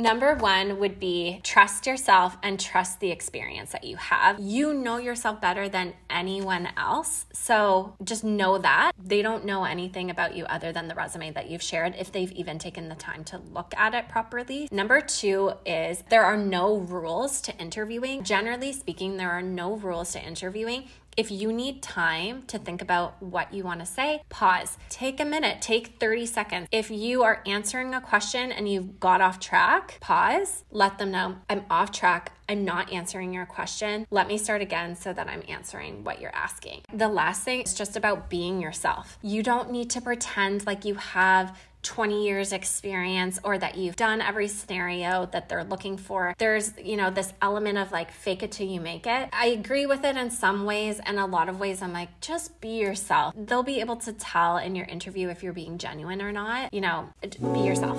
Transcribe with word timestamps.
Number 0.00 0.34
one 0.34 0.78
would 0.78 0.98
be 0.98 1.40
trust 1.42 1.86
yourself 1.86 2.38
and 2.42 2.58
trust 2.58 3.00
the 3.00 3.10
experience 3.10 3.72
that 3.72 3.84
you 3.84 3.96
have. 3.96 4.40
You 4.40 4.72
know 4.72 4.96
yourself 4.96 5.42
better 5.42 5.68
than 5.68 5.92
anyone 6.08 6.70
else. 6.78 7.26
So 7.34 7.96
just 8.02 8.24
know 8.24 8.56
that. 8.56 8.92
They 8.98 9.20
don't 9.20 9.44
know 9.44 9.64
anything 9.64 10.08
about 10.08 10.34
you 10.34 10.46
other 10.46 10.72
than 10.72 10.88
the 10.88 10.94
resume 10.94 11.32
that 11.32 11.50
you've 11.50 11.62
shared, 11.62 11.96
if 11.98 12.10
they've 12.12 12.32
even 12.32 12.58
taken 12.58 12.88
the 12.88 12.94
time 12.94 13.24
to 13.24 13.42
look 13.52 13.74
at 13.76 13.94
it 13.94 14.08
properly. 14.08 14.68
Number 14.72 15.02
two 15.02 15.52
is 15.66 16.02
there 16.08 16.24
are 16.24 16.38
no 16.38 16.78
rules 16.78 17.42
to 17.42 17.54
interviewing. 17.58 18.24
Generally 18.24 18.72
speaking, 18.72 19.18
there 19.18 19.30
are 19.30 19.42
no 19.42 19.76
rules 19.76 20.12
to 20.12 20.26
interviewing. 20.26 20.84
If 21.16 21.30
you 21.30 21.52
need 21.52 21.82
time 21.82 22.42
to 22.46 22.58
think 22.58 22.80
about 22.80 23.20
what 23.22 23.52
you 23.52 23.64
want 23.64 23.80
to 23.80 23.86
say, 23.86 24.22
pause. 24.28 24.78
Take 24.88 25.20
a 25.20 25.24
minute, 25.24 25.60
take 25.60 25.98
30 25.98 26.26
seconds. 26.26 26.68
If 26.70 26.90
you 26.90 27.22
are 27.22 27.42
answering 27.46 27.94
a 27.94 28.00
question 28.00 28.52
and 28.52 28.68
you've 28.68 29.00
got 29.00 29.20
off 29.20 29.40
track, 29.40 29.98
pause, 30.00 30.64
let 30.70 30.98
them 30.98 31.10
know 31.10 31.36
I'm 31.48 31.64
off 31.68 31.90
track. 31.92 32.32
I'm 32.48 32.64
not 32.64 32.92
answering 32.92 33.32
your 33.32 33.46
question. 33.46 34.06
Let 34.10 34.26
me 34.26 34.36
start 34.36 34.60
again 34.60 34.96
so 34.96 35.12
that 35.12 35.28
I'm 35.28 35.42
answering 35.48 36.02
what 36.02 36.20
you're 36.20 36.34
asking. 36.34 36.82
The 36.92 37.06
last 37.06 37.44
thing 37.44 37.60
is 37.60 37.74
just 37.74 37.96
about 37.96 38.28
being 38.28 38.60
yourself. 38.60 39.18
You 39.22 39.42
don't 39.42 39.70
need 39.70 39.90
to 39.90 40.00
pretend 40.00 40.66
like 40.66 40.84
you 40.84 40.94
have 40.94 41.56
20 41.82 42.24
years 42.24 42.52
experience 42.52 43.38
or 43.42 43.56
that 43.58 43.76
you've 43.76 43.96
done 43.96 44.20
every 44.20 44.48
scenario 44.48 45.26
that 45.32 45.48
they're 45.48 45.64
looking 45.64 45.96
for. 45.96 46.34
There's, 46.38 46.72
you 46.78 46.96
know, 46.96 47.10
this 47.10 47.32
element 47.40 47.78
of 47.78 47.92
like 47.92 48.10
fake 48.10 48.42
it 48.42 48.52
till 48.52 48.66
you 48.66 48.80
make 48.80 49.06
it. 49.06 49.28
I 49.32 49.46
agree 49.46 49.86
with 49.86 50.04
it 50.04 50.16
in 50.16 50.30
some 50.30 50.64
ways 50.64 51.00
and 51.04 51.18
a 51.18 51.26
lot 51.26 51.48
of 51.48 51.58
ways 51.58 51.82
I'm 51.82 51.92
like 51.92 52.20
just 52.20 52.60
be 52.60 52.80
yourself. 52.80 53.34
They'll 53.36 53.62
be 53.62 53.80
able 53.80 53.96
to 53.96 54.12
tell 54.12 54.58
in 54.58 54.74
your 54.74 54.86
interview 54.86 55.28
if 55.28 55.42
you're 55.42 55.52
being 55.52 55.78
genuine 55.78 56.20
or 56.20 56.32
not. 56.32 56.72
You 56.72 56.82
know, 56.82 57.08
be 57.22 57.60
yourself. 57.60 57.98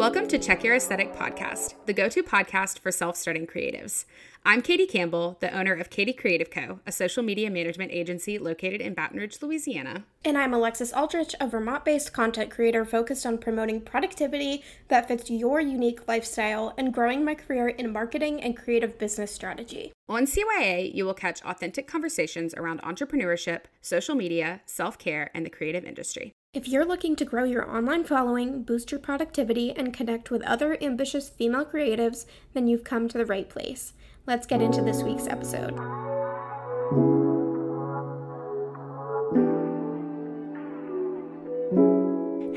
Welcome 0.00 0.28
to 0.28 0.38
Check 0.38 0.64
Your 0.64 0.74
Aesthetic 0.76 1.14
Podcast, 1.14 1.74
the 1.84 1.92
go 1.92 2.08
to 2.08 2.22
podcast 2.22 2.78
for 2.78 2.90
self 2.90 3.16
starting 3.16 3.46
creatives. 3.46 4.06
I'm 4.42 4.62
Katie 4.62 4.86
Campbell, 4.86 5.36
the 5.40 5.54
owner 5.54 5.74
of 5.74 5.90
Katie 5.90 6.14
Creative 6.14 6.50
Co., 6.50 6.80
a 6.86 6.92
social 6.92 7.22
media 7.22 7.50
management 7.50 7.92
agency 7.92 8.38
located 8.38 8.80
in 8.80 8.94
Baton 8.94 9.18
Rouge, 9.18 9.36
Louisiana. 9.42 10.04
And 10.24 10.38
I'm 10.38 10.54
Alexis 10.54 10.94
Aldrich, 10.94 11.34
a 11.38 11.46
Vermont 11.46 11.84
based 11.84 12.14
content 12.14 12.50
creator 12.50 12.86
focused 12.86 13.26
on 13.26 13.36
promoting 13.36 13.82
productivity 13.82 14.64
that 14.88 15.08
fits 15.08 15.28
your 15.28 15.60
unique 15.60 16.08
lifestyle 16.08 16.72
and 16.78 16.94
growing 16.94 17.22
my 17.22 17.34
career 17.34 17.68
in 17.68 17.92
marketing 17.92 18.42
and 18.42 18.56
creative 18.56 18.98
business 18.98 19.30
strategy. 19.30 19.92
On 20.08 20.24
CYA, 20.24 20.92
you 20.94 21.04
will 21.04 21.12
catch 21.12 21.42
authentic 21.42 21.86
conversations 21.86 22.54
around 22.54 22.80
entrepreneurship, 22.80 23.64
social 23.82 24.14
media, 24.14 24.62
self 24.64 24.96
care, 24.96 25.30
and 25.34 25.44
the 25.44 25.50
creative 25.50 25.84
industry. 25.84 26.32
If 26.54 26.66
you're 26.66 26.86
looking 26.86 27.14
to 27.16 27.26
grow 27.26 27.44
your 27.44 27.70
online 27.70 28.04
following, 28.04 28.62
boost 28.62 28.90
your 28.90 29.00
productivity, 29.00 29.70
and 29.70 29.92
connect 29.92 30.30
with 30.30 30.42
other 30.42 30.78
ambitious 30.82 31.28
female 31.28 31.66
creatives, 31.66 32.24
then 32.54 32.66
you've 32.66 32.84
come 32.84 33.06
to 33.08 33.18
the 33.18 33.26
right 33.26 33.48
place. 33.48 33.92
Let's 34.30 34.46
get 34.46 34.62
into 34.62 34.80
this 34.80 35.02
week's 35.02 35.26
episode. 35.26 35.74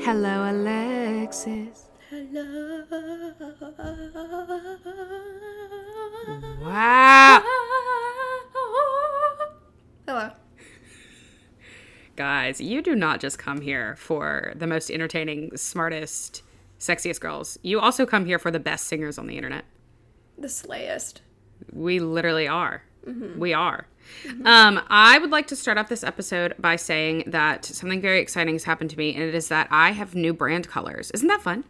Hello, 0.00 0.52
Alexis. 0.52 1.86
Hello. 2.08 2.84
Wow. 6.62 7.42
Hello. 10.06 10.30
Guys, 12.14 12.60
you 12.60 12.82
do 12.82 12.94
not 12.94 13.18
just 13.18 13.36
come 13.40 13.60
here 13.60 13.96
for 13.96 14.52
the 14.54 14.68
most 14.68 14.92
entertaining, 14.92 15.56
smartest, 15.56 16.44
sexiest 16.78 17.18
girls. 17.18 17.58
You 17.62 17.80
also 17.80 18.06
come 18.06 18.26
here 18.26 18.38
for 18.38 18.52
the 18.52 18.60
best 18.60 18.86
singers 18.86 19.18
on 19.18 19.26
the 19.26 19.36
internet. 19.36 19.64
The 20.38 20.48
slayest. 20.48 21.22
We 21.72 22.00
literally 22.00 22.48
are. 22.48 22.82
We 23.36 23.52
are. 23.52 23.86
Um, 24.44 24.80
I 24.88 25.18
would 25.18 25.30
like 25.30 25.46
to 25.48 25.56
start 25.56 25.78
off 25.78 25.88
this 25.88 26.04
episode 26.04 26.54
by 26.58 26.76
saying 26.76 27.24
that 27.26 27.64
something 27.64 28.00
very 28.00 28.20
exciting 28.20 28.54
has 28.54 28.64
happened 28.64 28.90
to 28.90 28.98
me, 28.98 29.14
and 29.14 29.22
it 29.22 29.34
is 29.34 29.48
that 29.48 29.68
I 29.70 29.92
have 29.92 30.14
new 30.14 30.32
brand 30.32 30.68
colors. 30.68 31.10
Isn't 31.12 31.28
that 31.28 31.42
fun? 31.42 31.64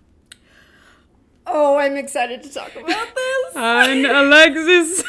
Oh, 1.46 1.76
I'm 1.76 1.96
excited 1.96 2.42
to 2.42 2.52
talk 2.52 2.74
about 2.74 2.86
this. 3.14 3.56
I'm 3.56 4.04
Alexis. 4.04 5.02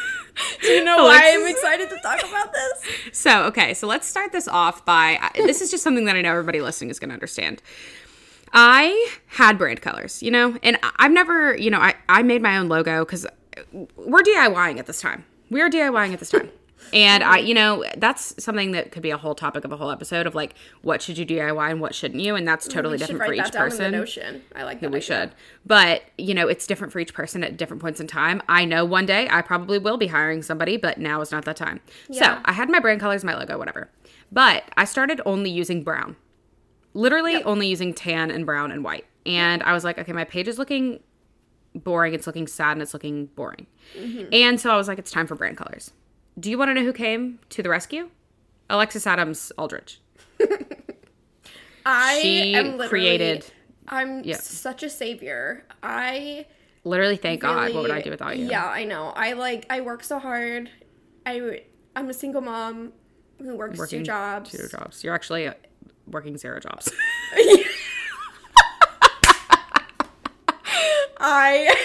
Do 0.61 0.67
you 0.67 0.83
know 0.83 1.03
why 1.05 1.31
I'm 1.33 1.47
excited 1.49 1.89
to 1.89 1.97
talk 1.97 2.19
about 2.19 2.51
this? 2.51 3.17
So, 3.17 3.43
okay, 3.45 3.73
so 3.73 3.87
let's 3.87 4.05
start 4.07 4.31
this 4.31 4.47
off 4.47 4.83
by 4.83 5.17
this 5.35 5.61
is 5.61 5.71
just 5.71 5.83
something 5.83 6.05
that 6.05 6.15
I 6.15 6.21
know 6.21 6.31
everybody 6.31 6.61
listening 6.61 6.89
is 6.89 6.99
going 6.99 7.09
to 7.09 7.13
understand. 7.13 7.61
I 8.51 9.11
had 9.27 9.57
brand 9.57 9.81
colors, 9.81 10.21
you 10.21 10.31
know, 10.31 10.57
and 10.61 10.77
I've 10.97 11.11
never, 11.11 11.55
you 11.57 11.69
know, 11.69 11.79
I, 11.79 11.95
I 12.09 12.23
made 12.23 12.41
my 12.41 12.57
own 12.57 12.67
logo 12.67 13.05
because 13.05 13.25
we're 13.95 14.23
DIYing 14.23 14.79
at 14.79 14.85
this 14.85 15.01
time. 15.01 15.25
We 15.49 15.61
are 15.61 15.69
DIYing 15.69 16.13
at 16.13 16.19
this 16.19 16.29
time. 16.31 16.49
And 16.93 17.23
I, 17.23 17.39
you 17.39 17.53
know, 17.53 17.83
that's 17.97 18.41
something 18.43 18.71
that 18.71 18.91
could 18.91 19.01
be 19.01 19.09
a 19.09 19.17
whole 19.17 19.35
topic 19.35 19.65
of 19.65 19.71
a 19.71 19.77
whole 19.77 19.91
episode 19.91 20.27
of 20.27 20.35
like, 20.35 20.55
what 20.81 21.01
should 21.01 21.17
you 21.17 21.25
DIY 21.25 21.71
and 21.71 21.81
what 21.81 21.95
shouldn't 21.95 22.21
you? 22.21 22.35
And 22.35 22.47
that's 22.47 22.67
totally 22.67 22.97
different 22.97 23.23
for 23.23 23.33
each 23.33 23.51
person. 23.51 23.91
notion. 23.91 24.43
I 24.55 24.63
like 24.63 24.81
that. 24.81 24.91
We 24.91 24.97
idea. 24.97 25.01
should. 25.01 25.31
But, 25.65 26.03
you 26.17 26.33
know, 26.33 26.47
it's 26.47 26.67
different 26.67 26.93
for 26.93 26.99
each 26.99 27.13
person 27.13 27.43
at 27.43 27.57
different 27.57 27.81
points 27.81 27.99
in 27.99 28.07
time. 28.07 28.41
I 28.47 28.65
know 28.65 28.85
one 28.85 29.05
day 29.05 29.27
I 29.31 29.41
probably 29.41 29.79
will 29.79 29.97
be 29.97 30.07
hiring 30.07 30.41
somebody, 30.43 30.77
but 30.77 30.97
now 30.97 31.21
is 31.21 31.31
not 31.31 31.45
that 31.45 31.55
time. 31.55 31.81
So 32.11 32.39
I 32.45 32.51
had 32.51 32.69
my 32.69 32.79
brand 32.79 32.99
colors, 32.99 33.23
my 33.23 33.35
logo, 33.35 33.57
whatever. 33.57 33.89
But 34.31 34.63
I 34.77 34.85
started 34.85 35.21
only 35.25 35.49
using 35.49 35.83
brown. 35.83 36.15
Literally 36.93 37.43
only 37.43 37.67
using 37.67 37.93
tan 37.93 38.31
and 38.31 38.45
brown 38.45 38.71
and 38.71 38.83
white. 38.83 39.05
And 39.25 39.63
I 39.63 39.73
was 39.73 39.83
like, 39.83 39.97
okay, 39.97 40.13
my 40.13 40.23
page 40.23 40.47
is 40.47 40.59
looking 40.59 41.01
boring, 41.75 42.13
it's 42.13 42.25
looking 42.27 42.47
sad, 42.47 42.73
and 42.73 42.81
it's 42.81 42.93
looking 42.93 43.27
boring. 43.27 43.67
Mm-hmm. 43.97 44.33
And 44.33 44.59
so 44.59 44.71
I 44.71 44.77
was 44.77 44.87
like, 44.87 44.99
it's 44.99 45.11
time 45.11 45.27
for 45.27 45.35
brand 45.35 45.57
colors. 45.57 45.91
Do 46.39 46.49
you 46.49 46.57
want 46.57 46.69
to 46.69 46.73
know 46.73 46.83
who 46.83 46.93
came 46.93 47.39
to 47.49 47.61
the 47.63 47.69
rescue? 47.69 48.09
Alexis 48.69 49.05
Adams 49.07 49.51
Aldrich. 49.57 49.99
I 51.85 52.19
She 52.21 52.53
am 52.55 52.79
created- 52.89 53.45
I'm 53.87 54.23
Yeah. 54.23 54.37
such 54.37 54.81
a 54.83 54.89
savior. 54.89 55.63
I 55.83 56.47
Literally, 56.83 57.17
thank 57.17 57.41
God. 57.41 57.73
What 57.73 57.83
would 57.83 57.91
I 57.91 58.01
do 58.01 58.09
without 58.11 58.37
you? 58.37 58.47
Yeah, 58.49 58.65
I 58.65 58.83
know. 58.85 59.09
I 59.15 59.33
like. 59.33 59.65
I 59.71 59.81
work 59.81 60.03
so 60.03 60.19
hard. 60.19 60.69
I 61.25 61.63
I'm 61.95 62.09
a 62.09 62.13
single 62.13 62.41
mom 62.41 62.93
who 63.39 63.55
works 63.55 63.77
Working 63.77 63.99
two 63.99 64.05
jobs. 64.05 64.51
Two 64.51 64.67
jobs. 64.67 65.03
You're 65.03 65.13
actually 65.15 65.49
working 66.07 66.37
zero 66.37 66.59
jobs. 66.59 66.91
I 71.25 71.75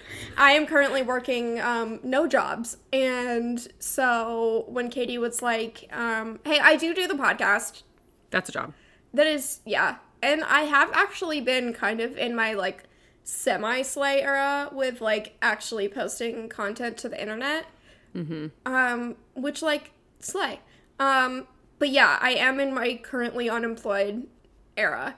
I 0.36 0.52
am 0.52 0.66
currently 0.66 1.02
working 1.02 1.60
um, 1.60 2.00
no 2.02 2.26
jobs, 2.26 2.76
and 2.92 3.66
so 3.78 4.64
when 4.68 4.90
Katie 4.90 5.18
was 5.18 5.42
like, 5.42 5.88
um, 5.92 6.40
"Hey, 6.44 6.58
I 6.58 6.76
do 6.76 6.92
do 6.92 7.06
the 7.06 7.14
podcast," 7.14 7.82
That's 8.30 8.48
a 8.48 8.52
job. 8.52 8.72
that 9.14 9.26
is 9.26 9.60
yeah, 9.64 9.96
and 10.22 10.42
I 10.42 10.62
have 10.62 10.90
actually 10.92 11.40
been 11.40 11.72
kind 11.72 12.00
of 12.00 12.16
in 12.18 12.34
my 12.34 12.54
like 12.54 12.84
semi 13.22 13.82
slay 13.82 14.22
era 14.22 14.68
with 14.72 15.00
like 15.00 15.36
actually 15.40 15.88
posting 15.88 16.48
content 16.48 16.96
to 16.98 17.08
the 17.08 17.20
internet, 17.20 17.66
mm-hmm. 18.14 18.46
um, 18.66 19.14
which 19.34 19.62
like 19.62 19.92
slay. 20.18 20.60
Um, 20.98 21.46
but 21.78 21.90
yeah, 21.90 22.18
I 22.20 22.32
am 22.32 22.58
in 22.58 22.74
my 22.74 22.98
currently 23.02 23.48
unemployed 23.48 24.26
era. 24.76 25.16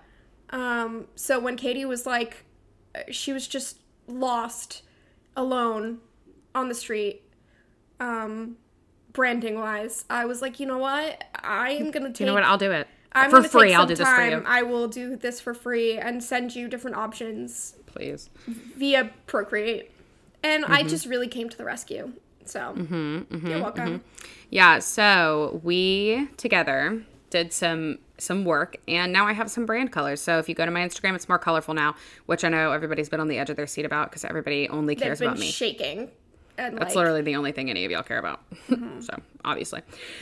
Um, 0.51 1.07
so 1.15 1.41
when 1.41 1.57
Katie 1.57 1.87
was 1.87 2.05
like, 2.05 2.45
she 3.11 3.33
was 3.33 3.47
just 3.47 3.79
lost, 4.07 4.83
alone, 5.37 5.99
on 6.55 6.69
the 6.69 6.75
street, 6.75 7.23
um, 8.01 8.57
branding 9.13 9.59
wise, 9.59 10.05
I 10.11 10.25
was 10.27 10.43
like, 10.43 10.59
you 10.61 10.67
know 10.67 10.79
what? 10.79 11.25
I 11.35 11.71
am 11.73 11.91
gonna 11.91 12.09
take. 12.09 12.21
You 12.21 12.27
know 12.27 12.35
what? 12.35 12.45
I'll 12.45 12.59
do 12.59 12.71
it 12.73 12.89
I'm 13.13 13.31
for 13.31 13.37
gonna 13.37 13.49
free. 13.49 13.69
Take 13.69 13.79
I'll 13.79 13.87
do 13.87 13.95
this 13.95 14.09
for 14.09 14.17
time. 14.17 14.33
you, 14.33 14.43
I 14.47 14.63
will 14.63 14.89
do 14.89 15.17
this 15.17 15.41
for 15.41 15.55
free 15.55 15.99
and 15.99 16.23
send 16.23 16.55
you 16.55 16.69
different 16.69 16.97
options 16.97 17.75
please. 17.87 18.31
via 18.47 19.11
Procreate. 19.27 19.91
And 20.43 20.65
Mm-hmm. 20.65 20.73
I 20.73 20.83
just 20.83 21.07
really 21.07 21.29
came 21.29 21.49
to 21.49 21.57
the 21.57 21.65
rescue. 21.65 22.13
So 22.45 22.75
you're 23.31 23.61
welcome. 23.61 24.03
Yeah. 24.51 24.81
So 24.81 25.61
we 25.63 26.29
together 26.37 27.03
did 27.31 27.53
some 27.53 27.99
some 28.23 28.45
work, 28.45 28.77
and 28.89 29.13
now 29.13 29.27
I 29.27 29.33
have 29.33 29.51
some 29.51 29.67
brand 29.67 29.93
colors. 29.93 30.21
So 30.21 30.39
if 30.39 30.49
you 30.49 30.55
go 30.55 30.65
to 30.65 30.71
my 30.71 30.81
Instagram, 30.81 31.15
it's 31.15 31.29
more 31.29 31.39
colorful 31.39 31.75
now, 31.75 31.95
which 32.27 32.45
I 32.45 32.49
know 32.49 32.73
everybody's 32.73 33.09
been 33.09 33.21
on 33.21 33.29
the 33.29 33.39
edge 33.39 33.51
of 33.51 33.57
their 33.57 33.67
seat 33.67 33.85
about 33.85 34.11
because 34.11 34.25
everybody 34.25 34.69
only 34.69 34.95
cares 34.95 35.21
about 35.21 35.39
me. 35.39 35.51
shaking. 35.51 36.11
And 36.59 36.77
That's 36.77 36.95
like, 36.95 36.97
literally 36.97 37.23
the 37.23 37.37
only 37.37 37.53
thing 37.53 37.71
any 37.71 37.85
of 37.85 37.91
y'all 37.91 38.03
care 38.03 38.19
about. 38.19 38.43
so 39.01 39.15
obviously, 39.45 39.81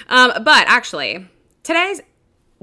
um, 0.08 0.32
but 0.44 0.66
actually, 0.68 1.26
today's 1.62 2.00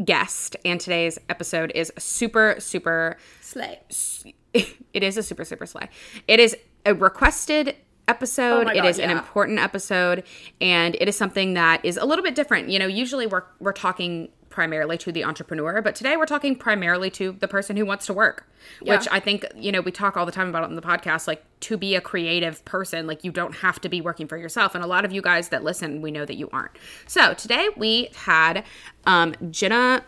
guest 0.04 0.56
and 0.63 0.80
today's 0.80 1.18
episode 1.28 1.72
is 1.75 1.92
super 1.98 2.56
super 2.60 3.18
slay. 3.42 3.80
it 4.54 5.04
is 5.04 5.18
a 5.18 5.24
super 5.24 5.44
super 5.44 5.66
slay. 5.66 5.89
It 6.28 6.39
is 6.39 6.56
a 6.86 6.94
requested 6.94 7.75
episode. 8.07 8.62
Oh 8.62 8.63
my 8.66 8.74
it 8.74 8.78
God, 8.78 8.86
is 8.86 9.00
an 9.00 9.10
important 9.10 9.60
episode, 9.60 10.24
and 10.62 10.95
it 10.95 11.07
is 11.07 11.18
something 11.18 11.54
that 11.56 11.84
is 11.84 11.98
a 11.98 12.06
little 12.06 12.24
bit 12.24 12.36
different. 12.36 12.69
You 12.69 12.80
know, 12.80 12.88
usually 12.88 13.28
we're 13.28 13.44
we're 13.60 13.74
talking 13.74 14.30
primarily 14.62 14.98
to 14.98 15.12
the 15.12 15.24
entrepreneur, 15.24 15.83
but 15.83 15.94
today 15.94 16.18
we're 16.18 16.25
talking 16.25 16.56
primarily 16.56 17.12
to 17.12 17.31
the 17.33 17.48
person 17.48 17.77
who 17.77 17.86
wants 17.86 18.07
to 18.07 18.12
work, 18.13 18.50
Yeah. 18.81 18.98
which 18.98 19.07
I 19.12 19.19
think, 19.19 19.45
you 19.56 19.71
know, 19.71 19.81
we 19.81 19.92
talk 19.92 20.18
all 20.18 20.25
the 20.25 20.31
time 20.31 20.50
about 20.50 20.63
it 20.63 20.69
on 20.69 20.75
the 20.75 20.81
podcast. 20.81 21.27
Like, 21.27 21.44
to 21.59 21.77
be 21.77 21.94
a 21.94 22.01
creative 22.01 22.65
person, 22.65 23.06
like, 23.06 23.24
you 23.24 23.31
don't 23.31 23.57
have 23.57 23.80
to 23.81 23.88
be 23.88 24.01
working 24.01 24.27
for 24.27 24.36
yourself. 24.36 24.74
And 24.74 24.83
a 24.83 24.88
lot 24.88 25.06
of 25.06 25.12
you 25.12 25.21
guys 25.21 25.50
that 25.50 25.63
listen, 25.63 26.01
we 26.01 26.09
know 26.09 26.25
that 26.25 26.38
you 26.38 26.50
aren't. 26.51 26.71
So 27.06 27.36
today 27.36 27.69
we 27.77 28.09
had 28.15 28.63
um, 29.06 29.36
Jenna, 29.51 30.04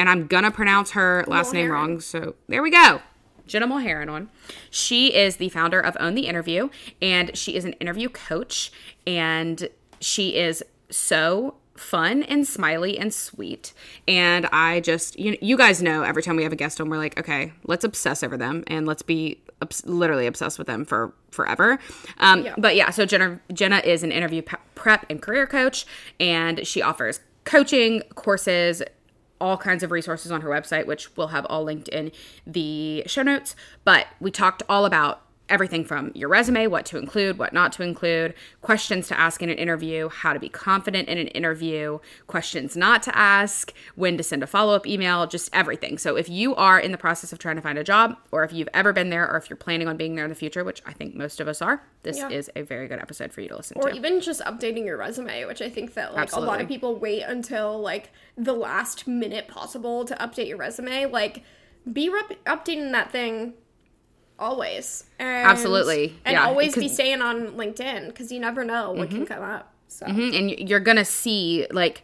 and 0.00 0.08
I'm 0.08 0.26
gonna 0.26 0.50
pronounce 0.50 0.90
her 0.90 1.24
last 1.28 1.52
name 1.52 1.70
wrong. 1.70 2.00
So 2.00 2.34
there 2.48 2.64
we 2.64 2.70
go. 2.72 3.02
Jenna 3.46 3.68
Mulheron 3.68 4.10
on. 4.10 4.30
She 4.68 5.14
is 5.14 5.36
the 5.36 5.48
founder 5.50 5.78
of 5.78 5.96
Own 6.00 6.16
the 6.16 6.26
Interview, 6.26 6.70
and 7.00 7.36
she 7.36 7.54
is 7.54 7.64
an 7.64 7.74
interview 7.74 8.08
coach, 8.08 8.72
and 9.06 9.68
she 10.00 10.34
is 10.34 10.64
so 10.90 11.54
fun 11.78 12.22
and 12.22 12.46
smiley 12.46 12.98
and 12.98 13.12
sweet. 13.12 13.72
And 14.08 14.46
I 14.46 14.80
just, 14.80 15.18
you, 15.18 15.36
you 15.40 15.56
guys 15.56 15.82
know, 15.82 16.02
every 16.02 16.22
time 16.22 16.36
we 16.36 16.42
have 16.42 16.52
a 16.52 16.56
guest 16.56 16.80
on, 16.80 16.88
we're 16.88 16.96
like, 16.98 17.18
okay, 17.18 17.52
let's 17.64 17.84
obsess 17.84 18.22
over 18.22 18.36
them 18.36 18.64
and 18.66 18.86
let's 18.86 19.02
be 19.02 19.40
obs- 19.62 19.84
literally 19.86 20.26
obsessed 20.26 20.58
with 20.58 20.66
them 20.66 20.84
for 20.84 21.12
forever. 21.30 21.78
Um, 22.18 22.44
Yeah. 22.44 22.54
But 22.58 22.76
yeah, 22.76 22.90
so 22.90 23.04
Jenna, 23.06 23.40
Jenna 23.52 23.78
is 23.78 24.02
an 24.02 24.12
interview 24.12 24.42
prep 24.74 25.06
and 25.10 25.20
career 25.20 25.46
coach, 25.46 25.86
and 26.18 26.66
she 26.66 26.82
offers 26.82 27.20
coaching 27.44 28.02
courses, 28.14 28.82
all 29.40 29.58
kinds 29.58 29.82
of 29.82 29.90
resources 29.90 30.32
on 30.32 30.40
her 30.40 30.48
website, 30.48 30.86
which 30.86 31.14
we'll 31.16 31.28
have 31.28 31.44
all 31.46 31.62
linked 31.62 31.88
in 31.88 32.10
the 32.46 33.02
show 33.06 33.22
notes. 33.22 33.54
But 33.84 34.06
we 34.18 34.30
talked 34.30 34.62
all 34.68 34.84
about 34.86 35.22
everything 35.48 35.84
from 35.84 36.10
your 36.14 36.28
resume, 36.28 36.66
what 36.66 36.84
to 36.86 36.98
include, 36.98 37.38
what 37.38 37.52
not 37.52 37.72
to 37.72 37.82
include, 37.82 38.34
questions 38.62 39.06
to 39.08 39.18
ask 39.18 39.42
in 39.42 39.48
an 39.48 39.56
interview, 39.58 40.08
how 40.08 40.32
to 40.32 40.40
be 40.40 40.48
confident 40.48 41.08
in 41.08 41.18
an 41.18 41.28
interview, 41.28 41.98
questions 42.26 42.76
not 42.76 43.02
to 43.04 43.16
ask, 43.16 43.72
when 43.94 44.16
to 44.16 44.22
send 44.22 44.42
a 44.42 44.46
follow 44.46 44.74
up 44.74 44.86
email, 44.86 45.26
just 45.26 45.48
everything. 45.52 45.98
So 45.98 46.16
if 46.16 46.28
you 46.28 46.54
are 46.56 46.78
in 46.80 46.90
the 46.90 46.98
process 46.98 47.32
of 47.32 47.38
trying 47.38 47.56
to 47.56 47.62
find 47.62 47.78
a 47.78 47.84
job, 47.84 48.16
or 48.32 48.42
if 48.44 48.52
you've 48.52 48.68
ever 48.74 48.92
been 48.92 49.10
there, 49.10 49.30
or 49.30 49.36
if 49.36 49.48
you're 49.48 49.56
planning 49.56 49.86
on 49.86 49.96
being 49.96 50.16
there 50.16 50.24
in 50.24 50.30
the 50.30 50.34
future, 50.34 50.64
which 50.64 50.82
I 50.84 50.92
think 50.92 51.14
most 51.14 51.40
of 51.40 51.46
us 51.48 51.62
are, 51.62 51.82
this 52.02 52.18
Yeah. 52.18 52.28
is 52.30 52.50
a 52.56 52.62
very 52.62 52.88
good 52.88 52.98
episode 53.00 53.32
for 53.32 53.40
you 53.40 53.48
to 53.48 53.56
listen 53.56 53.76
or 53.78 53.82
to. 53.88 53.88
Or 53.88 53.96
even 53.96 54.20
just 54.20 54.40
updating 54.42 54.84
your 54.86 54.96
resume 54.96 55.44
which 55.46 55.60
i 55.60 55.68
think 55.68 55.94
that 55.94 56.14
like 56.14 56.32
a 56.32 56.38
lot 56.40 56.60
of 56.60 56.68
people 56.68 56.96
wait 56.98 57.22
until 57.22 57.80
like 57.80 58.10
the 58.36 58.52
last 58.52 59.08
minute 59.08 59.48
possible 59.48 60.04
to 60.04 60.14
update 60.16 60.46
your 60.46 60.56
resume 60.56 61.06
like 61.06 61.42
be 61.92 62.08
rep- 62.08 62.44
updating 62.44 62.92
that 62.92 63.10
thing 63.10 63.54
always 64.38 65.04
and, 65.18 65.46
Absolutely, 65.48 66.14
and 66.24 66.34
yeah, 66.34 66.44
always 66.46 66.74
be 66.74 66.88
staying 66.88 67.22
on 67.22 67.52
linkedin 67.52 68.06
because 68.08 68.30
you 68.30 68.38
never 68.40 68.64
know 68.64 68.92
what 68.92 69.08
Mm-hmm. 69.08 69.16
can 69.24 69.26
come 69.26 69.42
up 69.42 69.72
so 69.88 70.06
Mhm, 70.06 70.38
and 70.38 70.68
you're 70.68 70.80
gonna 70.80 71.04
see 71.04 71.66
like 71.70 72.02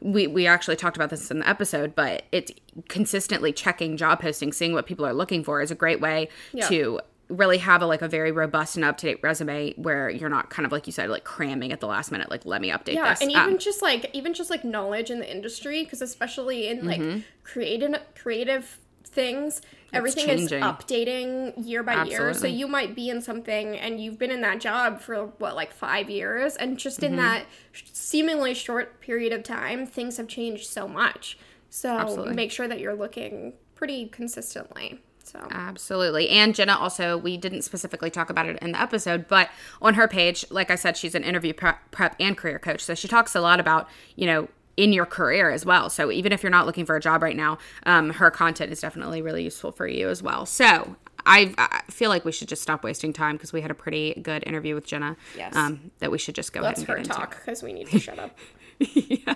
we 0.00 0.26
we 0.26 0.46
actually 0.46 0.76
talked 0.76 0.96
about 0.96 1.10
this 1.10 1.30
in 1.30 1.38
the 1.38 1.48
episode 1.48 1.94
but 1.94 2.24
it's 2.32 2.50
consistently 2.88 3.52
checking 3.52 3.96
job 3.96 4.20
postings 4.20 4.54
seeing 4.54 4.72
what 4.72 4.84
people 4.86 5.06
are 5.06 5.14
looking 5.14 5.44
for 5.44 5.62
is 5.62 5.70
a 5.70 5.74
great 5.74 6.00
way 6.00 6.28
Yeah. 6.52 6.68
to 6.68 7.00
really 7.28 7.58
have 7.58 7.80
a 7.80 7.86
like 7.86 8.02
a 8.02 8.08
very 8.08 8.30
robust 8.32 8.76
and 8.76 8.84
up-to-date 8.84 9.18
resume 9.22 9.72
where 9.76 10.10
you're 10.10 10.28
not 10.28 10.50
kind 10.50 10.66
of 10.66 10.72
like 10.72 10.86
you 10.86 10.92
said 10.92 11.08
like 11.08 11.24
cramming 11.24 11.72
at 11.72 11.80
the 11.80 11.86
last 11.86 12.12
minute 12.12 12.28
like 12.30 12.44
let 12.44 12.60
me 12.60 12.68
update 12.70 12.94
yeah 12.94 13.08
this 13.10 13.22
and 13.22 13.30
Um, 13.34 13.46
even 13.46 13.58
just 13.58 13.80
like 13.80 14.10
even 14.12 14.34
just 14.34 14.50
like 14.50 14.64
knowledge 14.64 15.10
in 15.10 15.18
the 15.20 15.30
industry 15.30 15.84
because 15.84 16.02
especially 16.02 16.68
in 16.68 16.84
like 16.84 17.00
Mm-hmm. 17.00 17.20
creative 17.44 17.94
creative 18.14 18.78
things. 19.12 19.60
Everything 19.92 20.28
is 20.28 20.50
updating 20.50 21.52
year 21.56 21.82
by 21.82 22.04
year. 22.04 22.32
So 22.32 22.46
you 22.46 22.66
might 22.66 22.94
be 22.94 23.10
in 23.10 23.20
something 23.20 23.76
and 23.76 24.00
you've 24.00 24.18
been 24.18 24.30
in 24.30 24.40
that 24.40 24.60
job 24.60 25.00
for 25.00 25.26
what 25.38 25.54
like 25.54 25.72
five 25.72 26.08
years? 26.08 26.56
And 26.56 26.78
just 26.78 27.02
in 27.02 27.12
mm-hmm. 27.12 27.20
that 27.20 27.46
seemingly 27.92 28.54
short 28.54 29.00
period 29.00 29.32
of 29.32 29.42
time 29.42 29.86
things 29.86 30.16
have 30.16 30.28
changed 30.28 30.66
so 30.66 30.88
much. 30.88 31.38
So 31.68 31.90
Absolutely. 31.90 32.34
make 32.34 32.50
sure 32.50 32.68
that 32.68 32.80
you're 32.80 32.94
looking 32.94 33.52
pretty 33.74 34.06
consistently 34.08 35.00
so. 35.24 35.46
Absolutely. 35.50 36.28
And 36.28 36.54
Jenna 36.54 36.76
also, 36.76 37.16
we 37.16 37.36
didn't 37.36 37.62
specifically 37.62 38.10
talk 38.10 38.30
about 38.30 38.46
it 38.46 38.58
in 38.60 38.72
the 38.72 38.80
episode, 38.80 39.28
but 39.28 39.50
on 39.80 39.94
her 39.94 40.08
page, 40.08 40.44
like 40.50 40.70
I 40.70 40.74
said, 40.74 40.96
she's 40.96 41.14
an 41.14 41.24
interview 41.24 41.52
prep, 41.52 41.90
prep 41.90 42.16
and 42.20 42.36
career 42.36 42.58
coach. 42.58 42.82
So 42.82 42.94
she 42.94 43.08
talks 43.08 43.34
a 43.34 43.40
lot 43.40 43.60
about, 43.60 43.88
you 44.16 44.26
know, 44.26 44.48
in 44.76 44.92
your 44.92 45.06
career 45.06 45.50
as 45.50 45.66
well. 45.66 45.90
So 45.90 46.10
even 46.10 46.32
if 46.32 46.42
you're 46.42 46.50
not 46.50 46.66
looking 46.66 46.86
for 46.86 46.96
a 46.96 47.00
job 47.00 47.22
right 47.22 47.36
now, 47.36 47.58
um, 47.84 48.10
her 48.10 48.30
content 48.30 48.72
is 48.72 48.80
definitely 48.80 49.22
really 49.22 49.44
useful 49.44 49.72
for 49.72 49.86
you 49.86 50.08
as 50.08 50.22
well. 50.22 50.46
So 50.46 50.96
I, 51.26 51.54
I 51.58 51.82
feel 51.90 52.08
like 52.08 52.24
we 52.24 52.32
should 52.32 52.48
just 52.48 52.62
stop 52.62 52.82
wasting 52.82 53.12
time 53.12 53.36
because 53.36 53.52
we 53.52 53.60
had 53.60 53.70
a 53.70 53.74
pretty 53.74 54.14
good 54.22 54.42
interview 54.46 54.74
with 54.74 54.86
Jenna. 54.86 55.16
Yes. 55.36 55.54
Um, 55.54 55.90
that 55.98 56.10
we 56.10 56.18
should 56.18 56.34
just 56.34 56.52
go 56.52 56.60
let's 56.60 56.80
ahead 56.80 56.88
her 56.88 56.96
and 56.96 57.06
into. 57.06 57.16
talk 57.18 57.36
because 57.38 57.62
we 57.62 57.72
need 57.72 57.88
to 57.88 57.98
shut 57.98 58.18
up 58.18 58.36
yeah. 58.78 59.34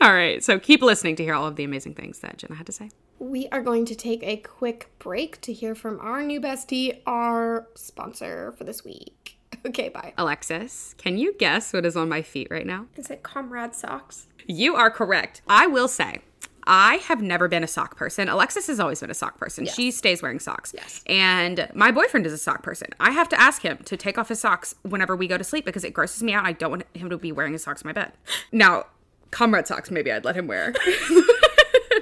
All 0.00 0.12
right. 0.12 0.42
So 0.44 0.58
keep 0.58 0.82
listening 0.82 1.16
to 1.16 1.22
hear 1.24 1.34
all 1.34 1.46
of 1.46 1.56
the 1.56 1.64
amazing 1.64 1.94
things 1.94 2.18
that 2.18 2.38
Jenna 2.38 2.56
had 2.56 2.66
to 2.66 2.72
say. 2.72 2.90
We 3.18 3.48
are 3.48 3.62
going 3.62 3.86
to 3.86 3.94
take 3.94 4.22
a 4.22 4.36
quick 4.36 4.90
break 4.98 5.40
to 5.42 5.52
hear 5.52 5.74
from 5.74 5.98
our 6.00 6.22
new 6.22 6.40
bestie, 6.40 7.00
our 7.06 7.68
sponsor 7.74 8.52
for 8.58 8.64
this 8.64 8.84
week. 8.84 9.38
Okay, 9.66 9.88
bye. 9.90 10.12
Alexis, 10.18 10.94
can 10.98 11.16
you 11.16 11.34
guess 11.38 11.72
what 11.72 11.86
is 11.86 11.96
on 11.96 12.08
my 12.08 12.20
feet 12.20 12.48
right 12.50 12.66
now? 12.66 12.86
Is 12.96 13.10
it 13.10 13.22
Comrade 13.22 13.76
Socks? 13.76 14.26
You 14.46 14.74
are 14.74 14.90
correct. 14.90 15.40
I 15.46 15.68
will 15.68 15.86
say, 15.86 16.18
I 16.64 16.96
have 16.96 17.22
never 17.22 17.48
been 17.48 17.62
a 17.64 17.68
sock 17.68 17.96
person. 17.96 18.28
Alexis 18.28 18.66
has 18.66 18.80
always 18.80 19.00
been 19.00 19.10
a 19.10 19.14
sock 19.14 19.38
person. 19.38 19.66
She 19.66 19.90
stays 19.90 20.22
wearing 20.22 20.40
socks. 20.40 20.72
Yes. 20.74 21.02
And 21.06 21.68
my 21.74 21.90
boyfriend 21.90 22.26
is 22.26 22.32
a 22.32 22.38
sock 22.38 22.62
person. 22.62 22.88
I 23.00 23.10
have 23.12 23.28
to 23.30 23.40
ask 23.40 23.62
him 23.62 23.78
to 23.78 23.96
take 23.96 24.18
off 24.18 24.28
his 24.28 24.40
socks 24.40 24.74
whenever 24.82 25.16
we 25.16 25.26
go 25.26 25.38
to 25.38 25.44
sleep 25.44 25.64
because 25.64 25.84
it 25.84 25.92
grosses 25.92 26.22
me 26.22 26.32
out. 26.32 26.44
I 26.44 26.52
don't 26.52 26.70
want 26.70 26.84
him 26.94 27.10
to 27.10 27.18
be 27.18 27.32
wearing 27.32 27.52
his 27.52 27.62
socks 27.62 27.82
in 27.82 27.88
my 27.88 27.92
bed. 27.92 28.12
Now, 28.50 28.86
comrade 29.30 29.66
socks, 29.66 29.90
maybe 29.90 30.12
I'd 30.12 30.24
let 30.24 30.36
him 30.36 30.46
wear. 30.46 30.74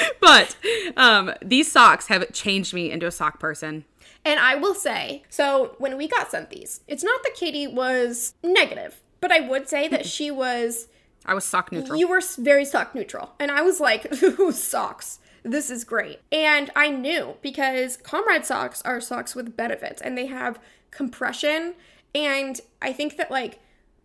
but 0.20 0.56
um, 0.96 1.32
these 1.42 1.70
socks 1.70 2.06
have 2.08 2.32
changed 2.32 2.74
me 2.74 2.90
into 2.90 3.06
a 3.06 3.10
sock 3.10 3.38
person. 3.38 3.84
And 4.24 4.38
I 4.38 4.54
will 4.54 4.74
say, 4.74 5.24
so 5.28 5.74
when 5.78 5.96
we 5.96 6.06
got 6.06 6.30
sent 6.30 6.50
these, 6.50 6.80
it's 6.86 7.02
not 7.02 7.22
that 7.24 7.34
Katie 7.34 7.66
was 7.66 8.34
negative, 8.42 9.00
but 9.20 9.32
I 9.32 9.40
would 9.40 9.68
say 9.68 9.88
that 9.88 10.06
she 10.06 10.30
was, 10.30 10.88
I 11.26 11.34
was 11.34 11.44
sock 11.44 11.72
neutral. 11.72 11.98
you 11.98 12.08
were 12.08 12.22
very 12.38 12.64
sock 12.64 12.94
neutral. 12.94 13.32
And 13.40 13.50
I 13.50 13.62
was 13.62 13.80
like, 13.80 14.12
socks. 14.52 15.18
This 15.44 15.70
is 15.70 15.82
great. 15.82 16.20
And 16.30 16.70
I 16.76 16.88
knew 16.88 17.36
because 17.42 17.96
Comrade 17.96 18.44
socks 18.44 18.80
are 18.82 19.00
socks 19.00 19.34
with 19.34 19.56
benefits 19.56 20.00
and 20.00 20.16
they 20.16 20.26
have 20.26 20.60
compression. 20.92 21.74
And 22.14 22.60
I 22.80 22.92
think 22.92 23.16
that, 23.16 23.28
like, 23.28 23.58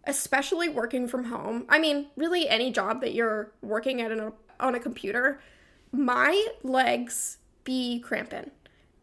especially 0.05 0.67
working 0.67 1.07
from 1.07 1.25
home, 1.25 1.65
I 1.69 1.77
mean, 1.77 2.07
really 2.15 2.49
any 2.49 2.71
job 2.71 3.01
that 3.01 3.13
you're 3.13 3.51
working 3.61 4.01
at 4.01 4.11
an, 4.11 4.31
on 4.59 4.73
a 4.73 4.79
computer, 4.79 5.39
my 5.91 6.47
legs 6.63 7.37
be 7.63 7.99
cramping. 7.99 8.51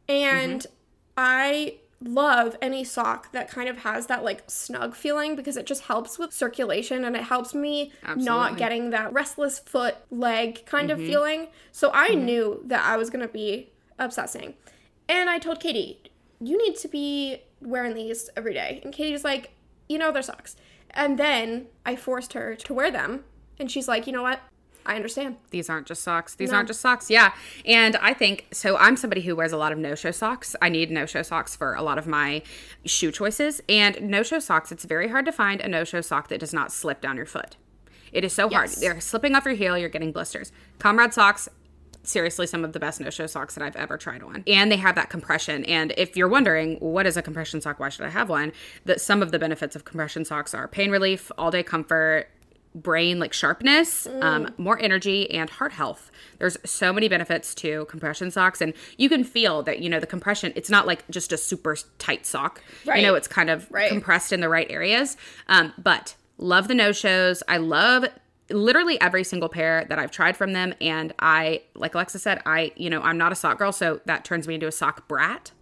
And 0.09 0.61
mm-hmm. 0.61 0.73
I 1.17 1.75
love 2.01 2.57
any 2.61 2.85
sock 2.85 3.33
that 3.33 3.49
kind 3.49 3.69
of 3.69 3.79
has 3.79 4.07
that 4.07 4.23
like 4.23 4.43
snug 4.47 4.95
feeling 4.95 5.37
because 5.37 5.57
it 5.57 5.67
just 5.67 5.85
helps 5.85 6.19
with 6.19 6.33
circulation 6.33 7.05
and 7.05 7.17
it 7.17 7.23
helps 7.23 7.55
me 7.55 7.93
not 8.17 8.59
getting 8.59 8.91
that 8.91 9.13
restless 9.13 9.59
foot 9.59 9.97
leg 10.11 10.65
kind 10.67 10.91
of 10.91 10.99
mm-hmm. 10.99 11.07
feeling. 11.07 11.49
So 11.73 11.91
I 11.95 12.11
mm-hmm. 12.11 12.25
knew 12.25 12.63
that 12.67 12.85
I 12.85 12.97
was 12.97 13.11
going 13.11 13.27
to 13.27 13.33
be 13.33 13.71
obsessing. 13.99 14.55
And 15.09 15.31
I 15.31 15.39
told 15.39 15.61
Katie, 15.61 16.01
you 16.41 16.59
need 16.59 16.77
to 16.77 16.89
be 16.89 17.43
wearing 17.61 17.95
these 17.95 18.29
every 18.37 18.55
day. 18.55 18.81
And 18.85 18.93
Katie's 18.93 19.25
like, 19.25 19.53
you 19.89 19.99
know, 19.99 20.13
they're 20.13 20.23
socks. 20.23 20.57
And 20.91 21.19
then 21.19 21.67
I 21.85 21.97
forced 21.97 22.35
her 22.35 22.55
to 22.55 22.75
wear 22.75 22.91
them. 22.91 23.25
And 23.59 23.71
she's 23.71 23.89
like, 23.89 24.07
you 24.07 24.13
know 24.13 24.23
what? 24.23 24.41
I 24.87 24.97
understand. 24.97 25.37
These 25.51 25.71
aren't 25.71 25.87
just 25.87 26.03
socks. 26.03 26.35
These 26.35 26.51
No. 26.51 26.57
aren't 26.57 26.69
just 26.69 26.81
socks. 26.81 27.09
Yeah. 27.11 27.33
And 27.65 27.97
I 27.97 28.13
think 28.13 28.47
so. 28.53 28.77
I'm 28.77 28.97
somebody 28.97 29.23
who 29.23 29.35
wears 29.35 29.53
a 29.53 29.57
lot 29.57 29.73
of 29.73 29.79
no 29.79 29.95
show 29.95 30.11
socks. 30.11 30.55
I 30.61 30.69
need 30.69 30.91
no 30.91 31.07
show 31.07 31.23
socks 31.23 31.57
for 31.57 31.75
a 31.75 31.83
lot 31.83 31.97
of 31.97 32.07
my 32.07 32.43
shoe 32.85 33.11
choices. 33.11 33.63
And 33.69 34.01
no 34.03 34.23
show 34.23 34.39
socks, 34.39 34.71
it's 34.73 34.85
very 34.85 35.09
hard 35.09 35.25
to 35.25 35.33
find 35.33 35.61
a 35.61 35.69
no 35.69 35.85
show 35.85 36.01
sock 36.03 36.29
that 36.29 36.41
does 36.41 36.53
not 36.53 36.71
slip 36.71 37.01
down 37.01 37.17
your 37.17 37.27
foot. 37.27 37.57
It 38.13 38.25
is 38.25 38.33
so 38.33 38.49
hard. 38.49 38.71
Yes. 38.71 38.81
They're 38.81 39.01
slipping 39.01 39.35
off 39.35 39.45
your 39.45 39.55
heel, 39.55 39.77
you're 39.77 39.89
getting 39.89 40.13
blisters. 40.13 40.53
Comrade 40.79 41.13
socks, 41.13 41.49
seriously 42.05 42.47
some 42.47 42.65
of 42.65 42.75
the 42.75 42.79
best 42.79 43.01
no-show 43.01 43.27
socks 43.27 43.55
that 43.55 43.65
I've 43.65 43.77
ever 43.77 43.97
tried 43.97 44.23
on. 44.23 44.45
And 44.47 44.71
they 44.71 44.77
have 44.77 44.95
that 44.97 45.09
compression. 45.09 45.65
And 45.65 45.95
if 45.97 46.17
you're 46.17 46.29
wondering 46.29 46.77
what 46.77 47.07
is 47.07 47.17
a 47.17 47.23
compression 47.23 47.61
sock, 47.63 47.81
why 47.81 47.89
should 47.89 48.05
I 48.05 48.11
have 48.11 48.29
one? 48.29 48.53
That 48.85 49.01
some 49.01 49.23
of 49.23 49.33
the 49.33 49.39
benefits 49.39 49.75
of 49.75 49.85
compression 49.87 50.25
socks 50.27 50.53
are 50.55 50.69
pain 50.69 50.91
relief, 50.91 51.33
all-day 51.39 51.63
comfort, 51.63 52.29
brain 52.75 53.19
like 53.21 53.33
sharpness, 53.33 54.07
um, 54.21 54.53
more 54.59 54.79
energy, 54.81 55.31
and 55.31 55.49
heart 55.49 55.73
health. 55.73 56.11
There's 56.39 56.57
so 56.65 56.93
many 56.93 57.09
benefits 57.09 57.55
to 57.57 57.85
compression 57.87 58.31
socks, 58.31 58.61
and 58.61 58.75
you 58.99 59.09
can 59.09 59.23
feel 59.25 59.63
that 59.63 59.79
you 59.81 59.89
know 59.89 60.01
the 60.01 60.07
compression. 60.07 60.53
It's 60.57 60.71
not 60.71 60.87
like 60.87 61.09
just 61.11 61.33
a 61.33 61.37
super 61.37 61.77
tight 61.99 62.27
sock. 62.27 62.63
Right. 62.85 63.01
You 63.01 63.07
know, 63.07 63.15
it's 63.15 63.29
kind 63.29 63.51
of 63.51 63.71
Right. 63.71 63.89
compressed 63.89 64.33
in 64.33 64.41
the 64.41 64.49
right 64.49 64.67
areas. 64.71 65.17
Um, 65.49 65.73
but 65.79 66.17
love 66.39 66.69
the 66.69 66.75
no 66.75 66.91
shows. 66.93 67.43
I 67.49 67.59
love 67.59 68.05
literally 68.51 69.01
every 69.01 69.25
single 69.25 69.49
pair 69.49 69.87
that 69.89 69.99
I've 69.99 70.11
tried 70.11 70.37
from 70.37 70.53
them, 70.53 70.75
and 70.81 71.15
I 71.19 71.63
like 71.75 71.95
Alexa 71.95 72.19
said, 72.19 72.43
I 72.45 72.73
you 72.77 72.91
know 72.91 73.01
I'm 73.03 73.17
not 73.19 73.33
a 73.33 73.35
sock 73.37 73.59
girl, 73.59 73.73
so 73.73 74.01
that 74.07 74.25
turns 74.25 74.49
me 74.49 74.55
into 74.55 74.67
a 74.67 74.73
sock 74.73 75.07
brat. 75.09 75.53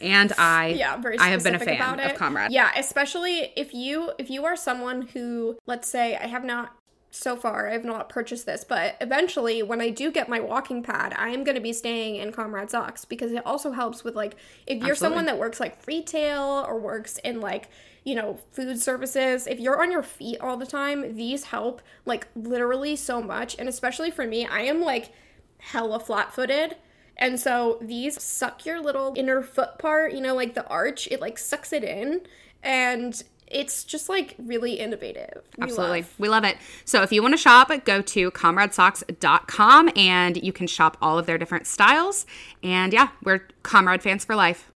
And 0.00 0.32
I 0.38 0.68
yeah 0.68 0.96
very 0.96 1.18
I 1.18 1.28
have 1.28 1.42
been 1.42 1.54
a 1.54 1.58
fan 1.58 1.76
about 1.76 2.00
of. 2.00 2.16
Comrade. 2.16 2.52
yeah 2.52 2.72
especially 2.76 3.52
if 3.56 3.74
you 3.74 4.12
if 4.18 4.30
you 4.30 4.44
are 4.44 4.56
someone 4.56 5.02
who 5.02 5.58
let's 5.66 5.88
say 5.88 6.16
i 6.16 6.26
have 6.26 6.44
not 6.44 6.76
so 7.10 7.36
far 7.36 7.68
I've 7.68 7.84
not 7.84 8.08
purchased 8.08 8.44
this, 8.44 8.64
but 8.64 8.96
eventually 9.00 9.62
when 9.62 9.80
I 9.80 9.90
do 9.90 10.10
get 10.10 10.28
my 10.28 10.40
walking 10.40 10.82
pad, 10.82 11.14
I 11.16 11.28
am 11.28 11.44
going 11.44 11.54
to 11.54 11.60
be 11.60 11.72
staying 11.72 12.16
in 12.16 12.32
Comrade 12.32 12.70
Socks 12.70 13.04
because 13.04 13.30
it 13.30 13.46
also 13.46 13.70
helps 13.70 14.02
with 14.02 14.16
like 14.16 14.34
if 14.66 14.82
you're 14.82 14.96
someone 14.96 15.26
that 15.26 15.38
works 15.38 15.60
like 15.60 15.78
retail 15.86 16.64
or 16.66 16.76
works 16.80 17.18
in 17.18 17.40
like 17.40 17.70
you 18.04 18.14
know, 18.14 18.38
food 18.52 18.78
services, 18.80 19.46
if 19.46 19.58
you're 19.58 19.82
on 19.82 19.90
your 19.90 20.02
feet 20.02 20.38
all 20.40 20.56
the 20.56 20.66
time, 20.66 21.16
these 21.16 21.44
help 21.44 21.80
like 22.04 22.28
literally 22.36 22.96
so 22.96 23.22
much. 23.22 23.56
And 23.58 23.68
especially 23.68 24.10
for 24.10 24.26
me, 24.26 24.46
I 24.46 24.60
am 24.60 24.80
like 24.80 25.12
hella 25.58 25.98
flat 25.98 26.32
footed. 26.32 26.76
And 27.16 27.38
so 27.38 27.78
these 27.80 28.20
suck 28.22 28.66
your 28.66 28.80
little 28.80 29.14
inner 29.16 29.42
foot 29.42 29.78
part, 29.78 30.12
you 30.12 30.20
know, 30.20 30.34
like 30.34 30.54
the 30.54 30.66
arch, 30.66 31.06
it 31.10 31.20
like 31.20 31.38
sucks 31.38 31.72
it 31.72 31.84
in. 31.84 32.22
And 32.62 33.22
it's 33.46 33.84
just 33.84 34.08
like 34.08 34.34
really 34.38 34.74
innovative. 34.74 35.42
We 35.58 35.64
Absolutely. 35.64 36.00
love. 36.00 36.14
We 36.18 36.28
love 36.28 36.44
it. 36.44 36.56
So 36.84 37.02
if 37.02 37.12
you 37.12 37.22
want 37.22 37.34
to 37.34 37.38
shop, 37.38 37.70
go 37.84 38.02
to 38.02 38.30
comradesocks.com 38.30 39.90
and 39.96 40.42
you 40.42 40.52
can 40.52 40.66
shop 40.66 40.96
all 41.00 41.18
of 41.18 41.26
their 41.26 41.38
different 41.38 41.66
styles. 41.66 42.26
And 42.62 42.92
yeah, 42.92 43.08
we're 43.22 43.46
Comrade 43.62 44.02
fans 44.02 44.24
for 44.24 44.34
life. 44.34 44.73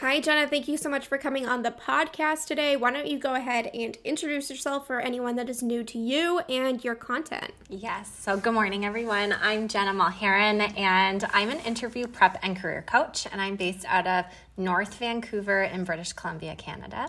Hi, 0.00 0.20
Jenna. 0.20 0.46
Thank 0.46 0.68
you 0.68 0.76
so 0.76 0.90
much 0.90 1.06
for 1.06 1.16
coming 1.16 1.46
on 1.46 1.62
the 1.62 1.70
podcast 1.70 2.44
today. 2.44 2.76
Why 2.76 2.90
don't 2.90 3.06
you 3.06 3.18
go 3.18 3.34
ahead 3.34 3.70
and 3.72 3.96
introduce 4.04 4.50
yourself 4.50 4.86
for 4.86 5.00
anyone 5.00 5.36
that 5.36 5.48
is 5.48 5.62
new 5.62 5.82
to 5.84 5.98
you 5.98 6.40
and 6.50 6.84
your 6.84 6.94
content? 6.94 7.52
Yes. 7.70 8.14
So, 8.20 8.36
good 8.36 8.52
morning, 8.52 8.84
everyone. 8.84 9.34
I'm 9.40 9.68
Jenna 9.68 9.94
Mulheron, 9.94 10.76
and 10.76 11.24
I'm 11.32 11.48
an 11.48 11.60
interview 11.60 12.06
prep 12.06 12.38
and 12.42 12.58
career 12.58 12.84
coach, 12.86 13.26
and 13.32 13.40
I'm 13.40 13.56
based 13.56 13.86
out 13.88 14.06
of 14.06 14.26
North 14.58 14.92
Vancouver 14.96 15.62
in 15.62 15.84
British 15.84 16.12
Columbia, 16.12 16.56
Canada. 16.56 17.08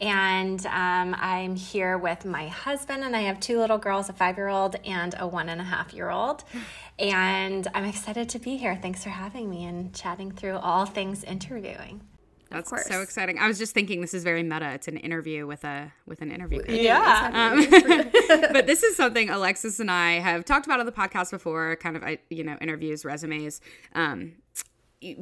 And 0.00 0.64
um, 0.66 1.14
I'm 1.18 1.54
here 1.54 1.96
with 1.96 2.24
my 2.24 2.48
husband, 2.48 3.04
and 3.04 3.14
I 3.14 3.22
have 3.22 3.38
two 3.38 3.58
little 3.58 3.78
girls 3.78 4.08
a 4.08 4.12
five 4.12 4.36
year 4.36 4.48
old 4.48 4.76
and 4.84 5.14
a 5.18 5.26
one 5.26 5.48
and 5.48 5.60
a 5.60 5.64
half 5.64 5.94
year 5.94 6.10
old. 6.10 6.44
And 6.98 7.66
I'm 7.74 7.84
excited 7.84 8.28
to 8.30 8.38
be 8.38 8.56
here. 8.56 8.76
Thanks 8.80 9.02
for 9.02 9.10
having 9.10 9.48
me 9.48 9.64
and 9.64 9.94
chatting 9.94 10.32
through 10.32 10.56
all 10.56 10.84
things 10.84 11.22
interviewing. 11.24 12.02
That's 12.50 12.70
course. 12.70 12.86
so 12.86 13.02
exciting. 13.02 13.38
I 13.38 13.48
was 13.48 13.58
just 13.58 13.74
thinking 13.74 14.00
this 14.00 14.14
is 14.14 14.22
very 14.22 14.42
meta. 14.42 14.70
It's 14.70 14.86
an 14.86 14.96
interview 14.96 15.46
with 15.46 15.64
a 15.64 15.92
with 16.06 16.22
an 16.22 16.30
interview. 16.30 16.62
coach. 16.62 16.80
Yeah. 16.80 17.54
but 18.52 18.66
this 18.66 18.82
is 18.82 18.96
something 18.96 19.28
Alexis 19.28 19.80
and 19.80 19.90
I 19.90 20.20
have 20.20 20.44
talked 20.44 20.66
about 20.66 20.78
on 20.78 20.86
the 20.86 20.92
podcast 20.92 21.30
before, 21.30 21.76
kind 21.76 21.96
of, 21.96 22.04
you 22.30 22.44
know, 22.44 22.56
interviews, 22.60 23.04
resumes, 23.04 23.60
um, 23.94 24.34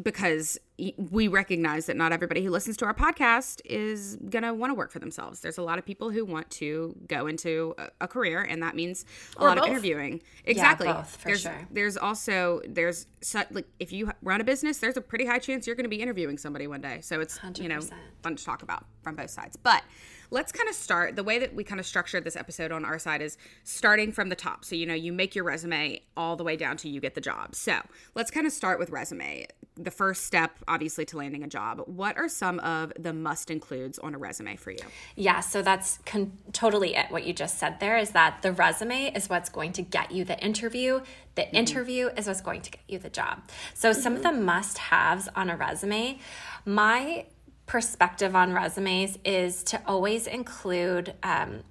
because 0.03 0.59
we 0.97 1.29
recognize 1.29 1.87
that 1.87 1.97
not 1.97 2.13
everybody 2.13 2.43
who 2.43 2.51
listens 2.51 2.77
to 2.77 2.85
our 2.85 2.95
podcast 2.95 3.61
is 3.65 4.17
going 4.29 4.43
to 4.43 4.53
want 4.53 4.71
to 4.71 4.75
work 4.75 4.91
for 4.91 4.99
themselves. 4.99 5.41
There's 5.41 5.59
a 5.59 5.63
lot 5.63 5.79
of 5.79 5.85
people 5.85 6.11
who 6.11 6.25
want 6.25 6.51
to 6.51 6.97
go 7.07 7.27
into 7.27 7.75
a, 7.79 7.89
a 8.03 8.09
career, 8.09 8.43
and 8.43 8.63
that 8.63 8.75
means 8.75 9.05
a 9.37 9.43
Or 9.43 9.49
lot 9.49 9.57
both. 9.59 9.65
of 9.65 9.71
interviewing. 9.71 10.23
Exactly. 10.45 10.89
both, 10.89 11.17
for 11.17 11.29
there's, 11.29 11.43
sure. 11.43 11.69
There's 11.71 11.97
also, 11.97 12.61
there's, 12.69 13.07
like, 13.51 13.67
if 13.79 13.93
you 13.93 14.11
run 14.23 14.41
a 14.41 14.45
business, 14.45 14.79
there's 14.79 14.97
a 14.97 15.01
pretty 15.01 15.27
high 15.27 15.39
chance 15.39 15.67
you're 15.67 15.77
going 15.77 15.85
to 15.85 15.91
be 15.91 16.01
interviewing 16.03 16.39
somebody 16.39 16.67
one 16.67 16.81
day. 16.81 17.01
So 17.03 17.21
it's, 17.21 17.39
you 17.57 17.69
know, 17.69 17.81
fun 18.23 18.37
to 18.37 18.45
talk 18.45 18.63
about 18.63 18.85
from 19.03 19.15
both 19.15 19.31
sides. 19.31 19.57
But 19.57 19.83
let's 20.31 20.51
kind 20.53 20.69
of 20.69 20.75
start 20.75 21.15
the 21.17 21.23
way 21.23 21.39
that 21.39 21.55
we 21.55 21.63
kind 21.63 21.79
of 21.79 21.87
structured 21.87 22.25
this 22.25 22.37
episode 22.37 22.73
on 22.73 22.85
our 22.85 22.99
side 22.99 23.21
is 23.21 23.37
starting 23.65 24.13
from 24.13 24.31
the 24.31 24.37
top. 24.37 24.65
So, 24.65 24.75
you 24.75 24.87
know, 24.87 24.95
you 24.95 25.13
make 25.13 25.35
your 25.35 25.45
resume 25.45 26.01
all 26.17 26.37
the 26.37 26.45
way 26.45 26.57
down 26.57 26.77
to 26.79 26.89
you 26.89 27.01
get 27.01 27.15
the 27.15 27.21
job. 27.21 27.55
So 27.55 27.79
let's 28.15 28.31
kind 28.31 28.47
of 28.47 28.53
start 28.53 28.79
with 28.79 28.91
resume. 28.91 29.47
The 29.77 29.91
first 29.91 30.25
step, 30.27 30.59
obviously, 30.69 31.07
to 31.07 31.17
landing 31.17 31.43
a 31.43 31.47
job. 31.47 31.83
What 31.87 32.19
are 32.19 32.29
some 32.29 32.59
of 32.61 32.93
the 32.99 33.13
must 33.13 33.51
includes 33.51 33.99
on 33.99 34.15
a 34.15 34.19
resume 34.19 34.57
for 34.57 34.71
you? 34.71 34.85
Yeah, 35.17 35.41
so 35.41 35.63
that's 35.63 35.99
con- 36.05 36.37
totally 36.53 36.95
it. 36.95 37.11
What 37.11 37.25
you 37.25 37.33
just 37.33 37.59
said 37.59 37.81
there 37.81 37.97
is 37.97 38.11
that 38.11 38.43
the 38.43 38.53
resume 38.53 39.13
is 39.15 39.31
what's 39.31 39.49
going 39.49 39.73
to 39.75 39.83
get 39.83 40.13
you 40.13 40.25
the 40.25 40.39
interview. 40.45 41.01
The 41.37 41.51
interview 41.55 42.09
is 42.17 42.27
what's 42.27 42.43
going 42.43 42.61
to 42.61 42.71
get 42.71 42.83
you 42.87 42.99
the 42.99 43.09
job. 43.09 43.43
So, 43.73 43.95
some 43.95 44.15
of 44.15 44.23
the 44.23 44.33
must 44.33 44.77
haves 44.77 45.29
on 45.35 45.49
a 45.49 45.57
resume, 45.57 46.19
my 46.67 47.25
perspective 47.67 48.37
on 48.37 48.53
resumes 48.53 49.19
is 49.25 49.63
to 49.65 49.81
always 49.87 50.27
include 50.27 51.15
um, 51.23 51.63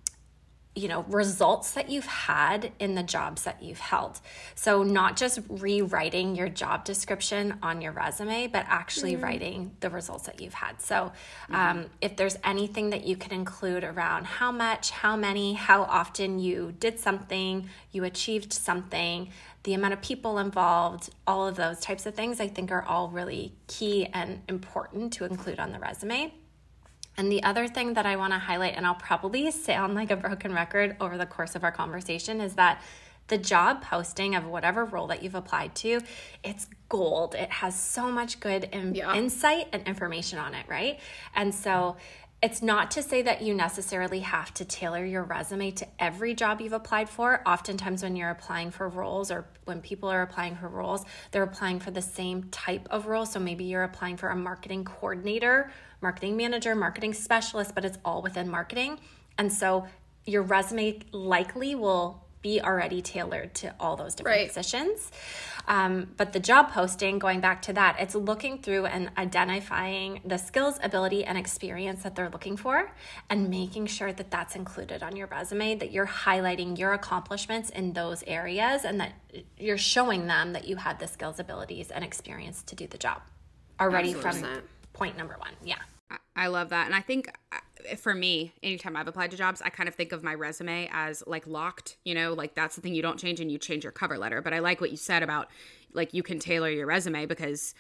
you 0.76 0.88
know 0.88 1.04
results 1.04 1.72
that 1.72 1.90
you've 1.90 2.06
had 2.06 2.72
in 2.80 2.96
the 2.96 3.04
jobs 3.04 3.44
that 3.44 3.62
you've 3.62 3.80
held. 3.80 4.20
So 4.56 4.84
not 4.84 5.18
just 5.18 5.40
rewriting 5.50 6.36
your 6.36 6.50
job 6.50 6.86
description 6.86 7.58
on 7.62 7.82
your 7.82 7.92
resume 7.92 8.48
but 8.48 8.66
actually 8.68 9.16
writing 9.16 9.72
the 9.82 9.90
results 9.90 10.26
that 10.26 10.40
you've 10.40 10.54
had. 10.54 10.82
So 10.82 11.12
um, 11.50 11.88
if 12.02 12.16
there's 12.16 12.38
anything 12.44 12.92
that 12.92 13.06
you 13.06 13.16
can 13.16 13.34
include 13.34 13.84
around 13.84 14.26
how 14.26 14.52
much 14.52 14.92
how 14.92 15.16
many 15.16 15.54
how 15.54 15.84
often 15.84 16.40
you 16.40 16.74
did 16.80 17.00
something 17.00 17.70
you 17.92 18.04
achieved 18.04 18.54
something 18.54 19.30
the 19.64 19.74
amount 19.74 19.94
of 19.94 20.02
people 20.02 20.38
involved 20.38 21.10
all 21.28 21.48
of 21.48 21.56
those 21.56 21.80
types 21.80 22.06
of 22.06 22.14
things 22.16 22.40
i 22.40 22.48
think 22.48 22.72
are 22.72 22.84
all 22.84 23.10
really 23.10 23.54
key 23.68 24.08
and 24.14 24.42
important 24.48 25.12
to 25.14 25.26
include 25.26 25.60
on 25.60 25.72
the 25.72 25.80
resume 25.80 26.34
and 27.18 27.32
the 27.32 27.44
other 27.44 27.68
thing 27.68 27.94
that 27.96 28.06
I 28.06 28.16
want 28.16 28.34
to 28.34 28.40
highlight, 28.40 28.76
and 28.76 28.86
I'll 28.86 28.96
probably 28.96 29.50
sound 29.52 29.96
like 29.96 30.12
a 30.12 30.16
broken 30.16 30.54
record 30.54 30.96
over 31.02 31.18
the 31.18 31.26
course 31.26 31.56
of 31.56 31.64
our 31.64 31.72
conversation, 31.72 32.42
is 32.42 32.56
that 32.56 32.82
the 33.28 33.38
job 33.38 33.82
posting 33.82 34.36
of 34.36 34.46
whatever 34.46 34.84
role 34.84 35.08
that 35.08 35.24
you've 35.24 35.36
applied 35.36 35.74
to, 35.76 36.02
it's 36.44 36.68
gold. 36.90 37.36
It 37.36 37.50
has 37.50 37.80
so 37.80 38.12
much 38.12 38.40
good 38.40 38.66
in- 38.66 38.96
Yeah. 38.96 39.14
insight 39.14 39.68
and 39.72 39.88
information 39.88 40.38
on 40.38 40.54
it, 40.54 40.66
right? 40.68 41.00
And 41.36 41.54
so 41.56 41.96
it's 42.42 42.62
not 42.64 42.90
to 42.90 43.04
say 43.04 43.22
that 43.22 43.42
you 43.44 43.54
necessarily 43.54 44.22
have 44.22 44.52
to 44.56 44.66
tailor 44.66 45.06
your 45.06 45.24
resume 45.24 45.70
to 45.70 45.88
every 46.00 46.34
job 46.34 46.60
you've 46.60 46.74
applied 46.74 47.08
for. 47.08 47.42
Oftentimes, 47.46 48.02
when 48.02 48.16
you're 48.16 48.32
applying 48.32 48.72
for 48.72 48.90
roles 48.90 49.30
or 49.30 49.46
when 49.66 49.80
people 49.80 50.10
are 50.10 50.24
applying 50.24 50.56
for 50.56 50.68
roles, 50.68 51.06
they're 51.30 51.44
applying 51.44 51.80
for 51.80 51.92
the 51.92 52.02
same 52.02 52.46
type 52.46 52.88
of 52.90 53.06
role. 53.06 53.28
So 53.28 53.40
maybe 53.40 53.66
you're 53.66 53.84
applying 53.84 54.18
for 54.18 54.30
a 54.30 54.36
marketing 54.36 54.86
coordinator, 54.86 55.72
marketing 56.02 56.36
manager, 56.38 56.76
marketing 56.76 57.14
specialist, 57.14 57.74
but 57.76 57.86
it's 57.86 57.98
all 58.04 58.22
within 58.22 58.50
marketing. 58.50 59.00
And 59.38 59.52
so 59.52 59.88
your 60.26 60.42
resume 60.44 61.00
likely 61.12 61.76
will 61.76 62.24
be 62.42 62.60
already 62.60 63.04
tailored 63.04 63.54
to 63.54 63.74
all 63.80 63.96
those 63.96 64.16
different 64.16 64.36
Right. 64.36 64.48
positions. 64.48 65.12
Um, 65.68 66.12
but 66.18 66.34
the 66.34 66.40
job 66.40 66.72
posting, 66.72 67.20
going 67.20 67.40
back 67.40 67.62
to 67.64 67.74
that, 67.74 67.98
it's 68.00 68.16
looking 68.16 68.64
through 68.64 68.88
and 68.88 69.12
identifying 69.16 70.22
the 70.26 70.38
skills, 70.38 70.80
ability, 70.82 71.24
and 71.24 71.38
experience 71.38 72.02
that 72.02 72.16
they're 72.16 72.32
looking 72.32 72.58
for 72.58 72.92
and 73.30 73.50
making 73.52 73.86
sure 73.86 74.12
that 74.12 74.32
that's 74.32 74.56
included 74.56 75.04
on 75.04 75.16
your 75.16 75.28
resume, 75.28 75.76
that 75.76 75.92
you're 75.92 76.08
highlighting 76.08 76.80
your 76.80 76.94
accomplishments 76.94 77.70
in 77.70 77.94
those 77.94 78.24
areas 78.26 78.86
and 78.86 79.00
that 79.00 79.14
you're 79.60 79.78
showing 79.78 80.26
them 80.26 80.54
that 80.54 80.68
you 80.68 80.78
had 80.78 80.98
the 80.98 81.08
skills, 81.08 81.40
abilities, 81.40 81.92
and 81.92 82.04
experience 82.04 82.64
to 82.64 82.76
do 82.76 82.88
the 82.88 82.98
job 82.98 83.22
already 83.80 84.14
from 84.14 84.36
100%. 84.38 84.62
point 84.94 85.16
number 85.16 85.36
one. 85.38 85.52
Yeah. 85.64 85.76
I- 86.12 86.18
I 86.44 86.48
love 86.48 86.70
that. 86.70 86.86
And 86.88 86.96
I 86.96 87.02
think 87.02 87.32
uh, 87.52 87.96
for 87.96 88.14
me, 88.14 88.54
anytime 88.64 88.96
I've 88.96 89.08
applied 89.08 89.32
to 89.32 89.38
jobs, 89.38 89.62
I 89.62 89.70
kind 89.70 89.88
of 89.90 89.96
think 89.96 90.12
of 90.12 90.24
my 90.24 90.34
resume 90.34 90.90
as 90.92 91.24
like 91.28 91.46
locked, 91.48 91.98
you 92.06 92.14
know, 92.14 92.34
like 92.34 92.56
that's 92.56 92.76
the 92.76 92.82
thing 92.82 92.94
you 92.96 93.02
don't 93.02 93.20
change 93.20 93.40
and 93.40 93.52
you 93.52 93.58
change 93.58 93.84
your 93.84 93.92
cover 93.92 94.18
letter. 94.18 94.42
But 94.42 94.54
I 94.54 94.60
like 94.60 94.82
what 94.82 94.92
you 94.92 94.98
said 94.98 95.24
about 95.24 95.50
like 95.94 96.14
you 96.14 96.24
can 96.24 96.40
tailor 96.40 96.70
your 96.70 96.86
resume 96.86 97.26
because 97.26 97.74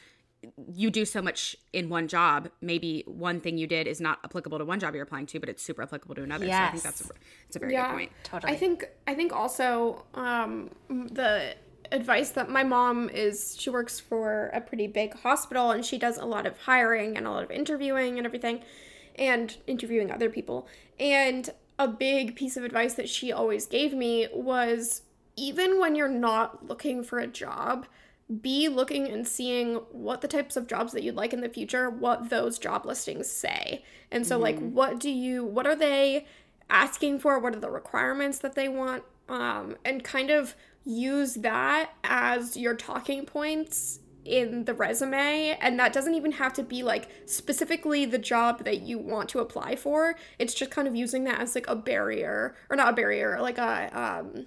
you 0.73 0.89
do 0.89 1.05
so 1.05 1.21
much 1.21 1.55
in 1.71 1.88
one 1.89 2.07
job. 2.07 2.50
Maybe 2.61 3.03
one 3.05 3.39
thing 3.41 3.57
you 3.59 3.67
did 3.67 3.85
is 3.88 4.01
not 4.01 4.19
applicable 4.23 4.57
to 4.57 4.65
one 4.65 4.79
job 4.79 4.95
you're 4.95 5.03
applying 5.03 5.27
to, 5.27 5.39
but 5.39 5.50
it's 5.50 5.61
super 5.61 5.83
applicable 5.83 6.15
to 6.15 6.23
another. 6.23 6.45
So 6.47 6.51
I 6.53 6.71
think 6.71 6.83
that's 6.83 7.01
a, 7.01 7.13
it's 7.47 7.55
a 7.55 7.59
very 7.59 7.73
Yeah. 7.73 7.88
good 7.89 7.93
point. 7.93 8.11
Totally. 8.23 8.53
I 8.53 8.55
think 8.55 8.85
I 9.07 9.13
think 9.13 9.33
also 9.33 10.03
um, 10.15 10.71
the 10.89 11.55
advice 11.91 12.29
that 12.31 12.50
my 12.50 12.63
mom 12.63 13.10
is 13.10 13.55
she 13.60 13.69
works 13.69 14.00
for 14.00 14.50
a 14.53 14.62
pretty 14.62 14.88
big 14.88 15.13
hospital 15.19 15.71
and 15.71 15.86
she 15.86 15.98
does 15.98 16.17
a 16.17 16.25
lot 16.25 16.45
of 16.45 16.57
hiring 16.60 17.17
and 17.17 17.27
a 17.27 17.31
lot 17.31 17.43
of 17.43 17.51
interviewing 17.51 18.17
and 18.17 18.25
everything 18.25 18.62
and 19.15 19.57
interviewing 19.67 20.12
other 20.12 20.29
people. 20.29 20.67
And 21.00 21.50
a 21.77 21.88
big 21.88 22.36
piece 22.36 22.57
of 22.57 22.63
advice 22.63 22.93
that 22.93 23.10
she 23.10 23.31
always 23.31 23.65
gave 23.65 23.93
me 23.93 24.27
was 24.33 25.01
even 25.36 25.79
when 25.79 25.95
you're 25.95 26.07
not 26.07 26.67
looking 26.67 27.03
for 27.03 27.19
a 27.19 27.27
job 27.27 27.88
be 28.41 28.69
looking 28.69 29.07
and 29.10 29.27
seeing 29.27 29.75
what 29.91 30.21
the 30.21 30.27
types 30.27 30.55
of 30.55 30.67
jobs 30.67 30.93
that 30.93 31.03
you'd 31.03 31.15
like 31.15 31.33
in 31.33 31.41
the 31.41 31.50
future 31.50 31.89
what 31.89 32.29
those 32.29 32.57
job 32.57 32.86
listings 32.86 33.29
say. 33.29 33.83
And 34.10 34.25
so 34.25 34.38
like 34.38 34.57
what 34.60 35.00
do 35.00 35.10
you 35.10 35.43
what 35.43 35.67
are 35.67 35.75
they 35.75 36.25
asking 36.69 37.19
for? 37.19 37.38
What 37.39 37.55
are 37.55 37.60
the 37.60 37.69
requirements 37.69 38.39
that 38.39 38.55
they 38.55 38.69
want? 38.69 39.03
Um, 39.27 39.75
and 39.83 40.03
kind 40.03 40.29
of 40.29 40.55
use 40.83 41.35
that 41.35 41.91
as 42.03 42.57
your 42.57 42.75
talking 42.75 43.25
points 43.25 44.00
in 44.23 44.65
the 44.65 44.73
resume 44.73 45.57
and 45.61 45.79
that 45.79 45.93
doesn't 45.93 46.13
even 46.13 46.31
have 46.31 46.53
to 46.53 46.61
be 46.61 46.83
like 46.83 47.09
specifically 47.25 48.05
the 48.05 48.17
job 48.17 48.63
that 48.63 48.81
you 48.81 48.97
want 48.97 49.27
to 49.27 49.39
apply 49.39 49.75
for 49.75 50.15
it's 50.38 50.53
just 50.53 50.69
kind 50.69 50.88
of 50.88 50.95
using 50.95 51.23
that 51.23 51.39
as 51.39 51.55
like 51.55 51.67
a 51.67 51.75
barrier 51.75 52.55
or 52.69 52.75
not 52.75 52.89
a 52.89 52.93
barrier 52.93 53.39
like 53.41 53.57
a 53.57 54.00
um 54.00 54.45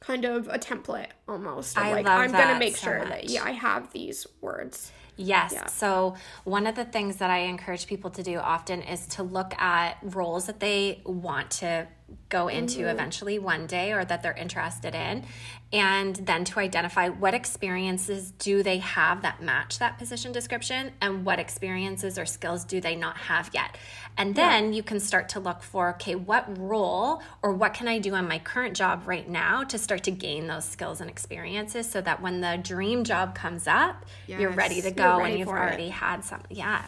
kind 0.00 0.24
of 0.24 0.48
a 0.48 0.58
template 0.58 1.08
almost 1.28 1.76
I 1.76 1.92
like 1.92 2.06
i'm 2.06 2.32
gonna 2.32 2.58
make 2.58 2.76
so 2.76 2.86
sure 2.86 2.98
much. 3.00 3.08
that 3.08 3.30
yeah 3.30 3.44
i 3.44 3.50
have 3.50 3.92
these 3.92 4.26
words 4.40 4.90
Yes. 5.16 5.52
Yeah. 5.52 5.66
So, 5.66 6.14
one 6.44 6.66
of 6.66 6.74
the 6.74 6.84
things 6.84 7.16
that 7.16 7.30
I 7.30 7.40
encourage 7.40 7.86
people 7.86 8.10
to 8.10 8.22
do 8.22 8.38
often 8.38 8.82
is 8.82 9.06
to 9.08 9.22
look 9.22 9.52
at 9.60 9.98
roles 10.02 10.46
that 10.46 10.58
they 10.60 11.02
want 11.04 11.50
to 11.52 11.86
go 12.28 12.48
into 12.48 12.80
mm-hmm. 12.80 12.88
eventually 12.88 13.38
one 13.38 13.66
day 13.66 13.92
or 13.92 14.04
that 14.04 14.22
they're 14.22 14.32
interested 14.32 14.94
in 14.94 15.24
and 15.72 16.16
then 16.16 16.44
to 16.44 16.60
identify 16.60 17.08
what 17.08 17.32
experiences 17.32 18.32
do 18.32 18.62
they 18.62 18.78
have 18.78 19.22
that 19.22 19.42
match 19.42 19.78
that 19.78 19.98
position 19.98 20.30
description 20.32 20.92
and 21.00 21.24
what 21.24 21.38
experiences 21.38 22.18
or 22.18 22.26
skills 22.26 22.64
do 22.64 22.80
they 22.80 22.94
not 22.94 23.16
have 23.16 23.50
yet. 23.54 23.76
And 24.18 24.34
then 24.34 24.74
you 24.74 24.82
can 24.82 25.00
start 25.00 25.30
to 25.30 25.40
look 25.40 25.62
for 25.62 25.90
okay 25.94 26.14
what 26.14 26.58
role 26.58 27.22
or 27.42 27.52
what 27.52 27.72
can 27.74 27.88
i 27.88 27.98
do 27.98 28.14
on 28.14 28.28
my 28.28 28.38
current 28.38 28.76
job 28.76 29.02
right 29.06 29.28
now 29.28 29.64
to 29.64 29.78
start 29.78 30.02
to 30.04 30.10
gain 30.10 30.46
those 30.46 30.64
skills 30.64 31.00
and 31.00 31.08
experiences 31.08 31.88
so 31.88 32.00
that 32.02 32.20
when 32.20 32.40
the 32.40 32.60
dream 32.62 33.04
job 33.04 33.34
comes 33.34 33.66
up 33.66 34.04
you're 34.26 34.50
ready 34.50 34.82
to 34.82 34.90
go 34.90 35.18
You're 35.18 35.26
and 35.26 35.38
you've 35.38 35.48
for 35.48 35.56
it. 35.56 35.60
already 35.60 35.88
had 35.88 36.24
some 36.24 36.42
yeah. 36.50 36.84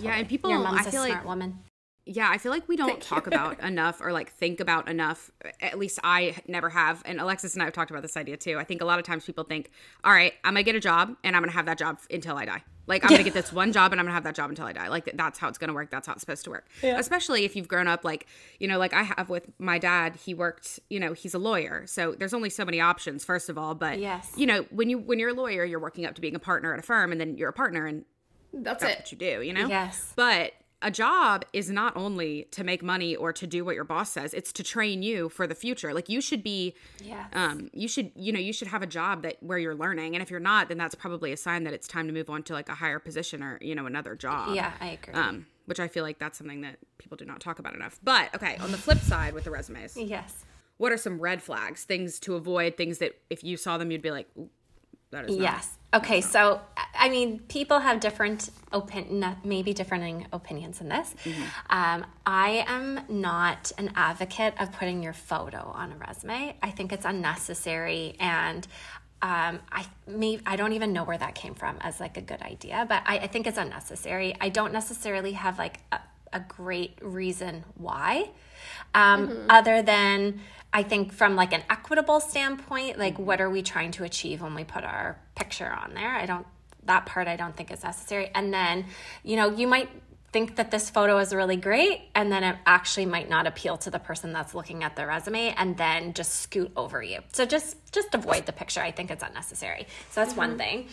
Yeah, 0.00 0.16
and 0.16 0.28
people, 0.28 0.50
your 0.50 0.60
mom's 0.60 0.86
I 0.86 0.88
a 0.88 0.92
feel 0.92 1.04
smart 1.04 1.18
like, 1.18 1.24
woman 1.24 1.58
yeah, 2.10 2.30
I 2.30 2.38
feel 2.38 2.50
like 2.50 2.66
we 2.68 2.76
don't 2.76 3.00
talk 3.02 3.26
about 3.26 3.60
enough 3.60 4.00
or 4.00 4.12
like 4.12 4.32
think 4.32 4.60
about 4.60 4.88
enough. 4.88 5.30
At 5.60 5.78
least 5.78 5.98
I 6.02 6.34
never 6.48 6.70
have. 6.70 7.02
And 7.04 7.20
Alexis 7.20 7.52
and 7.52 7.62
I 7.62 7.66
have 7.66 7.74
talked 7.74 7.90
about 7.90 8.02
this 8.02 8.16
idea 8.16 8.36
too. 8.38 8.58
I 8.58 8.64
think 8.64 8.80
a 8.80 8.86
lot 8.86 8.98
of 8.98 9.04
times 9.04 9.24
people 9.26 9.44
think, 9.44 9.70
all 10.02 10.12
right, 10.12 10.32
I'm 10.42 10.54
going 10.54 10.64
to 10.64 10.72
get 10.72 10.74
a 10.74 10.80
job 10.80 11.14
and 11.22 11.36
I'm 11.36 11.42
going 11.42 11.50
to 11.50 11.56
have 11.56 11.66
that 11.66 11.76
job 11.78 11.98
until 12.10 12.36
I 12.38 12.46
die. 12.46 12.62
Like, 12.86 13.04
I'm 13.04 13.10
going 13.10 13.18
to 13.18 13.24
get 13.24 13.34
this 13.34 13.52
one 13.52 13.72
job 13.72 13.92
and 13.92 14.00
I'm 14.00 14.06
going 14.06 14.12
to 14.12 14.14
have 14.14 14.24
that 14.24 14.34
job 14.34 14.48
until 14.48 14.64
I 14.64 14.72
die. 14.72 14.88
Like, 14.88 15.10
that's 15.14 15.38
how 15.38 15.48
it's 15.48 15.58
going 15.58 15.68
to 15.68 15.74
work. 15.74 15.90
That's 15.90 16.06
how 16.06 16.14
it's 16.14 16.22
supposed 16.22 16.44
to 16.44 16.50
work. 16.50 16.66
Especially 16.82 17.44
if 17.44 17.54
you've 17.54 17.68
grown 17.68 17.86
up, 17.86 18.02
like, 18.02 18.26
you 18.58 18.66
know, 18.66 18.78
like 18.78 18.94
I 18.94 19.02
have 19.02 19.28
with 19.28 19.46
my 19.58 19.78
dad. 19.78 20.16
He 20.16 20.32
worked, 20.32 20.80
you 20.88 20.98
know, 20.98 21.12
he's 21.12 21.34
a 21.34 21.38
lawyer. 21.38 21.84
So 21.86 22.12
there's 22.18 22.32
only 22.32 22.48
so 22.48 22.64
many 22.64 22.80
options, 22.80 23.26
first 23.26 23.50
of 23.50 23.58
all. 23.58 23.74
But, 23.74 23.98
Yes. 23.98 24.32
you 24.36 24.46
know, 24.46 24.62
when, 24.70 24.88
you, 24.88 24.96
when 24.98 25.18
you're 25.18 25.30
a 25.30 25.34
lawyer, 25.34 25.66
you're 25.66 25.78
working 25.78 26.06
up 26.06 26.14
to 26.14 26.22
being 26.22 26.34
a 26.34 26.38
partner 26.38 26.72
at 26.72 26.78
a 26.78 26.82
firm 26.82 27.12
and 27.12 27.20
then 27.20 27.36
you're 27.36 27.50
a 27.50 27.52
partner 27.52 27.84
and 27.84 28.06
That's 28.54 28.80
that's 28.82 28.94
it. 28.94 28.98
what 29.00 29.12
you 29.12 29.18
do, 29.18 29.42
you 29.42 29.52
know? 29.52 29.68
Yes. 29.68 30.14
But 30.16 30.52
a 30.80 30.90
job 30.90 31.44
is 31.52 31.70
not 31.70 31.96
only 31.96 32.44
to 32.52 32.62
make 32.62 32.82
money 32.82 33.16
or 33.16 33.32
to 33.32 33.46
do 33.46 33.64
what 33.64 33.74
your 33.74 33.84
boss 33.84 34.10
says, 34.12 34.32
it's 34.32 34.52
to 34.52 34.62
train 34.62 35.02
you 35.02 35.28
for 35.28 35.46
the 35.46 35.54
future. 35.54 35.92
Like 35.92 36.08
you 36.08 36.20
should 36.20 36.42
be 36.42 36.74
um 37.32 37.68
you 37.72 37.88
should 37.88 38.12
you 38.14 38.32
know, 38.32 38.38
you 38.38 38.52
should 38.52 38.68
have 38.68 38.82
a 38.82 38.86
job 38.86 39.22
that 39.22 39.36
where 39.42 39.58
you're 39.58 39.74
learning. 39.74 40.14
And 40.14 40.22
if 40.22 40.30
you're 40.30 40.38
not, 40.40 40.68
then 40.68 40.78
that's 40.78 40.94
probably 40.94 41.32
a 41.32 41.36
sign 41.36 41.64
that 41.64 41.72
it's 41.74 41.88
time 41.88 42.06
to 42.06 42.12
move 42.12 42.30
on 42.30 42.42
to 42.44 42.52
like 42.52 42.68
a 42.68 42.74
higher 42.74 42.98
position 42.98 43.42
or, 43.42 43.58
you 43.60 43.74
know, 43.74 43.86
another 43.86 44.14
job. 44.14 44.54
yeah 44.54 44.72
i 44.80 44.88
agree 44.88 45.14
Um 45.14 45.46
which 45.66 45.80
I 45.80 45.86
feel 45.88 46.02
like 46.02 46.18
that's 46.18 46.38
something 46.38 46.62
that 46.62 46.76
people 46.96 47.18
do 47.18 47.26
not 47.26 47.40
talk 47.40 47.58
about 47.58 47.74
enough. 47.74 47.98
But 48.02 48.34
okay, 48.34 48.56
on 48.56 48.72
the 48.72 48.78
flip 48.78 49.00
side 49.00 49.34
with 49.34 49.44
the 49.44 49.50
resumes, 49.50 49.96
yes 49.96 50.44
what 50.78 50.92
are 50.92 50.96
some 50.96 51.18
red 51.20 51.42
flags, 51.42 51.82
things 51.82 52.20
to 52.20 52.36
avoid, 52.36 52.76
things 52.76 52.98
that 52.98 53.12
if 53.30 53.42
you 53.42 53.56
saw 53.56 53.76
them 53.78 53.90
you'd 53.90 54.00
be 54.00 54.12
like, 54.12 54.28
"Ooh, 54.38 54.48
that 55.10 55.28
is 55.28 55.36
not 55.36 55.42
Yes. 55.42 55.74
Okay. 55.94 56.20
So, 56.20 56.60
I 56.94 57.08
mean, 57.08 57.38
people 57.48 57.78
have 57.78 57.98
different 58.00 58.50
opinion, 58.72 59.36
maybe 59.42 59.72
differing 59.72 60.26
opinions 60.32 60.82
in 60.82 60.88
this. 60.88 61.14
Um, 61.70 62.04
I 62.26 62.64
am 62.68 63.00
not 63.08 63.72
an 63.78 63.92
advocate 63.96 64.54
of 64.60 64.70
putting 64.72 65.02
your 65.02 65.14
photo 65.14 65.58
on 65.74 65.92
a 65.92 65.96
resume. 65.96 66.54
I 66.62 66.70
think 66.70 66.92
it's 66.92 67.06
unnecessary, 67.06 68.16
and 68.20 68.66
um, 69.22 69.60
I 69.72 69.86
may 70.06 70.40
I 70.44 70.56
don't 70.56 70.74
even 70.74 70.92
know 70.92 71.04
where 71.04 71.18
that 71.18 71.34
came 71.34 71.54
from 71.54 71.78
as 71.80 72.00
like 72.00 72.18
a 72.18 72.22
good 72.22 72.42
idea, 72.42 72.84
but 72.86 73.02
I, 73.06 73.20
I 73.20 73.26
think 73.26 73.46
it's 73.46 73.58
unnecessary. 73.58 74.34
I 74.40 74.50
don't 74.50 74.74
necessarily 74.74 75.32
have 75.32 75.58
like 75.58 75.80
a, 75.90 76.00
a 76.34 76.40
great 76.40 76.98
reason 77.00 77.64
why 77.76 78.28
um, 78.94 79.46
other 79.48 79.82
than 79.82 80.40
I 80.72 80.82
think 80.82 81.12
from 81.12 81.34
like 81.34 81.52
an 81.52 81.62
equitable 81.70 82.20
standpoint, 82.20 82.98
like 82.98 83.18
what 83.18 83.40
are 83.40 83.48
we 83.48 83.62
trying 83.62 83.90
to 83.92 84.04
achieve 84.04 84.42
when 84.42 84.54
we 84.54 84.64
put 84.64 84.84
our 84.84 85.18
picture 85.34 85.70
on 85.70 85.94
there? 85.94 86.14
I 86.14 86.26
don't 86.26 86.46
that 86.84 87.06
part 87.06 87.28
I 87.28 87.36
don't 87.36 87.56
think 87.56 87.70
is 87.70 87.82
necessary. 87.82 88.30
And 88.34 88.52
then, 88.52 88.86
you 89.22 89.36
know, 89.36 89.50
you 89.50 89.66
might 89.66 89.90
think 90.32 90.56
that 90.56 90.70
this 90.70 90.90
photo 90.90 91.18
is 91.18 91.34
really 91.34 91.56
great 91.56 92.02
and 92.14 92.30
then 92.30 92.44
it 92.44 92.56
actually 92.66 93.06
might 93.06 93.30
not 93.30 93.46
appeal 93.46 93.76
to 93.78 93.90
the 93.90 93.98
person 93.98 94.32
that's 94.32 94.54
looking 94.54 94.84
at 94.84 94.94
the 94.94 95.06
resume 95.06 95.54
and 95.56 95.76
then 95.76 96.12
just 96.12 96.40
scoot 96.40 96.70
over 96.76 97.02
you. 97.02 97.20
So 97.32 97.46
just 97.46 97.76
just 97.92 98.14
avoid 98.14 98.46
the 98.46 98.52
picture. 98.52 98.80
I 98.80 98.90
think 98.90 99.10
it's 99.10 99.22
unnecessary. 99.22 99.86
So 100.10 100.22
that's 100.22 100.36
one 100.36 100.58
thing. 100.58 100.88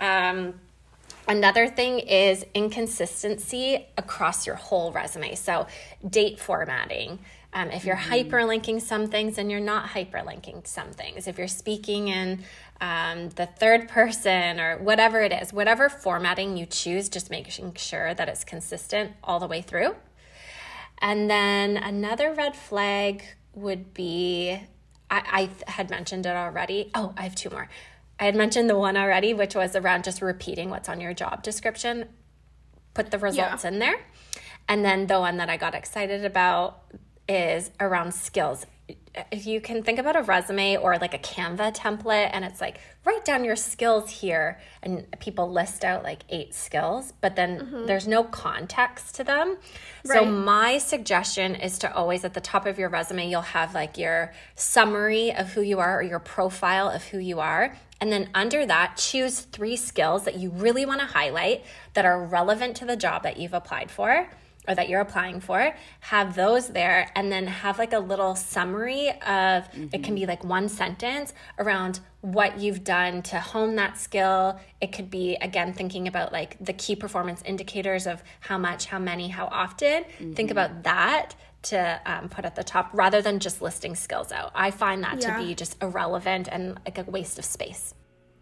Um 0.00 0.54
Another 1.28 1.68
thing 1.68 2.00
is 2.00 2.44
inconsistency 2.52 3.86
across 3.96 4.44
your 4.44 4.56
whole 4.56 4.90
resume. 4.90 5.36
So, 5.36 5.68
date 6.08 6.40
formatting. 6.40 7.20
Um, 7.54 7.70
if 7.70 7.84
you're 7.84 7.96
hyperlinking 7.96 8.80
some 8.80 9.08
things 9.08 9.36
and 9.36 9.50
you're 9.50 9.60
not 9.60 9.90
hyperlinking 9.90 10.66
some 10.66 10.92
things, 10.92 11.26
if 11.28 11.36
you're 11.36 11.48
speaking 11.48 12.08
in 12.08 12.44
um, 12.80 13.28
the 13.30 13.46
third 13.46 13.88
person 13.88 14.58
or 14.58 14.78
whatever 14.78 15.20
it 15.20 15.32
is, 15.32 15.52
whatever 15.52 15.90
formatting 15.90 16.56
you 16.56 16.64
choose, 16.64 17.08
just 17.10 17.30
making 17.30 17.74
sure 17.74 18.14
that 18.14 18.28
it's 18.28 18.42
consistent 18.42 19.12
all 19.22 19.38
the 19.38 19.46
way 19.46 19.60
through. 19.60 19.94
And 20.98 21.28
then 21.28 21.76
another 21.76 22.32
red 22.32 22.56
flag 22.56 23.22
would 23.54 23.92
be 23.92 24.58
I, 25.12 25.50
I 25.66 25.70
had 25.70 25.90
mentioned 25.90 26.24
it 26.24 26.34
already. 26.34 26.90
Oh, 26.94 27.12
I 27.18 27.22
have 27.22 27.34
two 27.34 27.50
more. 27.50 27.68
I 28.18 28.24
had 28.24 28.34
mentioned 28.34 28.70
the 28.70 28.78
one 28.78 28.96
already, 28.96 29.34
which 29.34 29.54
was 29.54 29.76
around 29.76 30.04
just 30.04 30.22
repeating 30.22 30.70
what's 30.70 30.88
on 30.88 31.00
your 31.00 31.12
job 31.12 31.42
description. 31.42 32.08
Put 32.94 33.10
the 33.10 33.18
results 33.18 33.64
in 33.64 33.78
there. 33.78 33.96
And 34.68 34.84
then 34.84 35.06
the 35.08 35.18
one 35.18 35.36
that 35.36 35.50
I 35.50 35.56
got 35.58 35.74
excited 35.74 36.24
about 36.24 36.82
is 37.28 37.70
around 37.80 38.12
skills. 38.14 38.66
If 39.30 39.46
you 39.46 39.60
can 39.60 39.82
think 39.82 39.98
about 39.98 40.16
a 40.16 40.22
resume 40.22 40.76
or 40.76 40.96
like 40.98 41.14
a 41.14 41.18
Canva 41.18 41.76
template, 41.76 42.30
and 42.32 42.44
it's 42.44 42.60
like, 42.60 42.80
write 43.04 43.24
down 43.24 43.44
your 43.44 43.56
skills 43.56 44.10
here, 44.10 44.58
and 44.82 45.06
people 45.20 45.50
list 45.50 45.84
out 45.84 46.02
like 46.02 46.22
eight 46.30 46.54
skills, 46.54 47.12
but 47.20 47.36
then 47.36 47.60
mm-hmm. 47.60 47.86
there's 47.86 48.08
no 48.08 48.24
context 48.24 49.14
to 49.16 49.24
them. 49.24 49.58
So, 50.04 50.24
my 50.24 50.78
suggestion 50.78 51.54
is 51.54 51.78
to 51.80 51.94
always 51.94 52.24
at 52.24 52.34
the 52.34 52.40
top 52.40 52.66
of 52.66 52.78
your 52.78 52.88
resume, 52.88 53.28
you'll 53.28 53.42
have 53.42 53.74
like 53.74 53.98
your 53.98 54.32
summary 54.54 55.32
of 55.32 55.52
who 55.52 55.60
you 55.60 55.78
are 55.78 55.98
or 55.98 56.02
your 56.02 56.18
profile 56.18 56.88
of 56.88 57.04
who 57.04 57.18
you 57.18 57.40
are. 57.40 57.76
And 58.00 58.10
then 58.10 58.30
under 58.34 58.66
that, 58.66 58.96
choose 58.96 59.40
three 59.40 59.76
skills 59.76 60.24
that 60.24 60.36
you 60.36 60.50
really 60.50 60.84
want 60.84 61.00
to 61.00 61.06
highlight 61.06 61.64
that 61.94 62.04
are 62.04 62.24
relevant 62.24 62.76
to 62.78 62.84
the 62.84 62.96
job 62.96 63.22
that 63.22 63.36
you've 63.36 63.54
applied 63.54 63.90
for 63.90 64.28
or 64.68 64.74
that 64.74 64.88
you're 64.88 65.00
applying 65.00 65.40
for. 65.40 65.74
Have 66.00 66.34
those 66.36 66.68
there 66.68 67.10
and 67.16 67.32
then 67.32 67.46
have 67.46 67.78
like 67.78 67.92
a 67.92 67.98
little 67.98 68.34
summary 68.34 69.10
of 69.26 69.68
it 69.92 70.02
can 70.04 70.14
be 70.14 70.24
like 70.26 70.44
one 70.44 70.68
sentence 70.68 71.34
around 71.58 72.00
what 72.20 72.60
you've 72.60 72.84
done 72.84 73.22
to 73.22 73.40
hone 73.40 73.74
that 73.76 73.98
skill. 73.98 74.60
It 74.80 74.92
could 74.92 75.10
be, 75.10 75.34
again, 75.36 75.72
thinking 75.72 76.06
about 76.06 76.32
like 76.32 76.56
the 76.64 76.72
key 76.72 76.94
performance 76.94 77.42
indicators 77.44 78.06
of 78.06 78.22
how 78.40 78.56
much, 78.58 78.86
how 78.86 78.98
many, 79.00 79.28
how 79.28 79.46
often. 79.46 80.04
Think 80.34 80.50
about 80.52 80.84
that 80.84 81.34
to 81.62 82.00
um, 82.06 82.28
put 82.28 82.44
at 82.44 82.54
the 82.56 82.64
top 82.64 82.90
rather 82.92 83.22
than 83.22 83.38
just 83.38 83.62
listing 83.62 83.94
skills 83.94 84.32
out. 84.32 84.52
I 84.54 84.70
find 84.70 85.02
that 85.04 85.20
Yeah. 85.22 85.36
to 85.38 85.44
be 85.44 85.54
just 85.54 85.80
irrelevant 85.82 86.48
and 86.50 86.78
like 86.84 86.98
a 86.98 87.02
waste 87.04 87.38
of 87.38 87.44
space. 87.44 87.94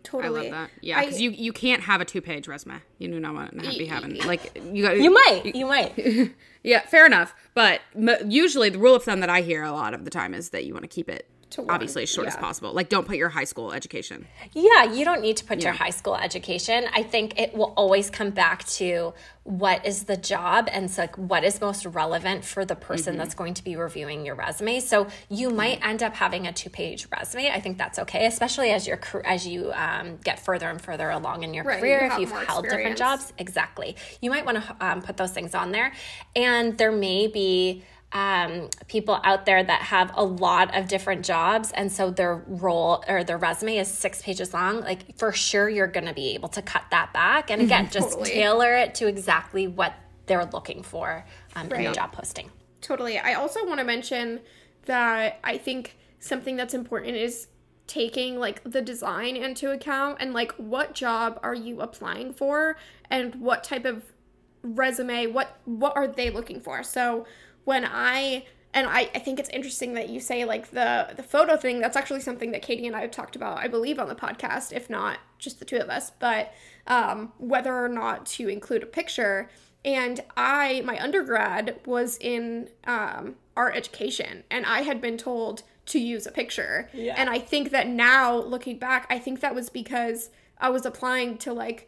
I 0.04 0.08
Totally. 0.08 0.42
love 0.50 0.50
that. 0.52 0.70
Yeah, 0.80 1.00
because 1.04 1.20
you 1.20 1.30
you 1.30 1.52
can't 1.52 1.82
have 1.82 2.00
a 2.00 2.04
two 2.04 2.20
page 2.20 2.48
resume. 2.48 2.80
You 2.98 3.08
do 3.08 3.20
not 3.20 3.34
want 3.34 3.62
to 3.62 3.78
be 3.78 3.86
having 3.86 4.16
like 4.24 4.58
you 4.72 4.82
got 4.82 4.96
You 4.98 5.10
might, 5.12 5.54
you 5.54 5.66
might. 5.66 6.32
Yeah, 6.62 6.80
fair 6.80 7.06
enough. 7.06 7.34
But 7.54 7.80
m- 7.96 8.30
usually 8.30 8.68
the 8.68 8.78
rule 8.78 8.94
of 8.94 9.02
thumb 9.04 9.20
that 9.20 9.30
I 9.30 9.40
hear 9.40 9.62
a 9.62 9.72
lot 9.72 9.94
of 9.94 10.04
the 10.04 10.10
time 10.10 10.34
is 10.34 10.50
that 10.50 10.66
you 10.66 10.74
want 10.74 10.82
to 10.84 10.88
keep 10.88 11.08
it 11.08 11.26
To 11.50 11.62
one, 11.62 11.70
obviously 11.70 12.04
as 12.04 12.10
short 12.10 12.28
as 12.28 12.36
possible. 12.36 12.72
Like 12.72 12.88
don't 12.88 13.06
put 13.06 13.16
your 13.16 13.28
high 13.28 13.44
school 13.44 13.72
education. 13.72 14.26
Yeah, 14.52 14.84
you 14.84 15.04
don't 15.04 15.20
need 15.20 15.36
to 15.38 15.44
put 15.44 15.62
your 15.62 15.72
high 15.72 15.90
school 15.90 16.16
education. 16.16 16.84
I 16.92 17.02
think 17.02 17.38
it 17.40 17.54
will 17.54 17.72
always 17.76 18.10
come 18.10 18.30
back 18.30 18.64
to 18.68 19.14
what 19.44 19.84
is 19.84 20.04
the 20.04 20.16
job 20.16 20.68
and 20.70 20.90
so 20.90 21.02
like 21.02 21.16
what 21.16 21.42
is 21.44 21.60
most 21.60 21.84
relevant 21.86 22.44
for 22.44 22.64
the 22.64 22.76
person 22.76 23.16
that's 23.16 23.34
going 23.34 23.54
to 23.54 23.64
be 23.64 23.74
reviewing 23.74 24.24
your 24.24 24.34
resume. 24.34 24.78
So 24.80 25.08
you 25.28 25.50
might 25.50 25.84
end 25.84 26.02
up 26.02 26.14
having 26.14 26.46
a 26.46 26.52
two-page 26.52 27.08
resume. 27.10 27.50
I 27.50 27.60
think 27.60 27.78
that's 27.78 27.98
okay, 27.98 28.26
especially 28.26 28.70
as 28.70 28.86
your 28.86 29.00
as 29.24 29.46
you 29.46 29.72
um, 29.72 30.18
get 30.22 30.38
further 30.38 30.68
and 30.68 30.80
further 30.80 31.10
along 31.10 31.42
in 31.42 31.54
your 31.54 31.64
Right, 31.64 31.80
career. 31.80 32.04
you 32.04 32.12
if 32.12 32.18
you've 32.20 32.30
held 32.46 32.64
different 32.64 32.96
jobs, 32.98 33.32
exactly. 33.38 33.96
You 34.20 34.30
might 34.30 34.44
want 34.44 34.62
to 34.62 34.76
um, 34.80 35.02
put 35.02 35.16
those 35.16 35.32
things 35.32 35.54
on 35.54 35.72
there, 35.72 35.92
and 36.36 36.76
there 36.78 36.92
may 36.92 37.26
be 37.26 37.82
um, 38.12 38.68
people 38.88 39.20
out 39.22 39.46
there 39.46 39.62
that 39.62 39.82
have 39.82 40.10
a 40.16 40.24
lot 40.24 40.76
of 40.76 40.88
different 40.88 41.24
jobs, 41.24 41.70
and 41.72 41.92
so 41.92 42.10
their 42.10 42.42
role 42.46 43.04
or 43.06 43.22
their 43.22 43.38
resume 43.38 43.76
is 43.76 43.88
six 43.88 44.20
pages 44.20 44.52
long. 44.52 44.80
Like 44.80 45.16
for 45.16 45.32
sure, 45.32 45.68
you're 45.68 45.86
going 45.86 46.06
to 46.06 46.14
be 46.14 46.30
able 46.34 46.48
to 46.50 46.62
cut 46.62 46.84
that 46.90 47.12
back, 47.12 47.50
and 47.50 47.62
again, 47.62 47.88
just 47.92 48.10
Totally. 48.10 48.30
tailor 48.30 48.74
it 48.76 48.94
to 48.96 49.06
exactly 49.06 49.68
what 49.68 49.94
they're 50.26 50.46
looking 50.46 50.82
for 50.82 51.24
um, 51.56 51.70
in 51.72 51.84
the 51.84 51.92
job 51.92 52.12
posting. 52.12 52.50
Totally. 52.80 53.18
I 53.18 53.34
also 53.34 53.66
want 53.66 53.78
to 53.78 53.84
mention 53.84 54.40
that 54.86 55.38
I 55.44 55.58
think 55.58 55.96
something 56.18 56.56
that's 56.56 56.74
important 56.74 57.16
is 57.16 57.48
taking 57.86 58.38
like 58.38 58.62
the 58.62 58.80
design 58.80 59.36
into 59.36 59.72
account 59.72 60.18
and 60.20 60.32
like 60.32 60.52
what 60.52 60.94
job 60.94 61.40
are 61.42 61.54
you 61.54 61.80
applying 61.80 62.32
for 62.32 62.76
and 63.10 63.34
what 63.36 63.64
type 63.64 63.84
of 63.84 64.04
resume 64.62 65.26
what 65.26 65.58
what 65.64 65.96
are 65.96 66.06
they 66.06 66.30
looking 66.30 66.60
for 66.60 66.84
so 66.84 67.26
when 67.70 67.84
i 67.84 68.44
and 68.72 68.86
I, 68.86 69.00
I 69.16 69.20
think 69.24 69.40
it's 69.40 69.48
interesting 69.58 69.90
that 69.94 70.08
you 70.10 70.20
say 70.20 70.38
like 70.44 70.64
the 70.70 70.90
the 71.16 71.22
photo 71.34 71.56
thing 71.56 71.76
that's 71.80 71.96
actually 72.00 72.20
something 72.28 72.50
that 72.52 72.62
katie 72.68 72.86
and 72.86 72.96
i 72.96 73.02
have 73.06 73.10
talked 73.20 73.36
about 73.40 73.54
i 73.64 73.68
believe 73.76 73.98
on 74.02 74.08
the 74.08 74.14
podcast 74.26 74.72
if 74.80 74.84
not 74.98 75.14
just 75.44 75.58
the 75.60 75.64
two 75.70 75.78
of 75.84 75.88
us 75.98 76.06
but 76.26 76.44
um, 76.86 77.32
whether 77.38 77.74
or 77.84 77.88
not 77.88 78.26
to 78.36 78.42
include 78.56 78.82
a 78.82 78.86
picture 79.00 79.36
and 79.84 80.16
i 80.36 80.82
my 80.90 80.96
undergrad 81.06 81.64
was 81.86 82.16
in 82.20 82.68
um, 82.94 83.34
art 83.56 83.74
education 83.76 84.34
and 84.50 84.64
I 84.64 84.80
had 84.90 85.00
been 85.06 85.18
told 85.18 85.62
to 85.92 85.98
use 85.98 86.24
a 86.26 86.32
picture. 86.32 86.88
Yeah. 86.94 87.14
And 87.18 87.28
I 87.28 87.38
think 87.52 87.70
that 87.72 87.86
now 87.88 88.26
looking 88.54 88.78
back, 88.78 89.06
I 89.10 89.18
think 89.18 89.40
that 89.40 89.54
was 89.54 89.68
because 89.68 90.30
I 90.58 90.68
was 90.70 90.86
applying 90.86 91.36
to 91.44 91.52
like 91.52 91.80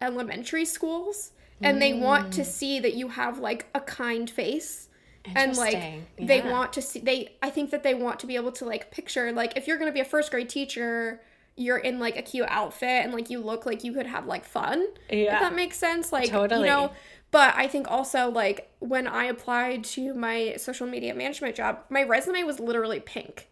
elementary 0.00 0.64
schools 0.64 1.32
and 1.62 1.80
they 1.80 1.92
want 1.92 2.28
Mm. 2.28 2.34
to 2.38 2.44
see 2.44 2.80
that 2.80 2.94
you 2.94 3.08
have 3.08 3.38
like 3.38 3.62
a 3.74 3.80
kind 3.80 4.28
face. 4.30 4.88
And 5.24 5.56
like 5.56 5.74
Interesting. 5.74 6.06
they 6.18 6.40
want 6.40 6.72
to 6.74 6.82
see 6.82 6.98
they 7.00 7.36
I 7.42 7.50
think 7.50 7.70
that 7.70 7.82
they 7.82 7.94
want 7.94 8.20
to 8.20 8.26
be 8.26 8.36
able 8.36 8.52
to 8.52 8.64
like 8.64 8.90
picture 8.90 9.30
like 9.32 9.56
if 9.56 9.66
you're 9.66 9.76
going 9.76 9.90
to 9.90 9.94
be 9.94 10.00
a 10.00 10.04
first 10.04 10.30
grade 10.30 10.48
teacher, 10.48 11.20
you're 11.56 11.78
in 11.78 11.98
like 11.98 12.16
a 12.16 12.22
cute 12.22 12.46
outfit 12.48 13.04
and 13.04 13.12
like 13.12 13.28
you 13.28 13.38
look 13.40 13.66
like 13.66 13.84
you 13.84 13.92
could 13.92 14.06
have 14.06 14.26
like 14.26 14.44
fun. 14.44 14.86
Yeah. 15.10 15.34
If 15.34 15.40
that 15.40 15.54
makes 15.54 15.76
sense. 15.76 16.12
Like 16.12 16.30
Totally. 16.30 16.62
you 16.62 16.66
know, 16.66 16.92
but 17.30 17.54
I 17.54 17.68
think 17.68 17.90
also 17.90 18.30
like 18.30 18.70
when 18.78 19.06
I 19.06 19.24
applied 19.24 19.84
to 19.84 20.14
my 20.14 20.54
social 20.56 20.86
media 20.86 21.14
management 21.14 21.54
job, 21.54 21.80
my 21.90 22.02
resume 22.02 22.42
was 22.44 22.58
literally 22.58 23.00
pink. 23.00 23.48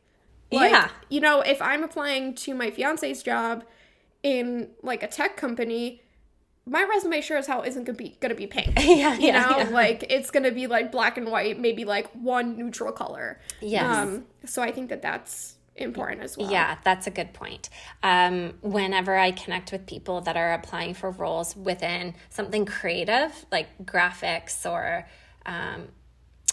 Like, 0.50 0.70
Yeah. 0.70 0.88
You 1.10 1.20
know, 1.20 1.42
if 1.42 1.60
I'm 1.60 1.84
applying 1.84 2.34
to 2.36 2.54
my 2.54 2.70
fiance's 2.70 3.22
job 3.22 3.64
in 4.22 4.70
like 4.82 5.02
a 5.02 5.06
tech 5.06 5.36
company, 5.36 6.02
my 6.68 6.84
resume 6.84 7.20
sure 7.20 7.36
as 7.38 7.46
hell 7.46 7.62
isn't 7.62 7.84
gonna 7.84 7.96
be 7.96 8.16
gonna 8.20 8.34
be 8.34 8.46
pink. 8.46 8.74
Yeah, 8.78 9.14
You 9.14 9.26
yeah, 9.26 9.46
know, 9.46 9.58
yeah. 9.58 9.68
like 9.70 10.04
it's 10.10 10.30
gonna 10.30 10.50
be 10.52 10.66
like 10.66 10.92
black 10.92 11.16
and 11.16 11.28
white, 11.30 11.58
maybe 11.58 11.84
like 11.84 12.10
one 12.12 12.56
neutral 12.56 12.92
color. 12.92 13.40
Yes. 13.60 13.96
Um, 13.96 14.24
so 14.44 14.62
I 14.62 14.70
think 14.72 14.90
that 14.90 15.02
that's 15.02 15.54
important 15.76 16.22
as 16.22 16.36
well. 16.36 16.50
Yeah, 16.50 16.76
that's 16.84 17.06
a 17.06 17.10
good 17.10 17.32
point. 17.32 17.70
Um, 18.02 18.54
whenever 18.62 19.16
I 19.16 19.30
connect 19.30 19.72
with 19.72 19.86
people 19.86 20.20
that 20.22 20.36
are 20.36 20.52
applying 20.52 20.94
for 20.94 21.10
roles 21.10 21.54
within 21.56 22.14
something 22.30 22.66
creative, 22.66 23.46
like 23.52 23.68
graphics 23.84 24.68
or 24.68 25.06
um, 25.46 25.88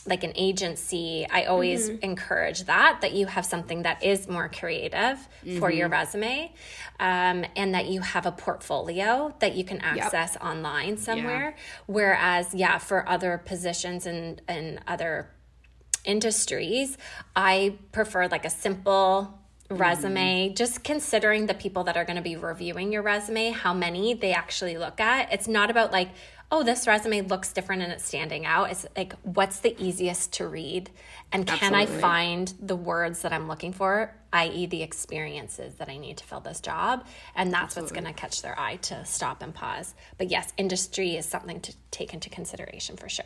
like 0.08 0.24
an 0.24 0.34
agency, 0.36 1.26
I 1.30 1.46
always 1.46 1.90
mm-hmm. 1.90 2.04
encourage 2.04 2.66
that 2.66 3.02
that 3.02 3.14
you 3.14 3.26
have 3.26 3.46
something 3.46 3.84
that 3.84 4.04
is 4.04 4.28
more 4.28 4.50
creative 4.50 5.18
for 5.60 5.72
your 5.72 5.90
mm-hmm. 5.90 5.94
resume, 5.94 6.54
um, 7.00 7.46
and 7.56 7.74
that 7.74 7.88
you 7.88 8.02
have 8.02 8.26
a 8.26 8.32
portfolio 8.32 9.34
that 9.40 9.56
you 9.56 9.64
can 9.64 9.80
access 9.82 10.38
online 10.38 10.98
somewhere. 10.98 11.56
Whereas, 11.88 12.54
yeah, 12.54 12.78
for 12.78 13.08
other 13.10 13.42
positions 13.44 14.06
and 14.06 14.42
and 14.48 14.80
other 14.88 15.32
industries, 16.04 16.98
I 17.36 17.78
prefer 17.92 18.28
like 18.28 18.46
a 18.46 18.52
simple 18.52 19.40
resume, 19.72 20.50
mm-hmm. 20.50 20.54
just 20.54 20.84
considering 20.84 21.48
the 21.48 21.56
people 21.56 21.86
that 21.86 21.98
are 21.98 22.06
going 22.06 22.18
to 22.18 22.22
be 22.22 22.36
reviewing 22.36 22.94
your 22.94 23.02
resume, 23.02 23.50
how 23.50 23.74
many 23.74 24.14
they 24.14 24.32
actually 24.32 24.78
look 24.78 25.00
at. 25.02 25.34
It's 25.34 25.48
not 25.48 25.72
about 25.72 25.92
like, 25.92 26.10
oh, 26.52 26.64
this 26.64 26.88
resume 26.88 27.22
looks 27.22 27.52
different 27.52 27.82
and 27.82 27.92
it's 27.92 28.06
standing 28.06 28.46
out. 28.46 28.72
It's 28.72 28.86
like, 28.96 29.14
what's 29.24 29.60
the 29.60 29.76
easiest 29.84 30.34
to 30.34 30.48
read? 30.48 30.90
And 31.32 31.46
can 31.48 31.74
I 31.74 31.86
find 31.86 32.54
the 32.62 32.76
words 32.76 33.22
that 33.24 33.34
I'm 33.34 33.48
looking 33.48 33.74
for, 33.74 34.16
i.e., 34.32 34.66
the 34.68 34.84
experiences 34.84 35.76
that 35.76 35.90
I 35.90 35.98
need 35.98 36.18
to 36.18 36.24
fill 36.24 36.40
this 36.40 36.62
job? 36.62 37.06
And 37.36 37.52
that's 37.52 37.76
what's 37.76 37.92
going 37.92 38.06
to 38.06 38.14
catch 38.14 38.42
their 38.42 38.58
eye 38.60 38.78
to 38.84 39.04
stop 39.06 39.42
and 39.42 39.54
pause. 39.54 39.96
But 40.18 40.30
yes, 40.30 40.54
industry 40.58 41.16
is 41.16 41.26
something 41.26 41.60
to 41.62 41.74
take 41.92 42.14
into 42.14 42.30
consideration 42.30 42.96
for 42.96 43.10
sure. 43.10 43.26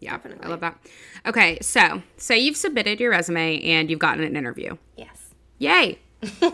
Yeah, 0.00 0.18
I 0.42 0.48
love 0.48 0.60
that. 0.60 0.78
Okay, 1.24 1.58
so 1.62 2.02
say 2.18 2.38
you've 2.38 2.56
submitted 2.56 3.00
your 3.00 3.10
resume 3.10 3.62
and 3.62 3.88
you've 3.88 3.98
gotten 3.98 4.24
an 4.24 4.36
interview. 4.36 4.76
Yes. 4.96 5.34
Yay! 5.58 5.98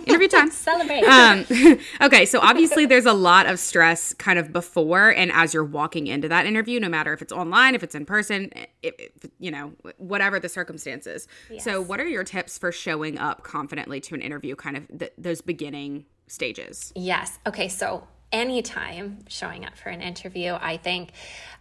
Interview 0.06 0.28
time. 0.28 0.50
Celebrate. 0.52 1.02
um, 1.04 1.44
okay, 2.00 2.26
so 2.26 2.40
obviously 2.40 2.86
there's 2.86 3.06
a 3.06 3.12
lot 3.12 3.46
of 3.46 3.58
stress 3.58 4.14
kind 4.14 4.38
of 4.38 4.52
before 4.52 5.10
and 5.10 5.30
as 5.32 5.54
you're 5.54 5.64
walking 5.64 6.06
into 6.06 6.28
that 6.28 6.46
interview, 6.46 6.80
no 6.80 6.88
matter 6.88 7.12
if 7.12 7.22
it's 7.22 7.32
online, 7.32 7.74
if 7.74 7.82
it's 7.82 7.94
in 7.94 8.04
person, 8.04 8.50
if, 8.82 8.94
if 8.98 9.30
you 9.38 9.50
know, 9.50 9.72
whatever 9.98 10.38
the 10.38 10.48
circumstances. 10.48 11.26
So, 11.58 11.80
what 11.80 12.00
are 12.00 12.08
your 12.08 12.24
tips 12.24 12.58
for 12.58 12.72
showing 12.72 13.18
up 13.18 13.42
confidently 13.42 14.00
to 14.02 14.14
an 14.14 14.22
interview, 14.22 14.56
kind 14.56 14.76
of 14.76 14.98
th- 14.98 15.12
those 15.18 15.40
beginning 15.40 16.06
stages? 16.26 16.92
Yes. 16.94 17.38
Okay. 17.46 17.68
So 17.68 18.06
anytime 18.32 19.18
showing 19.28 19.64
up 19.64 19.76
for 19.76 19.90
an 19.90 20.00
interview, 20.00 20.56
I 20.60 20.76
think 20.76 21.12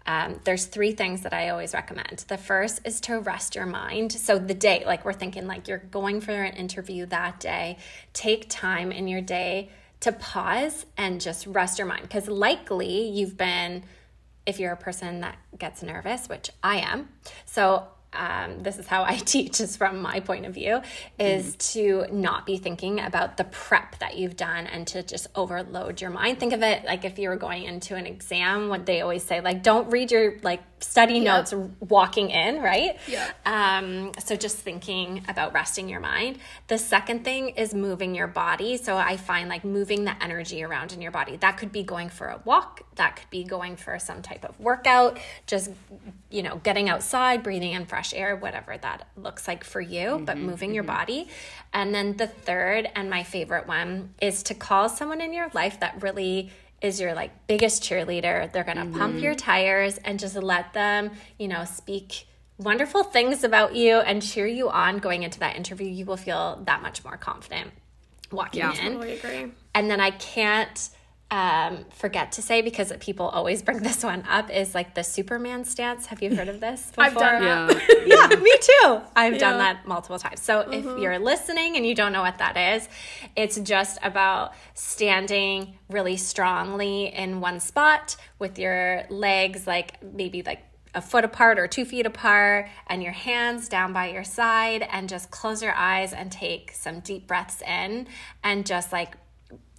um, 0.06 0.40
there's 0.46 0.66
three 0.66 0.94
things 0.94 1.22
that 1.22 1.34
I 1.34 1.50
always 1.50 1.74
recommend. 1.74 2.26
The 2.28 2.38
first 2.38 2.82
is 2.86 3.02
to 3.02 3.20
rest 3.20 3.56
your 3.56 3.66
mind. 3.66 4.12
So 4.12 4.40
the 4.40 4.54
day, 4.54 4.84
like 4.86 5.06
we're 5.06 5.14
thinking, 5.14 5.46
like 5.48 5.68
you're 5.68 5.78
going 5.78 6.22
for 6.22 6.32
an 6.32 6.56
interview 6.56 7.06
that 7.08 7.40
day, 7.40 7.78
take 8.14 8.50
time 8.50 8.92
in 8.92 9.08
your 9.08 9.22
day 9.22 9.70
to 10.00 10.12
pause 10.12 10.86
and 10.98 11.22
just 11.22 11.46
rest 11.46 11.78
your 11.78 11.88
mind 11.88 12.02
because 12.02 12.28
likely 12.28 13.10
you've 13.10 13.38
been 13.38 13.84
if 14.46 14.60
you're 14.60 14.72
a 14.72 14.78
person 14.78 15.22
that 15.22 15.38
gets 15.58 15.84
nervous, 15.84 16.28
which 16.28 16.50
I 16.64 16.78
am. 16.78 17.10
So 17.46 17.88
um, 18.14 18.62
this 18.62 18.78
is 18.78 18.88
how 18.88 19.04
I 19.08 19.18
teach 19.18 19.60
is 19.60 19.78
from 19.78 20.02
my 20.02 20.20
point 20.20 20.46
of 20.46 20.54
view 20.54 20.82
is 21.20 21.56
to 21.74 22.06
not 22.12 22.46
be 22.46 22.58
thinking 22.58 23.00
about 23.00 23.38
the 23.38 23.44
prep 23.46 24.00
that 24.00 24.18
you've 24.18 24.36
done 24.36 24.68
and 24.68 24.88
to 24.88 25.04
just 25.04 25.28
overload 25.36 26.02
your 26.02 26.10
mind. 26.10 26.40
Think 26.40 26.54
of 26.54 26.62
it 26.64 26.86
like 26.86 27.06
if 27.06 27.20
you 27.20 27.30
were 27.30 27.36
going 27.36 27.64
into 27.64 27.96
an 27.96 28.06
exam 28.06 28.70
what 28.70 28.86
they 28.86 29.02
always 29.02 29.24
say 29.24 29.42
like 29.42 29.64
don't 29.64 29.90
read 29.90 30.12
your 30.12 30.38
like 30.44 30.62
study 30.82 31.20
notes 31.20 31.54
walking 31.80 32.30
in 32.32 32.62
right 32.62 32.98
Yeah. 33.08 33.32
um, 33.46 34.12
so 34.24 34.36
just 34.36 34.58
thinking 34.58 35.24
about 35.28 35.54
resting 35.54 35.88
your 35.88 36.00
mind. 36.00 36.40
The 36.68 36.78
second 36.78 37.24
thing 37.24 37.50
is 37.50 37.74
moving 37.74 38.16
your 38.16 38.28
body. 38.28 38.78
So 38.78 38.98
I 38.98 39.18
find 39.18 39.48
like 39.48 39.64
moving 39.64 40.04
the 40.06 40.22
energy 40.24 40.64
around 40.64 40.92
in 40.92 41.02
your 41.02 41.12
body. 41.12 41.38
That 41.38 41.58
could 41.58 41.72
be 41.72 41.84
going 41.84 42.10
for 42.10 42.28
a 42.28 42.42
walk. 42.46 42.82
That 42.96 43.16
could 43.16 43.30
be 43.30 43.44
going 43.44 43.76
for 43.76 43.98
some 44.00 44.22
type 44.22 44.44
of 44.44 44.60
workout. 44.60 45.20
Just 45.48 45.70
you 46.30 46.42
know, 46.44 46.58
getting 46.64 46.90
outside, 46.90 47.44
breathing 47.44 47.74
in 47.74 47.86
fresh 47.86 48.14
air, 48.14 48.36
whatever 48.36 48.78
that 48.78 49.08
looks 49.18 49.48
like 49.48 49.64
for 49.64 49.82
you. 49.82 50.22
But 50.26 50.38
moving 50.38 50.74
your 50.74 50.84
body. 50.84 51.28
And 51.74 51.94
then 51.94 52.18
the 52.18 52.28
third 52.28 52.90
and 52.96 53.10
my 53.10 53.24
favorite 53.24 53.68
one 53.68 54.14
is 54.22 54.42
to 54.44 54.54
call 54.54 54.90
someone 54.90 55.22
in 55.22 55.34
your 55.34 55.50
life 55.54 55.80
that 55.82 56.02
really 56.02 56.52
is 56.82 57.00
your 57.00 57.14
like 57.14 57.48
biggest 57.48 57.84
cheerleader. 57.84 58.52
They're 58.52 58.64
going 58.64 58.78
to 58.78 58.98
pump 58.98 59.16
mm-hmm. 59.16 59.24
your 59.24 59.36
tires 59.36 59.98
and 60.00 60.20
just 60.20 60.36
let 60.36 60.74
them, 60.74 61.12
you 61.38 61.48
know, 61.48 61.66
speak 61.66 62.28
wonderful 62.58 63.04
things 63.04 63.44
about 63.44 63.76
you 63.76 63.98
and 63.98 64.22
cheer 64.22 64.48
you 64.48 64.70
on 64.70 64.98
going 64.98 65.24
into 65.24 65.40
that 65.40 65.56
interview. 65.56 65.88
You 65.88 66.06
will 66.06 66.18
feel 66.18 66.62
that 66.66 66.82
much 66.82 67.04
more 67.04 67.18
confident 67.18 67.72
walking 68.32 68.60
Yeah. 68.60 68.74
in. 68.74 68.94
Totally 68.94 69.14
agree. 69.14 69.52
And 69.74 69.90
then 69.90 70.00
I 70.00 70.12
can't 70.12 70.90
um, 71.32 71.86
forget 71.92 72.34
to 72.34 72.42
say 72.42 72.62
because 72.62 72.92
people 73.00 73.28
always 73.30 73.64
bring 73.64 73.78
this 73.84 74.04
one 74.04 74.24
up 74.30 74.52
is 74.52 74.76
like 74.76 74.94
the 74.94 75.04
Superman 75.04 75.64
stance. 75.64 76.08
Have 76.08 76.22
you 76.22 76.36
heard 76.36 76.50
of 76.50 76.60
this? 76.60 76.92
Before? 76.92 77.04
I've 77.06 77.14
done 77.16 77.68
that. 77.68 78.06
Yeah. 78.06 78.28
yeah, 78.32 78.36
me 78.40 78.54
too. 78.60 79.02
I've 79.16 79.40
done 79.40 79.58
that 79.58 79.88
multiple 79.88 80.20
times. 80.20 80.42
So 80.42 80.70
if 80.72 80.84
you're 81.00 81.18
listening 81.18 81.78
and 81.78 81.86
you 81.86 81.96
don't 81.96 82.12
know 82.12 82.22
what 82.22 82.38
that 82.40 82.76
is, 82.76 82.90
it's 83.36 83.58
just 83.60 83.98
about 84.04 84.54
standing 84.74 85.78
really 85.90 86.18
strongly 86.18 87.08
in 87.08 87.40
one 87.40 87.60
spot 87.60 88.18
with 88.38 88.60
your 88.60 89.04
legs 89.10 89.66
like 89.66 90.02
maybe 90.04 90.44
like 90.44 90.64
a 90.94 91.02
foot 91.02 91.24
apart 91.24 91.58
or 91.58 91.68
two 91.68 91.86
feet 91.86 92.06
apart 92.06 92.68
and 92.88 93.02
your 93.02 93.14
hands 93.14 93.70
down 93.70 93.94
by 93.94 94.10
your 94.10 94.26
side 94.26 94.86
and 94.92 95.08
just 95.08 95.32
close 95.32 95.64
your 95.64 95.74
eyes 95.74 96.12
and 96.12 96.32
take 96.32 96.72
some 96.72 97.00
deep 97.00 97.28
breaths 97.28 97.62
in 97.62 98.08
and 98.44 98.66
just 98.66 98.92
like 98.92 99.16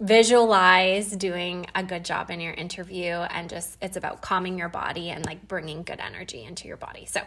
visualize 0.03 1.11
doing 1.11 1.65
a 1.75 1.83
good 1.83 2.03
job 2.03 2.29
in 2.29 2.39
your 2.41 2.53
interview 2.53 3.11
and 3.13 3.49
just 3.49 3.77
it's 3.81 3.95
about 3.97 4.21
calming 4.21 4.57
your 4.57 4.69
body 4.69 5.09
and 5.09 5.25
like 5.25 5.47
bringing 5.47 5.83
good 5.83 5.99
energy 5.99 6.43
into 6.43 6.67
your 6.67 6.77
body 6.77 7.05
so 7.05 7.21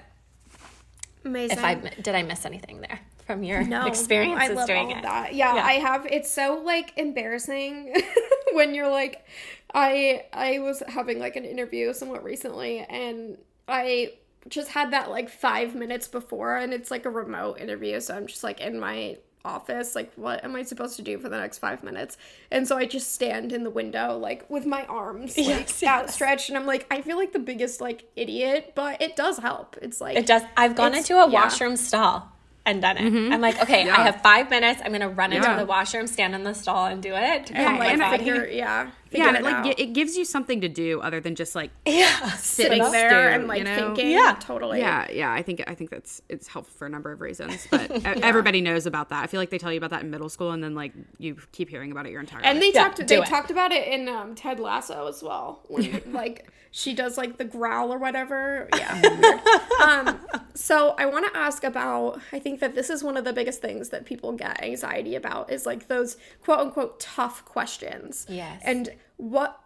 Amazing. 1.25 1.59
if 1.59 1.65
I 1.65 1.75
did 1.75 2.15
I 2.15 2.23
miss 2.23 2.45
anything 2.45 2.81
there 2.83 3.01
from 3.27 3.43
your 3.43 3.65
No, 3.65 3.87
experiences 3.87 4.51
I 4.51 4.55
love 4.55 4.67
doing 4.69 4.93
all 4.93 4.99
it? 4.99 5.03
that. 5.03 5.35
Yeah, 5.35 5.55
Yeah. 5.57 5.65
I 5.65 5.73
have. 5.75 6.07
It's 6.07 6.31
so 6.31 6.62
like 6.65 6.93
embarrassing 6.97 7.95
when 8.53 8.75
you're 8.75 8.89
like, 8.91 9.27
I 9.75 10.25
I 10.33 10.61
was 10.61 10.83
having 10.87 11.19
like 11.19 11.35
an 11.37 11.45
interview 11.45 11.93
somewhat 11.93 12.23
recently, 12.23 12.81
and 12.81 13.39
I 13.67 14.12
just 14.49 14.69
had 14.71 14.93
that 14.93 15.11
like 15.11 15.29
five 15.29 15.75
minutes 15.75 16.07
before, 16.07 16.57
and 16.57 16.73
it's 16.73 16.91
like 16.93 17.05
a 17.05 17.11
remote 17.11 17.59
interview, 17.59 18.01
so 18.01 18.15
I'm 18.15 18.29
just 18.29 18.45
like 18.45 18.61
in 18.61 18.79
my 18.79 19.17
office 19.46 19.94
like 19.94 20.12
what 20.16 20.44
am 20.44 20.54
i 20.56 20.62
supposed 20.62 20.96
to 20.96 21.02
do 21.02 21.16
for 21.18 21.28
the 21.28 21.38
next 21.38 21.59
five 21.59 21.82
minutes 21.85 22.18
and 22.50 22.66
so 22.66 22.76
i 22.76 22.85
just 22.85 23.12
stand 23.12 23.52
in 23.52 23.62
the 23.64 23.70
window 23.70 24.18
like 24.18 24.48
with 24.50 24.66
my 24.66 24.85
arms 24.87 25.37
like 25.38 25.46
Yes, 25.46 25.80
yes. 25.82 25.85
outstretched 25.90 26.48
and 26.48 26.59
i'm 26.59 26.66
like 26.66 26.87
i 26.90 27.00
feel 27.00 27.16
like 27.16 27.32
the 27.32 27.38
biggest 27.38 27.80
like 27.80 28.04
idiot 28.16 28.72
but 28.74 29.00
it 29.00 29.14
does 29.16 29.38
help 29.38 29.76
it's 29.80 30.00
like 30.00 30.16
It 30.16 30.26
does. 30.26 30.42
I've 30.56 30.74
gone 30.74 30.94
into 30.94 31.14
a 31.14 31.26
yeah. 31.30 31.32
washroom 31.42 31.76
stall 31.76 32.32
and 32.64 32.82
done 32.82 32.96
it. 32.96 33.04
Mm-hmm. 33.12 33.32
I'm 33.32 33.40
like, 33.40 33.62
okay, 33.62 33.87
Yeah. 33.87 33.96
I 33.96 34.02
have 34.02 34.22
five 34.22 34.50
minutes. 34.50 34.80
I'm 34.85 34.90
gonna 34.90 35.09
run 35.09 35.32
into 35.32 35.54
the 35.56 35.64
washroom, 35.64 36.09
stand 36.09 36.35
in 36.35 36.42
the 36.42 36.52
stall, 36.52 36.87
and 36.87 37.00
do 37.00 37.14
it. 37.14 37.46
To 37.46 37.56
and 37.56 37.78
like 37.78 38.18
figure 38.18 38.44
yeah 38.48 38.90
Yeah. 39.16 39.24
yeah, 39.24 39.31
it 39.31 39.37
it, 39.40 39.42
like 39.44 39.55
out. 39.55 39.64
gi- 39.64 39.83
it 39.83 39.92
gives 39.92 40.16
you 40.16 40.24
something 40.24 40.61
to 40.61 40.68
do 40.68 41.00
other 41.00 41.20
than 41.20 41.35
just 41.35 41.55
like 41.55 41.70
Yeah. 41.87 42.31
sitting 42.33 42.81
up 42.81 42.92
there 42.92 43.09
still, 43.11 43.20
and 43.40 43.48
like 43.48 43.59
you 43.59 43.64
know? 43.64 43.76
thinking. 43.76 44.11
Yeah. 44.11 44.37
totally. 44.40 44.79
yeah, 44.81 45.11
yeah. 45.11 45.33
I 45.33 45.42
think 45.42 45.62
I 45.66 45.74
think 45.74 45.90
that's 45.90 46.22
it's 46.29 46.46
helpful 46.48 46.74
for 46.76 46.87
a 46.87 46.90
number 46.90 47.12
of 47.12 47.20
reasons, 47.20 47.66
but 47.70 47.90
e- 47.90 48.00
everybody 48.05 48.61
knows 48.61 48.87
about 48.87 49.09
that. 49.11 49.22
I 49.22 49.26
feel 49.26 49.40
like 49.40 49.50
they 49.50 49.59
tell 49.59 49.72
you 49.72 49.79
about 49.79 49.90
that 49.90 50.02
in 50.02 50.11
middle 50.11 50.29
school, 50.29 50.50
and 50.52 50.62
then 50.62 50.74
like 50.74 50.92
you 51.18 51.37
keep 51.52 51.68
hearing 51.68 51.92
about 51.92 52.07
it 52.07 52.12
your 52.12 52.20
entire 52.20 52.42
And 52.42 52.59
life. 52.59 52.72
they 52.72 52.79
Yeah, 52.79 52.85
talked. 52.88 53.07
They 53.07 53.18
it. 53.18 53.26
talked 53.26 53.50
about 53.50 53.72
it 53.72 53.88
in 53.88 54.09
um, 54.09 54.35
Ted 54.35 54.61
Lasso 54.61 55.07
as 55.09 55.22
well. 55.22 55.61
When 55.68 56.02
like 56.12 56.48
she 56.77 56.93
does 56.93 57.17
like 57.17 57.39
the 57.39 57.45
growl 57.45 57.91
or 57.91 57.97
whatever. 57.99 58.69
Yeah. 58.77 59.41
um. 59.83 60.21
So 60.53 60.95
I 60.99 61.07
want 61.07 61.33
to 61.33 61.39
ask 61.39 61.65
about. 61.65 62.21
I 62.33 62.39
think 62.39 62.61
that 62.61 62.75
this 62.75 62.91
is 62.91 63.03
one 63.03 63.17
of 63.17 63.25
the 63.25 63.33
biggest 63.33 63.62
things 63.62 63.89
that 63.89 64.05
people 64.05 64.33
get 64.33 64.62
anxiety 64.62 65.15
about 65.15 65.51
is 65.51 65.65
like 65.65 65.89
those 65.89 66.19
quote 66.43 66.59
unquote 66.59 67.01
tough 67.01 67.47
questions. 67.47 68.27
Yes. 68.29 68.61
And 68.62 68.91
what 69.17 69.59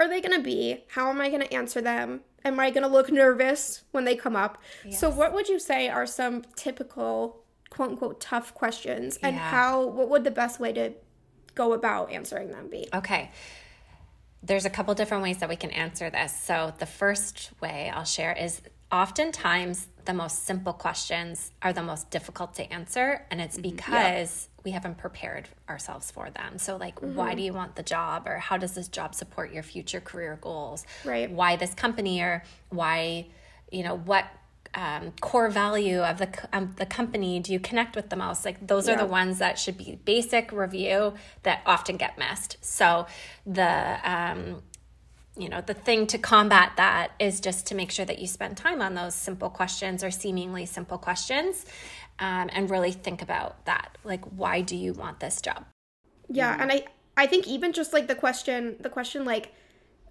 are 0.00 0.08
they 0.08 0.22
going 0.22 0.34
to 0.34 0.42
be? 0.42 0.84
How 0.88 1.10
am 1.10 1.20
I 1.20 1.28
going 1.28 1.42
to 1.42 1.52
answer 1.52 1.82
them? 1.82 2.20
Am 2.42 2.58
I 2.58 2.70
going 2.70 2.84
to 2.84 2.88
look 2.88 3.12
nervous 3.12 3.82
when 3.90 4.06
they 4.06 4.16
come 4.16 4.34
up? 4.34 4.56
So 4.90 5.10
what 5.10 5.34
would 5.34 5.50
you 5.50 5.58
say 5.58 5.90
are 5.90 6.06
some 6.06 6.42
typical 6.54 7.42
quote 7.68 7.90
unquote 7.90 8.18
tough 8.18 8.54
questions 8.54 9.18
and 9.22 9.36
Yeah. 9.36 9.50
how 9.50 9.84
what 9.86 10.08
would 10.08 10.24
the 10.24 10.30
best 10.30 10.58
way 10.58 10.72
to 10.72 10.94
go 11.54 11.74
about 11.74 12.10
answering 12.10 12.50
them 12.50 12.70
be? 12.70 12.88
Okay. 12.94 13.30
There's 14.46 14.64
a 14.64 14.70
couple 14.70 14.94
different 14.94 15.24
ways 15.24 15.38
that 15.38 15.48
we 15.48 15.56
can 15.56 15.70
answer 15.70 16.08
this. 16.08 16.34
So, 16.34 16.72
the 16.78 16.86
first 16.86 17.50
way 17.60 17.90
I'll 17.92 18.04
share 18.04 18.32
is 18.32 18.62
oftentimes 18.92 19.88
the 20.04 20.14
most 20.14 20.44
simple 20.44 20.72
questions 20.72 21.50
are 21.62 21.72
the 21.72 21.82
most 21.82 22.10
difficult 22.10 22.54
to 22.54 22.72
answer, 22.72 23.26
and 23.30 23.40
it's 23.40 23.58
mm-hmm. 23.58 23.74
because 23.74 24.48
we 24.64 24.70
haven't 24.70 24.98
prepared 24.98 25.48
ourselves 25.68 26.10
for 26.10 26.30
them. 26.30 26.58
So, 26.58 26.76
like, 26.76 27.00
why 27.00 27.30
mm-hmm. 27.30 27.36
do 27.36 27.42
you 27.42 27.52
want 27.52 27.74
the 27.74 27.82
job, 27.82 28.26
or 28.26 28.38
how 28.38 28.56
does 28.56 28.74
this 28.74 28.88
job 28.88 29.14
support 29.14 29.52
your 29.52 29.64
future 29.64 30.00
career 30.00 30.38
goals? 30.40 30.86
Right. 31.04 31.30
Why 31.30 31.56
this 31.56 31.74
company, 31.74 32.20
or 32.20 32.44
why, 32.68 33.26
you 33.72 33.82
know, 33.82 33.96
what 33.96 34.26
um, 34.74 35.12
core 35.20 35.48
value 35.48 36.00
of 36.00 36.18
the 36.18 36.28
um, 36.52 36.74
the 36.76 36.86
company 36.86 37.40
do 37.40 37.52
you 37.52 37.60
connect 37.60 37.96
with 37.96 38.10
the 38.10 38.16
most? 38.16 38.44
Like 38.44 38.66
those 38.66 38.88
are 38.88 38.96
the 38.96 39.06
ones 39.06 39.38
that 39.38 39.58
should 39.58 39.76
be 39.78 39.98
basic 40.04 40.52
review 40.52 41.14
that 41.42 41.62
often 41.66 41.96
get 41.96 42.18
missed. 42.18 42.56
So 42.60 43.06
the 43.46 43.98
um, 44.04 44.62
you 45.36 45.48
know 45.48 45.60
the 45.60 45.74
thing 45.74 46.06
to 46.08 46.18
combat 46.18 46.72
that 46.76 47.12
is 47.18 47.40
just 47.40 47.66
to 47.68 47.74
make 47.74 47.90
sure 47.90 48.04
that 48.04 48.18
you 48.18 48.26
spend 48.26 48.56
time 48.56 48.80
on 48.80 48.94
those 48.94 49.14
simple 49.14 49.50
questions 49.50 50.02
or 50.02 50.10
seemingly 50.10 50.66
simple 50.66 50.98
questions, 50.98 51.66
um, 52.18 52.50
and 52.52 52.70
really 52.70 52.92
think 52.92 53.22
about 53.22 53.64
that. 53.66 53.98
Like, 54.04 54.24
why 54.24 54.60
do 54.60 54.76
you 54.76 54.92
want 54.92 55.20
this 55.20 55.40
job? 55.40 55.64
Yeah, 56.28 56.52
Mm-hmm. 56.52 56.62
and 56.62 56.72
I 56.72 56.84
I 57.16 57.26
think 57.26 57.46
even 57.46 57.72
just 57.72 57.92
like 57.92 58.08
the 58.08 58.14
question 58.14 58.76
the 58.80 58.90
question 58.90 59.24
like 59.24 59.52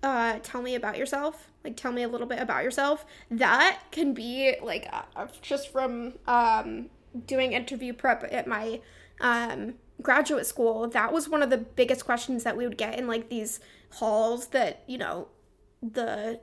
uh 0.06 0.40
tell 0.44 0.62
me 0.62 0.76
about 0.76 0.98
yourself 0.98 1.50
like 1.66 1.76
tell 1.76 1.92
me 1.92 2.04
a 2.04 2.08
little 2.08 2.28
bit 2.28 2.40
about 2.40 2.64
yourself. 2.64 3.06
That 3.32 3.80
can 3.92 4.14
be 4.14 4.56
like 4.62 4.88
uh, 4.94 5.28
just 5.42 5.72
from 5.72 6.14
um 6.28 6.90
doing 7.26 7.54
interview 7.54 7.92
prep 7.92 8.24
at 8.32 8.48
my 8.48 8.80
um 9.20 9.74
graduate 10.02 10.46
school 10.46 10.88
that 10.90 11.14
was 11.14 11.30
one 11.30 11.42
of 11.42 11.50
the 11.50 11.58
biggest 11.58 12.06
questions 12.06 12.44
that 12.44 12.58
we 12.58 12.68
would 12.68 12.78
get 12.78 13.00
in 13.00 13.08
like 13.08 13.30
these 13.30 13.62
halls 13.94 14.48
that 14.48 14.84
you 14.88 14.98
know 14.98 15.26
the 15.82 16.38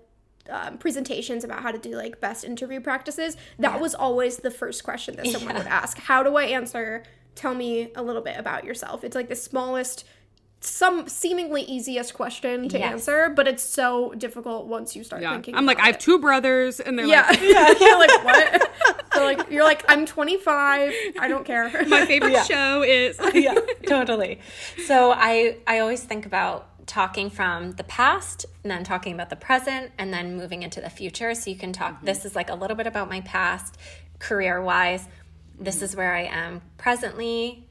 um, 0.48 0.79
presentations 0.79 1.44
about 1.44 1.62
how 1.62 1.70
to 1.70 1.79
do 1.79 1.94
like 1.94 2.20
best 2.20 2.44
interview 2.44 2.81
practices. 2.81 3.37
That 3.61 3.81
was 3.81 3.94
always 3.94 4.38
the 4.38 4.51
first 4.51 4.83
question 4.83 5.14
that 5.16 5.27
someone 5.29 5.55
would 5.55 5.66
ask. 5.68 5.98
How 5.98 6.22
do 6.25 6.37
i 6.37 6.44
answer? 6.44 7.05
Tell 7.37 7.55
me 7.55 7.92
a 7.94 8.03
little 8.03 8.22
bit 8.22 8.37
about 8.37 8.64
yourself. 8.64 9.05
It's 9.05 9.14
like 9.14 9.29
the 9.29 9.37
smallest 9.37 10.05
some 10.64 11.09
seemingly 11.09 11.62
easiest 11.62 12.14
question 12.14 12.68
to 12.68 12.79
Yes. 12.79 12.92
answer 12.92 13.29
but 13.31 13.48
it's 13.48 13.62
so 13.62 14.12
difficult 14.16 14.66
once 14.66 14.94
you 14.96 15.03
start 15.05 15.22
Yeah, 15.22 15.33
thinking 15.33 15.55
I'm 15.55 15.66
like 15.66 15.79
I 15.81 15.87
have 15.87 15.96
it. 15.96 16.01
two 16.01 16.18
brothers, 16.18 16.79
and 16.81 16.98
they're 16.98 17.07
yeah 17.07 17.27
like 17.29 17.40
yeah 17.42 17.75
you're 17.81 17.98
like 17.98 18.25
what 18.25 18.72
They're 19.12 19.25
like 19.25 19.51
you're 19.51 19.64
like 19.64 19.85
i'm 19.88 20.07
25 20.07 20.92
i 21.20 21.29
don't 21.29 21.44
care 21.44 21.70
my 21.88 22.07
favorite 22.07 22.44
show 22.46 22.83
is 22.83 23.18
yeah, 23.35 23.55
totally. 23.87 24.38
So 24.87 25.12
I 25.12 25.57
I 25.66 25.79
always 25.81 26.03
think 26.03 26.27
about 26.27 26.68
talking 26.87 27.31
from 27.31 27.72
the 27.72 27.85
past 27.85 28.44
and 28.62 28.70
then 28.70 28.85
talking 28.85 29.12
about 29.14 29.31
the 29.31 29.37
present 29.37 29.92
and 29.98 30.12
then 30.12 30.37
moving 30.37 30.62
into 30.62 30.81
the 30.81 30.90
future. 30.90 31.35
So 31.35 31.51
you 31.51 31.57
can 31.57 31.72
talk 31.72 31.96
mm-hmm. 31.96 32.07
this 32.07 32.25
is 32.25 32.35
like 32.35 32.51
a 32.51 32.55
little 32.55 32.77
bit 32.77 32.87
about 32.87 33.09
my 33.09 33.20
past 33.22 33.79
career 34.18 34.61
wise. 34.62 35.09
This 35.59 35.81
is 35.83 35.94
where 35.96 36.14
I 36.14 36.22
am 36.25 36.61
presently. 36.79 37.68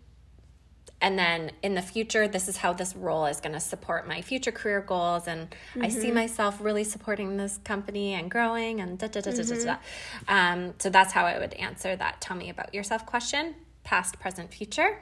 And 1.01 1.17
then 1.17 1.51
in 1.63 1.73
the 1.73 1.81
future, 1.81 2.27
this 2.27 2.47
is 2.47 2.57
how 2.57 2.73
this 2.73 2.95
role 2.95 3.25
is 3.25 3.39
going 3.41 3.53
to 3.53 3.59
support 3.59 4.07
my 4.07 4.21
future 4.21 4.51
career 4.51 4.81
goals. 4.81 5.27
And 5.27 5.53
I 5.81 5.89
see 5.89 6.11
myself 6.11 6.59
really 6.61 6.83
supporting 6.83 7.37
this 7.37 7.59
company 7.63 8.13
and 8.13 8.29
growing 8.29 8.79
and 8.81 8.99
da 8.99 9.07
da 9.07 9.21
da 9.21 9.31
da 9.31 9.43
da 9.43 9.63
da. 9.65 9.77
Um, 10.27 10.73
so 10.79 10.89
that's 10.89 11.11
how 11.11 11.25
I 11.25 11.39
would 11.39 11.53
answer 11.55 11.95
that 11.95 12.21
tell 12.21 12.37
me 12.37 12.49
about 12.49 12.73
yourself 12.73 13.05
question 13.05 13.55
past, 13.83 14.19
present, 14.19 14.53
future. 14.53 14.99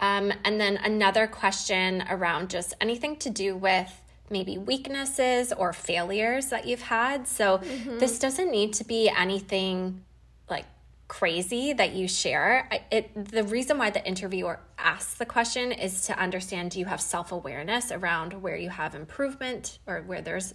Um, 0.00 0.32
and 0.44 0.60
then 0.60 0.76
another 0.76 1.26
question 1.26 2.04
around 2.10 2.50
just 2.50 2.74
anything 2.80 3.16
to 3.16 3.30
do 3.30 3.56
with 3.56 3.90
maybe 4.28 4.58
weaknesses 4.58 5.52
or 5.52 5.72
failures 5.72 6.46
that 6.50 6.66
you've 6.66 6.82
had. 6.82 7.26
So 7.26 7.60
this 7.98 8.18
doesn't 8.18 8.50
need 8.50 8.74
to 8.74 8.84
be 8.84 9.08
anything 9.08 10.04
like 10.50 10.66
crazy 11.08 11.72
that 11.72 11.92
you 11.92 12.08
share. 12.08 12.68
It 12.90 13.10
the 13.14 13.44
reason 13.44 13.78
why 13.78 13.90
the 13.90 14.04
interviewer 14.06 14.60
asks 14.78 15.14
the 15.14 15.26
question 15.26 15.72
is 15.72 16.06
to 16.06 16.18
understand 16.18 16.72
do 16.72 16.80
you 16.80 16.86
have 16.86 17.00
self-awareness 17.00 17.92
around 17.92 18.34
where 18.42 18.56
you 18.56 18.70
have 18.70 18.94
improvement 18.94 19.78
or 19.86 20.02
where 20.02 20.20
there's 20.20 20.54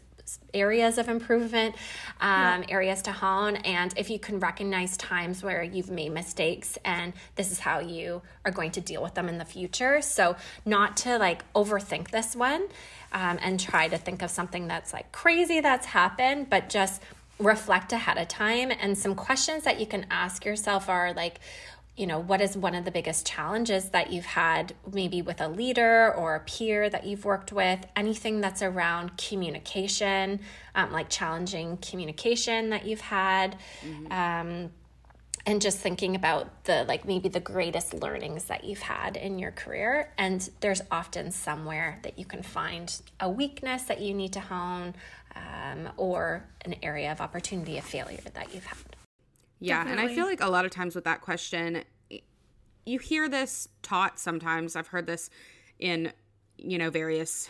areas 0.53 0.97
of 0.97 1.09
improvement, 1.09 1.75
um, 2.19 2.63
areas 2.69 3.01
to 3.03 3.11
hone, 3.11 3.55
and 3.57 3.93
if 3.97 4.09
you 4.09 4.19
can 4.19 4.39
recognize 4.39 4.97
times 4.97 5.43
where 5.43 5.63
you've 5.63 5.89
made 5.89 6.11
mistakes 6.11 6.77
and 6.85 7.13
this 7.35 7.51
is 7.51 7.59
how 7.59 7.79
you 7.79 8.21
are 8.45 8.51
going 8.51 8.71
to 8.71 8.81
deal 8.81 9.01
with 9.01 9.13
them 9.13 9.29
in 9.29 9.37
the 9.37 9.45
future. 9.45 10.01
So, 10.01 10.35
not 10.65 10.97
to 10.97 11.17
like 11.17 11.51
overthink 11.53 12.11
this 12.11 12.35
one 12.35 12.67
um, 13.11 13.39
and 13.41 13.59
try 13.59 13.87
to 13.87 13.97
think 13.97 14.21
of 14.21 14.29
something 14.29 14.67
that's 14.67 14.93
like 14.93 15.11
crazy 15.11 15.59
that's 15.59 15.87
happened, 15.87 16.49
but 16.49 16.69
just 16.69 17.01
reflect 17.41 17.91
ahead 17.91 18.17
of 18.17 18.27
time. 18.27 18.71
And 18.71 18.97
some 18.97 19.15
questions 19.15 19.63
that 19.63 19.79
you 19.79 19.85
can 19.85 20.05
ask 20.09 20.45
yourself 20.45 20.89
are 20.89 21.13
like, 21.13 21.39
you 21.97 22.07
know, 22.07 22.19
what 22.19 22.39
is 22.39 22.55
one 22.55 22.73
of 22.73 22.85
the 22.85 22.91
biggest 22.91 23.27
challenges 23.27 23.89
that 23.89 24.11
you've 24.11 24.25
had, 24.25 24.73
maybe 24.91 25.21
with 25.21 25.41
a 25.41 25.47
leader 25.47 26.13
or 26.13 26.35
a 26.35 26.39
peer 26.39 26.89
that 26.89 27.05
you've 27.05 27.25
worked 27.25 27.51
with? 27.51 27.85
Anything 27.95 28.39
that's 28.39 28.61
around 28.61 29.17
communication, 29.17 30.39
um, 30.73 30.91
like 30.91 31.09
challenging 31.09 31.77
communication 31.77 32.69
that 32.69 32.85
you've 32.85 33.01
had. 33.01 33.57
Um, 34.09 34.71
and 35.45 35.61
just 35.61 35.79
thinking 35.79 36.15
about 36.15 36.65
the 36.65 36.85
like 36.87 37.05
maybe 37.05 37.27
the 37.29 37.39
greatest 37.39 37.93
learnings 37.93 38.45
that 38.45 38.63
you've 38.63 38.81
had 38.81 39.17
in 39.17 39.39
your 39.39 39.51
career 39.51 40.11
and 40.17 40.49
there's 40.59 40.81
often 40.91 41.31
somewhere 41.31 41.99
that 42.03 42.19
you 42.19 42.25
can 42.25 42.43
find 42.43 43.01
a 43.19 43.29
weakness 43.29 43.83
that 43.83 44.01
you 44.01 44.13
need 44.13 44.33
to 44.33 44.39
hone 44.39 44.93
um, 45.35 45.89
or 45.97 46.47
an 46.65 46.75
area 46.83 47.11
of 47.11 47.21
opportunity 47.21 47.77
of 47.77 47.83
failure 47.83 48.19
that 48.33 48.53
you've 48.53 48.65
had 48.65 48.77
Yeah, 49.59 49.85
and 49.87 49.99
I 49.99 50.13
feel 50.13 50.25
like 50.25 50.41
a 50.41 50.49
lot 50.49 50.65
of 50.65 50.71
times 50.71 50.95
with 50.95 51.03
that 51.03 51.21
question, 51.21 51.83
you 52.85 52.99
hear 52.99 53.29
this 53.29 53.67
taught 53.83 54.19
sometimes. 54.19 54.75
I've 54.75 54.87
heard 54.87 55.07
this 55.07 55.29
in, 55.79 56.11
you 56.57 56.77
know, 56.77 56.89
various 56.89 57.49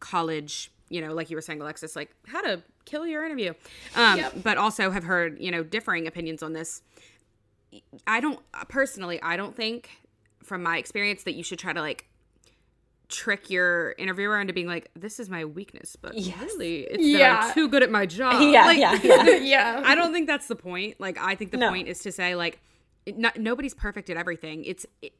college, 0.00 0.70
you 0.88 1.00
know, 1.00 1.12
like 1.12 1.30
you 1.30 1.36
were 1.36 1.42
saying, 1.42 1.60
Alexis, 1.60 1.96
like 1.96 2.10
how 2.26 2.40
to 2.40 2.62
kill 2.84 3.06
your 3.06 3.24
interview. 3.24 3.52
Um, 3.96 4.20
But 4.42 4.56
also 4.56 4.90
have 4.90 5.04
heard, 5.04 5.40
you 5.40 5.50
know, 5.50 5.62
differing 5.62 6.06
opinions 6.06 6.42
on 6.42 6.52
this. 6.52 6.82
I 8.06 8.20
don't, 8.20 8.40
personally, 8.68 9.20
I 9.20 9.36
don't 9.36 9.54
think 9.54 9.90
from 10.42 10.62
my 10.62 10.78
experience 10.78 11.24
that 11.24 11.34
you 11.34 11.42
should 11.42 11.58
try 11.58 11.72
to 11.72 11.80
like 11.80 12.07
trick 13.08 13.48
your 13.50 13.92
interviewer 13.98 14.38
into 14.40 14.52
being 14.52 14.66
like, 14.66 14.90
this 14.94 15.18
is 15.18 15.28
my 15.30 15.44
weakness, 15.44 15.96
but 15.96 16.12
really, 16.12 16.80
it's 16.82 16.96
that 16.98 17.08
Yeah. 17.08 17.40
I'm 17.42 17.54
too 17.54 17.68
good 17.68 17.82
at 17.82 17.90
my 17.90 18.04
job. 18.06 18.40
yeah 18.52 18.64
Like, 18.66 18.78
yeah 18.78 18.98
yeah 19.02 19.36
yeah 19.36 19.82
I 19.84 19.94
don't 19.94 20.12
think 20.12 20.26
that's 20.26 20.46
the 20.46 20.56
point. 20.56 21.00
Like, 21.00 21.18
I 21.18 21.34
think 21.34 21.50
the 21.50 21.56
No. 21.56 21.70
point 21.70 21.88
is 21.88 22.00
to 22.00 22.12
say, 22.12 22.34
like, 22.34 22.60
it, 23.06 23.16
not, 23.18 23.38
nobody's 23.38 23.74
perfect 23.74 24.10
at 24.10 24.16
everything. 24.16 24.64
It's 24.64 24.84
it, 25.00 25.12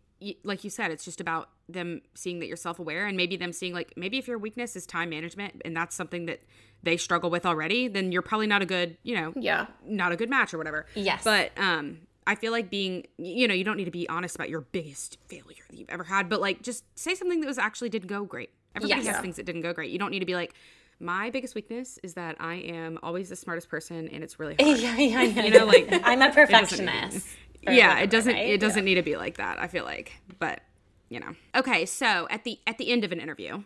like 0.42 0.64
you 0.64 0.70
said, 0.70 0.90
it's 0.90 1.04
just 1.04 1.20
about 1.20 1.48
them 1.68 2.02
seeing 2.14 2.40
that 2.40 2.46
you're 2.48 2.56
self 2.56 2.78
aware 2.80 3.06
and 3.06 3.16
maybe 3.16 3.36
them 3.36 3.52
seeing, 3.52 3.72
like, 3.72 3.92
maybe 3.96 4.18
if 4.18 4.26
your 4.26 4.36
weakness 4.38 4.74
is 4.76 4.84
time 4.84 5.10
management 5.10 5.62
and 5.64 5.76
that's 5.76 5.94
something 5.94 6.26
that 6.26 6.40
they 6.82 6.96
struggle 6.96 7.30
with 7.30 7.46
already, 7.46 7.86
then 7.88 8.10
you're 8.12 8.20
probably 8.22 8.46
not 8.48 8.60
a 8.60 8.66
good, 8.66 8.96
you 9.02 9.14
know, 9.14 9.32
yeah 9.36 9.66
not 9.86 10.12
a 10.12 10.16
good 10.16 10.28
match 10.28 10.52
or 10.52 10.58
whatever. 10.58 10.86
Yes. 10.94 11.22
But, 11.24 11.52
um, 11.56 11.98
I 12.28 12.34
feel 12.36 12.52
like 12.52 12.68
being, 12.70 13.06
you 13.16 13.48
know, 13.48 13.54
you 13.54 13.64
don't 13.64 13.76
need 13.76 13.86
to 13.86 13.90
be 13.90 14.08
honest 14.08 14.36
about 14.36 14.48
your 14.50 14.60
biggest 14.60 15.18
failure 15.28 15.64
that 15.70 15.76
you've 15.76 15.88
ever 15.90 16.04
had, 16.04 16.28
but 16.28 16.40
like 16.40 16.62
just 16.62 16.84
say 16.96 17.14
something 17.14 17.40
that 17.40 17.46
was 17.46 17.58
actually 17.58 17.88
didn't 17.88 18.08
go 18.08 18.24
great. 18.24 18.50
Everybody 18.76 19.02
Yes. 19.02 19.14
has 19.14 19.22
things 19.22 19.36
that 19.36 19.46
didn't 19.46 19.62
go 19.62 19.72
great. 19.72 19.90
You 19.90 19.98
don't 19.98 20.10
need 20.10 20.20
to 20.20 20.26
be 20.26 20.34
like, 20.36 20.52
my 21.00 21.30
biggest 21.30 21.54
weakness 21.54 21.98
is 22.02 22.14
that 22.14 22.36
I 22.40 22.54
am 22.56 22.98
always 23.02 23.28
the 23.30 23.36
smartest 23.36 23.68
person 23.68 24.08
and 24.08 24.22
it's 24.22 24.38
really 24.38 24.56
hard. 24.60 24.78
yeah 24.78 24.96
yeah 24.98 25.22
yeah 25.22 25.44
You 25.44 25.50
know, 25.50 25.64
like 25.64 25.88
i'm 26.04 26.20
a 26.22 26.30
perfectionist 26.32 27.26
or 27.66 27.72
yeah 27.72 27.88
whatever, 27.88 28.04
it 28.04 28.10
doesn't 28.10 28.34
right? 28.34 28.48
it 28.50 28.60
doesn't 28.60 28.84
need 28.84 28.96
to 28.96 29.02
be 29.02 29.16
like 29.16 29.36
that 29.38 29.58
i 29.60 29.66
feel 29.68 29.84
like 29.84 30.12
but 30.38 30.60
you 31.08 31.18
know 31.20 31.34
okay 31.54 31.86
so 31.86 32.26
at 32.30 32.44
the 32.44 32.58
at 32.66 32.78
the 32.78 32.90
end 32.90 33.04
of 33.04 33.12
an 33.12 33.20
interview 33.20 33.62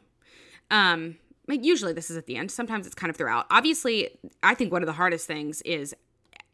Um, 0.71 1.17
usually 1.49 1.93
this 1.93 2.11
is 2.11 2.17
at 2.17 2.27
the 2.27 2.37
end. 2.37 2.51
Sometimes 2.51 2.87
it's 2.87 2.95
kind 2.95 3.11
of 3.11 3.17
throughout. 3.17 3.47
Obviously, 3.51 4.09
I 4.43 4.55
think 4.55 4.73
one 4.73 4.83
of 4.83 4.87
the 4.87 4.93
hardest 4.95 5.27
things 5.27 5.61
is 5.63 5.95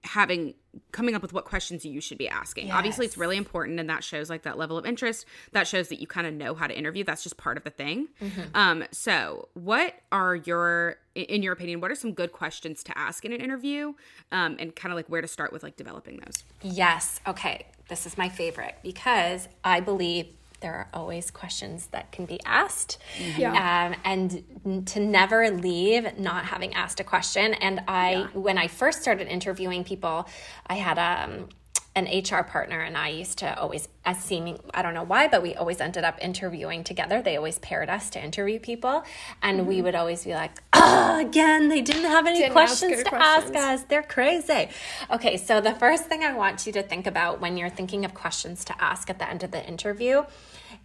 having 0.04 0.54
coming 0.92 1.14
up 1.14 1.22
with 1.22 1.32
what 1.32 1.44
questions 1.44 1.84
you 1.84 2.00
should 2.00 2.18
be 2.18 2.28
asking. 2.28 2.70
Obviously, 2.70 3.04
it's 3.04 3.16
really 3.16 3.36
important, 3.36 3.80
and 3.80 3.90
that 3.90 4.04
shows 4.04 4.30
like 4.30 4.42
that 4.42 4.56
level 4.56 4.78
of 4.78 4.86
interest. 4.86 5.26
That 5.52 5.66
shows 5.66 5.88
that 5.88 6.00
you 6.00 6.06
kind 6.06 6.26
of 6.26 6.34
know 6.34 6.54
how 6.54 6.66
to 6.66 6.76
interview. 6.76 7.04
That's 7.04 7.22
just 7.22 7.36
part 7.36 7.56
of 7.56 7.64
the 7.64 7.70
thing. 7.70 8.08
Um, 8.54 8.84
so, 8.90 9.48
what 9.54 9.94
are 10.12 10.36
your, 10.36 10.96
in 11.14 11.42
your 11.42 11.52
opinion, 11.52 11.80
what 11.80 11.90
are 11.90 11.96
some 11.96 12.12
good 12.12 12.32
questions 12.32 12.82
to 12.84 12.96
ask 12.96 13.24
in 13.24 13.32
an 13.32 13.40
interview, 13.40 13.94
um, 14.30 14.56
and 14.58 14.74
kind 14.74 14.92
of 14.92 14.96
like 14.96 15.08
where 15.08 15.20
to 15.20 15.28
start 15.28 15.52
with 15.52 15.62
like 15.62 15.76
developing 15.76 16.20
those? 16.24 16.44
Yes. 16.62 17.20
Okay. 17.26 17.66
This 17.88 18.04
is 18.06 18.18
my 18.18 18.28
favorite 18.28 18.76
because 18.82 19.48
I 19.64 19.80
believe 19.80 20.26
there 20.60 20.74
are 20.74 20.88
always 20.92 21.30
questions 21.30 21.86
that 21.88 22.10
can 22.12 22.26
be 22.26 22.40
asked. 22.44 22.98
Yeah. 23.36 23.52
Um, 23.52 24.00
and 24.04 24.86
to 24.86 25.00
never 25.00 25.50
leave 25.50 26.18
not 26.18 26.46
having 26.46 26.74
asked 26.74 27.00
a 27.00 27.04
question. 27.04 27.54
And 27.54 27.82
I, 27.86 28.28
when 28.32 28.58
I 28.58 28.68
first 28.68 29.02
started 29.02 29.28
interviewing 29.28 29.84
people, 29.84 30.26
I 30.66 30.74
had 30.74 30.98
um, 30.98 31.48
an 31.98 32.22
HR 32.22 32.42
partner 32.42 32.80
and 32.80 32.96
I 32.96 33.08
used 33.08 33.38
to 33.38 33.58
always, 33.58 33.88
as 34.04 34.18
seeming, 34.18 34.58
I 34.72 34.82
don't 34.82 34.94
know 34.94 35.02
why, 35.02 35.28
but 35.28 35.42
we 35.42 35.54
always 35.54 35.80
ended 35.80 36.04
up 36.04 36.16
interviewing 36.20 36.84
together. 36.84 37.20
They 37.20 37.36
always 37.36 37.58
paired 37.58 37.90
us 37.90 38.08
to 38.10 38.22
interview 38.22 38.58
people. 38.60 39.04
And 39.42 39.66
we 39.66 39.76
mm-hmm. 39.76 39.84
would 39.84 39.94
always 39.94 40.24
be 40.24 40.34
like, 40.34 40.62
oh, 40.72 41.18
again, 41.20 41.68
they 41.68 41.80
didn't 41.80 42.04
have 42.04 42.26
any 42.26 42.38
Didn't 42.38 42.52
questions 42.52 42.96
good 42.96 43.04
to 43.04 43.10
questions. 43.10 43.56
ask 43.56 43.82
us. 43.82 43.86
They're 43.88 44.02
crazy. 44.02 44.68
Okay, 45.10 45.36
so 45.36 45.60
the 45.60 45.74
first 45.74 46.04
thing 46.04 46.22
I 46.22 46.32
want 46.32 46.66
you 46.66 46.72
to 46.72 46.82
think 46.82 47.06
about 47.06 47.40
when 47.40 47.56
you're 47.56 47.68
thinking 47.68 48.04
of 48.04 48.14
questions 48.14 48.64
to 48.66 48.82
ask 48.82 49.10
at 49.10 49.18
the 49.18 49.28
end 49.28 49.42
of 49.42 49.50
the 49.50 49.66
interview 49.66 50.24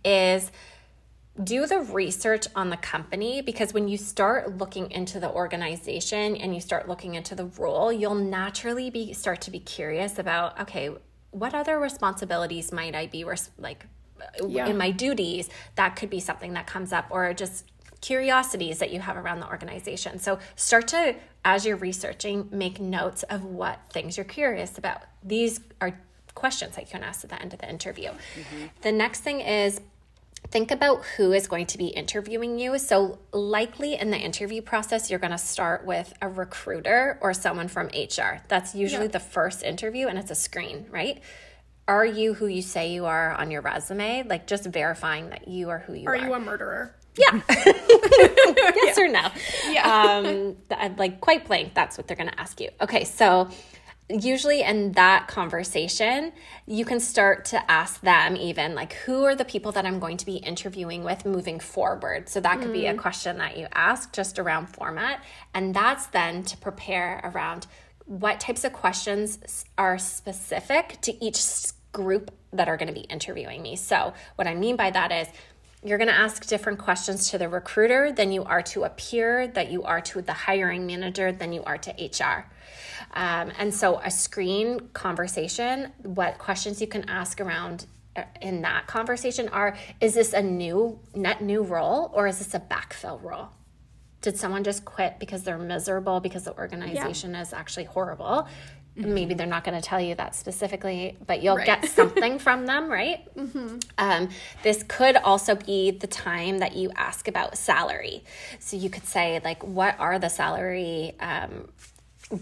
is 0.04 0.52
do 1.42 1.66
the 1.66 1.80
research 1.80 2.46
on 2.56 2.70
the 2.70 2.78
company 2.78 3.42
because 3.42 3.74
when 3.74 3.88
you 3.88 3.98
start 3.98 4.58
looking 4.58 4.92
into 4.92 5.20
the 5.20 5.30
organization 5.32 6.36
and 6.36 6.54
you 6.54 6.62
start 6.62 6.88
looking 6.88 7.16
into 7.16 7.34
the 7.34 7.46
role, 7.46 7.92
you'll 7.92 8.14
naturally 8.14 8.90
be 8.90 9.14
start 9.14 9.42
to 9.42 9.52
be 9.52 9.60
curious 9.60 10.20
about 10.20 10.60
okay, 10.60 10.92
what 11.32 11.56
other 11.56 11.80
responsibilities 11.80 12.72
might 12.72 12.94
I 12.94 13.08
be 13.08 13.24
res- 13.24 13.50
like 13.58 13.88
Yeah. 14.48 14.68
in 14.68 14.78
my 14.78 14.92
duties? 14.92 15.50
That 15.76 15.96
could 15.96 16.12
be 16.12 16.20
something 16.20 16.54
that 16.54 16.68
comes 16.68 16.94
up 16.94 17.08
or 17.10 17.34
just 17.34 17.66
curiosities 18.02 18.80
that 18.80 18.92
you 18.92 19.00
have 19.00 19.18
around 19.18 19.40
the 19.40 19.48
organization. 19.48 20.20
So 20.20 20.38
start 20.56 20.88
to 20.90 21.16
as 21.46 21.66
you're 21.66 21.78
researching, 21.78 22.48
make 22.52 22.80
notes 22.80 23.24
of 23.24 23.44
what 23.44 23.80
things 23.90 24.18
you're 24.18 24.24
curious 24.24 24.78
about. 24.78 25.02
These 25.24 25.60
are 25.82 26.00
questions 26.36 26.76
that 26.76 26.82
you 26.86 26.92
can 26.92 27.04
ask 27.04 27.24
at 27.24 27.30
the 27.30 27.42
end 27.42 27.54
of 27.54 27.60
the 27.60 27.70
interview. 27.70 28.10
Mm-hmm. 28.10 28.66
The 28.82 28.92
next 28.92 29.22
thing 29.22 29.42
is 29.42 29.82
think 30.50 30.72
about 30.72 31.04
who 31.18 31.32
is 31.34 31.48
going 31.48 31.66
to 31.68 31.78
be 31.78 31.88
interviewing 31.88 32.60
you. 32.60 32.78
So, 32.78 33.20
likely 33.32 33.96
in 33.96 34.12
the 34.12 34.18
interview 34.18 34.62
process, 34.62 35.10
you're 35.10 35.20
going 35.20 35.32
to 35.32 35.38
start 35.38 35.86
with 35.86 36.14
a 36.22 36.30
recruiter 36.30 37.18
or 37.22 37.34
someone 37.34 37.68
from 37.68 37.88
HR. 37.88 38.42
That's 38.48 38.76
usually 38.76 39.06
Yeah. 39.06 39.12
the 39.12 39.20
first 39.20 39.64
interview, 39.64 40.08
and 40.08 40.18
it's 40.20 40.32
a 40.32 40.36
screen, 40.36 40.86
right? 40.92 41.22
Are 41.88 42.06
you 42.06 42.34
who 42.34 42.48
you 42.48 42.62
say 42.62 42.94
you 42.94 43.06
are 43.06 43.34
on 43.34 43.52
your 43.52 43.62
resume? 43.62 44.24
Like 44.24 44.48
just 44.48 44.66
verifying 44.66 45.30
that 45.32 45.48
you 45.48 45.70
are 45.70 45.80
who 45.80 45.94
you 45.94 46.08
are. 46.08 46.14
Are 46.14 46.16
you 46.16 46.34
a 46.34 46.40
murderer? 46.40 46.96
Yeah. 47.18 47.42
yes 47.50 48.98
or 48.98 49.08
no? 49.08 49.28
Yeah. 49.70 50.22
Um, 50.24 50.96
like 50.98 51.20
quite 51.20 51.46
blank, 51.46 51.74
that's 51.74 51.98
what 51.98 52.08
they're 52.08 52.18
going 52.18 52.30
to 52.30 52.40
ask 52.40 52.60
you. 52.62 52.70
Okay, 52.82 53.04
so 53.04 53.50
usually 54.14 54.62
in 54.62 54.92
that 54.94 55.28
conversation, 55.28 56.34
you 56.68 56.86
can 56.86 57.00
start 57.00 57.46
to 57.46 57.72
ask 57.72 58.02
them 58.02 58.36
even 58.36 58.76
like, 58.76 58.94
who 58.94 59.24
are 59.24 59.36
the 59.36 59.46
people 59.46 59.72
that 59.72 59.86
I'm 59.86 60.00
going 60.00 60.18
to 60.18 60.26
be 60.26 60.36
interviewing 60.38 61.04
with 61.04 61.26
moving 61.26 61.60
forward? 61.60 62.30
So 62.30 62.40
that 62.42 62.62
could 62.62 62.74
be 62.74 62.88
a 62.88 62.94
mm. 62.94 62.98
question 62.98 63.38
that 63.40 63.58
you 63.58 63.68
ask 63.74 64.14
just 64.14 64.40
around 64.40 64.68
format. 64.68 65.24
And 65.54 65.74
that's 65.74 66.08
then 66.08 66.44
to 66.44 66.58
prepare 66.58 67.22
around 67.24 67.68
what 68.06 68.40
types 68.40 68.64
of 68.64 68.74
questions 68.74 69.66
are 69.78 69.98
specific 69.98 71.00
to 71.02 71.24
each 71.24 71.44
group 71.92 72.32
that 72.52 72.68
are 72.68 72.78
going 72.78 72.88
to 72.88 72.94
be 72.94 73.08
interviewing 73.08 73.62
me. 73.62 73.76
So, 73.76 74.14
what 74.36 74.48
I 74.48 74.56
mean 74.56 74.76
by 74.76 74.92
that 74.92 75.12
is, 75.12 75.28
you're 75.86 75.98
going 75.98 76.10
to 76.10 76.16
ask 76.16 76.46
different 76.48 76.80
questions 76.80 77.30
to 77.32 77.38
the 77.38 77.50
recruiter 77.50 78.12
than 78.12 78.32
you 78.32 78.46
are 78.46 78.62
to 78.62 78.84
a 78.84 78.90
peer, 78.90 79.48
that 79.48 79.70
you 79.70 79.84
are 79.84 80.00
to 80.00 80.22
the 80.22 80.32
hiring 80.32 80.88
manager, 80.88 81.32
than 81.32 81.52
you 81.52 81.62
are 81.66 81.78
to 81.78 81.92
HR. 81.92 82.46
Um, 83.14 83.52
and 83.60 83.74
so, 83.74 84.00
a 84.00 84.10
screen 84.12 84.90
conversation, 84.94 85.92
what 86.02 86.38
questions 86.40 86.82
you 86.82 86.88
can 86.88 87.08
ask 87.10 87.40
around 87.40 87.86
uh, 88.16 88.24
in 88.42 88.62
that 88.64 88.88
conversation 88.88 89.50
are 89.50 89.78
Is 90.02 90.14
this 90.16 90.34
a 90.34 90.42
new, 90.42 91.00
net 91.16 91.42
new 91.42 91.62
role, 91.62 92.12
or 92.14 92.28
is 92.28 92.40
this 92.40 92.54
a 92.54 92.60
backfill 92.60 93.22
role? 93.22 93.50
Did 94.22 94.38
someone 94.38 94.64
just 94.64 94.86
quit 94.86 95.20
because 95.20 95.44
they're 95.44 95.58
miserable 95.58 96.20
because 96.22 96.44
the 96.46 96.58
organization 96.58 97.36
is 97.36 97.54
actually 97.54 97.84
horrible? 97.86 98.48
Maybe 98.96 99.34
they're 99.34 99.48
not 99.48 99.64
going 99.64 99.80
to 99.80 99.82
tell 99.82 100.00
you 100.00 100.14
that 100.16 100.36
specifically, 100.36 101.18
but 101.26 101.42
you'll 101.42 101.58
Right. 101.58 101.66
get 101.66 101.86
something 101.90 102.38
from 102.40 102.66
them, 102.68 102.90
right? 102.90 103.28
Um, 103.98 104.30
this 104.62 104.84
could 104.88 105.18
also 105.18 105.56
be 105.56 105.92
the 105.92 106.06
time 106.08 106.60
that 106.60 106.76
you 106.76 106.92
ask 106.96 107.28
about 107.28 107.58
salary. 107.58 108.24
So 108.60 108.78
you 108.78 108.90
could 108.92 109.06
say, 109.06 109.42
like, 109.44 109.64
what 109.64 110.00
are 110.00 110.20
the 110.20 110.30
salary 110.30 111.16
um, 111.20 111.70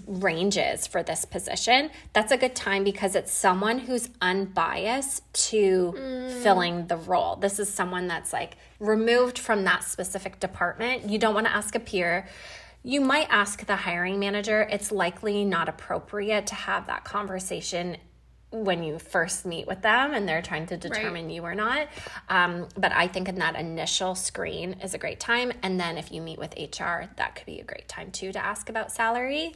ranges 0.08 0.88
for 0.88 1.04
this 1.04 1.26
position? 1.26 1.90
That's 2.14 2.32
a 2.32 2.38
good 2.38 2.56
time 2.56 2.84
because 2.84 3.16
it's 3.16 3.32
someone 3.32 3.80
who's 3.80 4.10
unbiased 4.22 5.32
to 5.50 5.94
filling 6.44 6.88
the 6.88 6.98
role. 6.98 7.36
This 7.36 7.60
is 7.60 7.70
someone 7.74 8.08
that's 8.08 8.34
like 8.34 8.58
removed 8.80 9.38
from 9.38 9.64
that 9.66 9.84
specific 9.84 10.40
department. 10.40 11.10
You 11.10 11.18
don't 11.18 11.34
want 11.34 11.48
to 11.48 11.54
ask 11.54 11.76
a 11.76 11.80
peer. 11.80 12.28
You 12.84 13.02
might 13.02 13.28
ask 13.30 13.66
the 13.66 13.76
hiring 13.76 14.20
manager. 14.20 14.68
It's 14.72 14.92
likely 14.92 15.46
not 15.46 15.70
appropriate 15.70 16.48
to 16.48 16.56
have 16.56 16.88
that 16.88 17.04
conversation 17.04 17.98
when 18.52 18.84
you 18.84 19.00
first 19.00 19.46
meet 19.46 19.66
with 19.66 19.82
them 19.82 20.14
and 20.14 20.28
they're 20.28 20.42
trying 20.42 20.66
to 20.68 20.78
determine 20.78 21.30
you 21.30 21.44
or 21.44 21.56
not. 21.56 21.88
Um, 22.30 22.68
but 22.78 22.92
I 22.92 23.08
think 23.08 23.30
in 23.30 23.36
that 23.36 23.56
initial 23.56 24.14
screen 24.14 24.74
is 24.84 24.94
a 24.94 24.98
great 24.98 25.20
time. 25.20 25.54
And 25.64 25.80
then 25.80 25.98
if 25.98 26.12
you 26.12 26.22
meet 26.22 26.38
with 26.38 26.54
HR, 26.58 27.04
that 27.16 27.36
could 27.36 27.46
be 27.46 27.60
a 27.60 27.64
great 27.64 27.88
time 27.88 28.12
too 28.12 28.32
to 28.34 28.44
ask 28.44 28.70
about 28.70 28.92
salary. 28.92 29.54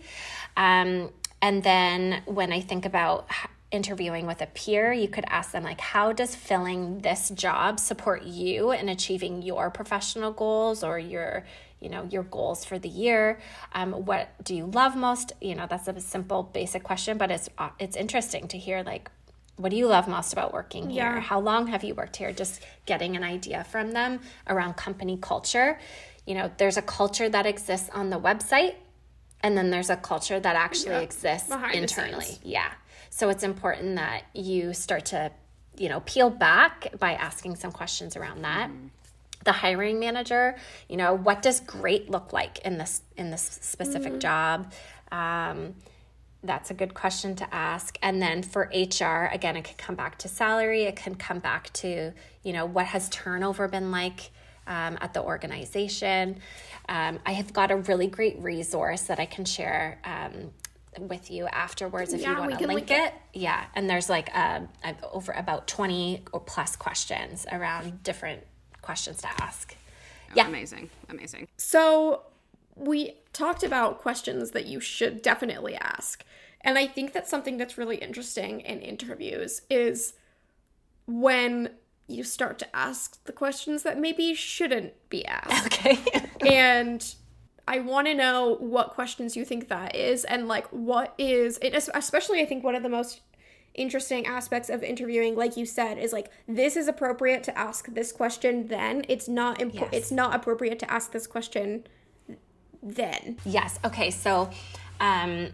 Um, 0.56 1.12
and 1.42 1.62
then 1.62 2.24
when 2.26 2.54
I 2.54 2.62
think 2.62 2.86
about 2.86 3.28
interviewing 3.72 4.26
with 4.26 4.42
a 4.42 4.48
peer, 4.48 4.94
you 4.94 5.10
could 5.10 5.26
ask 5.28 5.52
them 5.52 5.64
like, 5.64 5.82
how 5.82 6.14
does 6.14 6.34
filling 6.34 7.00
this 7.00 7.30
job 7.32 7.80
support 7.80 8.24
you 8.24 8.72
in 8.72 8.88
achieving 8.88 9.42
your 9.42 9.70
professional 9.70 10.32
goals 10.32 10.84
or 10.84 10.98
your 10.98 11.46
you 11.86 11.92
know 11.94 12.04
your 12.16 12.24
goals 12.38 12.60
for 12.70 12.78
the 12.86 12.90
year. 13.04 13.24
Um, 13.78 13.90
what 14.10 14.26
do 14.48 14.54
you 14.60 14.66
love 14.82 14.94
most? 15.08 15.28
You 15.50 15.56
know 15.58 15.68
that's 15.72 15.88
a 15.88 15.96
simple 16.16 16.42
basic 16.60 16.82
question 16.90 17.14
but 17.22 17.30
it's 17.36 17.48
uh, 17.64 17.70
it's 17.84 17.96
interesting 18.06 18.44
to 18.54 18.58
hear 18.66 18.78
like 18.94 19.06
what 19.62 19.70
do 19.74 19.78
you 19.82 19.88
love 19.88 20.06
most 20.18 20.34
about 20.34 20.50
working 20.60 20.90
here? 20.90 21.14
Yeah. 21.16 21.20
how 21.32 21.40
long 21.50 21.64
have 21.74 21.82
you 21.88 21.94
worked 22.02 22.18
here? 22.22 22.32
Just 22.44 22.56
getting 22.92 23.12
an 23.20 23.24
idea 23.36 23.60
from 23.74 23.86
them 24.00 24.12
around 24.54 24.72
company 24.88 25.16
culture. 25.32 25.70
You 26.30 26.36
know 26.38 26.46
there's 26.60 26.78
a 26.84 26.86
culture 27.00 27.30
that 27.36 27.46
exists 27.54 27.90
on 28.00 28.06
the 28.14 28.20
website 28.30 28.76
and 29.44 29.52
then 29.58 29.68
there's 29.74 29.92
a 29.98 30.00
culture 30.12 30.40
that 30.48 30.56
actually 30.68 30.98
Yeah. 31.00 31.10
exists 31.10 31.50
Behind 31.50 31.76
internally. 31.76 32.34
Yeah. 32.58 32.72
So 33.18 33.24
it's 33.34 33.44
important 33.54 33.90
that 34.04 34.20
you 34.34 34.74
start 34.86 35.04
to 35.14 35.20
you 35.84 35.90
know 35.92 36.00
peel 36.12 36.30
back 36.48 36.76
by 37.06 37.12
asking 37.30 37.54
some 37.64 37.72
questions 37.82 38.12
around 38.20 38.40
that 38.50 38.70
the 39.46 39.52
hiring 39.52 40.00
manager 40.00 40.56
you 40.90 40.98
know 40.98 41.14
what 41.14 41.42
does 41.42 41.60
great 41.62 42.10
look 42.10 42.34
like 42.34 42.60
in 42.60 42.78
this 42.78 43.02
in 43.18 43.32
this 43.32 43.60
specific 43.62 44.20
job? 44.20 44.72
Um, 45.12 45.76
that's 46.44 46.70
a 46.70 46.74
good 46.74 46.94
question 46.94 47.36
to 47.38 47.54
ask. 47.54 47.98
And 48.02 48.22
then 48.22 48.44
for 48.44 48.70
hr 48.74 49.26
again 49.34 49.56
it 49.58 49.64
can 49.64 49.76
come 49.78 49.96
back 49.96 50.18
to 50.20 50.28
salary. 50.28 50.84
It 50.84 50.96
can 50.96 51.16
come 51.16 51.40
back 51.40 51.72
to 51.74 52.14
you 52.44 52.54
know 52.54 52.66
what 52.66 52.86
has 52.88 53.10
turnover 53.10 53.68
been 53.68 53.92
like 53.92 54.32
um, 54.68 54.98
at 55.02 55.14
the 55.14 55.22
organization. 55.24 56.40
Um, 56.88 57.20
i 57.26 57.32
have 57.34 57.52
got 57.54 57.72
a 57.72 57.78
really 57.78 58.08
great 58.08 58.38
resource 58.40 59.04
that 59.04 59.20
i 59.20 59.26
can 59.26 59.44
share 59.44 60.00
um, 60.04 60.52
with 61.00 61.32
you 61.32 61.48
afterwards 61.48 62.14
if 62.14 62.22
Yeah, 62.22 62.32
you 62.32 62.38
want 62.38 62.60
to 62.60 62.68
link 62.68 62.90
link 62.90 62.92
it. 62.92 63.14
Yeah, 63.34 63.66
and 63.76 63.90
there's 63.90 64.10
like 64.10 64.30
um, 64.36 64.70
over 65.12 65.32
about 65.32 65.68
twenty 65.68 66.24
or 66.32 66.40
plus 66.40 66.76
questions 66.76 67.46
around 67.52 68.04
different 68.04 68.44
questions 68.86 69.22
to 69.22 69.28
ask. 69.44 69.76
Yeah. 70.36 70.48
Amazing. 70.48 70.90
Amazing. 71.10 71.48
So 71.58 72.24
we 72.76 73.16
talked 73.34 73.64
about 73.64 74.00
questions 74.00 74.52
that 74.52 74.66
you 74.66 74.80
should 74.80 75.22
definitely 75.22 75.76
ask. 75.76 76.24
And 76.62 76.78
I 76.78 76.88
think 76.88 77.14
that's 77.14 77.30
something 77.30 77.58
that's 77.58 77.78
really 77.78 77.98
interesting 77.98 78.62
in 78.62 78.82
interviews 78.82 79.62
is 79.70 80.14
when 81.06 81.70
you 82.08 82.24
start 82.24 82.60
to 82.60 82.76
ask 82.76 83.24
the 83.26 83.32
questions 83.32 83.84
that 83.84 84.00
maybe 84.00 84.34
shouldn't 84.34 84.94
be 85.10 85.26
asked. 85.26 85.66
Okay. 85.86 86.00
and 86.42 87.16
I 87.68 87.80
want 87.80 88.08
to 88.08 88.14
know 88.14 88.58
what 88.60 88.92
questions 88.92 89.36
you 89.36 89.46
think 89.46 89.70
that 89.70 89.96
is 89.96 90.24
and 90.26 90.48
like 90.48 90.68
what 90.68 91.14
is 91.18 91.58
it 91.62 91.74
especially 91.94 92.42
I 92.42 92.46
think 92.46 92.64
one 92.64 92.76
of 92.76 92.84
the 92.84 92.90
most 92.90 93.22
interesting 93.76 94.26
aspects 94.26 94.70
of 94.70 94.84
interviewing 94.84 95.36
like 95.36 95.56
you 95.58 95.66
said 95.66 95.98
is 95.98 96.12
like 96.14 96.30
this 96.48 96.76
is 96.76 96.88
appropriate 96.88 97.44
to 97.44 97.58
ask 97.58 97.88
this 97.94 98.12
question 98.12 98.68
then 98.68 99.04
it's 99.10 99.28
not 99.28 99.60
impo- 99.60 99.74
Yes. 99.82 99.90
it's 99.92 100.12
not 100.12 100.34
appropriate 100.34 100.80
to 100.80 100.92
ask 100.92 101.12
this 101.12 101.28
question 101.28 101.86
then 102.82 103.38
Yes. 103.46 103.80
Okay. 103.84 104.12
So, 104.12 104.50
um, 105.00 105.50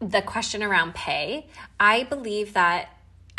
the 0.00 0.22
question 0.22 0.62
around 0.62 0.94
pay, 0.94 1.46
I 1.78 2.04
believe 2.04 2.54
that 2.54 2.88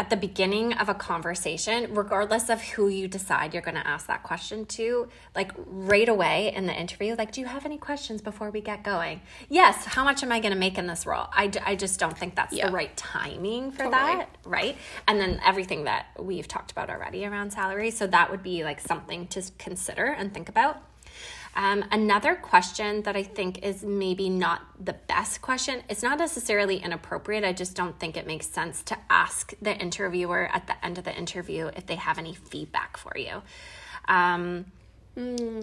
at 0.01 0.09
the 0.09 0.17
beginning 0.17 0.73
of 0.73 0.89
a 0.89 0.95
conversation, 0.95 1.93
regardless 1.93 2.49
of 2.49 2.59
who 2.59 2.87
you 2.87 3.07
decide 3.07 3.53
you're 3.53 3.61
going 3.61 3.75
to 3.75 3.85
ask 3.85 4.07
that 4.07 4.23
question 4.23 4.65
to, 4.65 5.07
like 5.35 5.51
right 5.67 6.09
away 6.09 6.51
in 6.55 6.65
the 6.65 6.73
interview, 6.73 7.13
like, 7.15 7.31
do 7.31 7.39
you 7.39 7.45
have 7.45 7.65
any 7.67 7.77
questions 7.77 8.19
before 8.19 8.49
we 8.49 8.61
get 8.61 8.83
going? 8.83 9.21
Yes. 9.47 9.85
How 9.85 10.03
much 10.03 10.23
am 10.23 10.31
I 10.31 10.39
going 10.39 10.53
to 10.53 10.57
make 10.57 10.79
in 10.79 10.87
this 10.87 11.05
role? 11.05 11.27
I, 11.31 11.45
d- 11.45 11.59
I 11.63 11.75
just 11.75 11.99
don't 11.99 12.17
think 12.17 12.33
that's 12.35 12.51
Yeah. 12.51 12.65
the 12.65 12.73
right 12.73 12.97
timing 12.97 13.69
for 13.69 13.83
Totally. 13.83 13.91
that. 13.91 14.29
Right. 14.43 14.75
And 15.07 15.19
then 15.21 15.39
everything 15.45 15.83
that 15.83 16.07
we've 16.19 16.47
talked 16.47 16.71
about 16.71 16.89
already 16.89 17.23
around 17.23 17.51
salary. 17.53 17.91
So 17.91 18.07
that 18.07 18.31
would 18.31 18.41
be 18.41 18.63
like 18.63 18.79
something 18.79 19.27
to 19.27 19.43
consider 19.59 20.05
and 20.05 20.33
think 20.33 20.49
about. 20.49 20.81
Um, 21.55 21.83
another 21.91 22.35
question 22.35 23.03
that 23.03 23.15
I 23.15 23.23
think 23.23 23.63
is 23.63 23.83
maybe 23.83 24.29
not 24.29 24.61
the 24.79 24.93
best 24.93 25.41
question, 25.41 25.83
it's 25.89 26.01
not 26.01 26.17
necessarily 26.17 26.77
inappropriate. 26.77 27.43
I 27.43 27.53
just 27.53 27.75
don't 27.75 27.99
think 27.99 28.15
it 28.15 28.25
makes 28.25 28.47
sense 28.47 28.83
to 28.83 28.97
ask 29.09 29.53
the 29.61 29.75
interviewer 29.75 30.49
at 30.53 30.67
the 30.67 30.85
end 30.85 30.97
of 30.97 31.03
the 31.03 31.15
interview 31.15 31.69
if 31.75 31.85
they 31.85 31.95
have 31.95 32.17
any 32.17 32.33
feedback 32.33 32.97
for 32.97 33.17
you. 33.17 33.41
Um, 34.07 34.65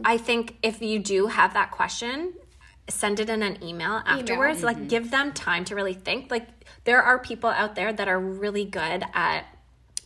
I 0.04 0.18
think 0.18 0.58
if 0.62 0.82
you 0.82 0.98
do 0.98 1.26
have 1.28 1.54
that 1.54 1.70
question, 1.70 2.34
send 2.88 3.18
it 3.20 3.30
in 3.30 3.42
an 3.42 3.62
email 3.62 4.02
afterwards. 4.04 4.62
Like, 4.62 4.88
give 4.88 5.10
them 5.10 5.32
time 5.32 5.64
to 5.66 5.74
really 5.74 5.94
think. 5.94 6.30
Like, 6.30 6.48
there 6.84 7.02
are 7.02 7.18
people 7.18 7.50
out 7.50 7.74
there 7.74 7.92
that 7.92 8.08
are 8.08 8.20
really 8.20 8.64
good 8.64 9.04
at 9.14 9.46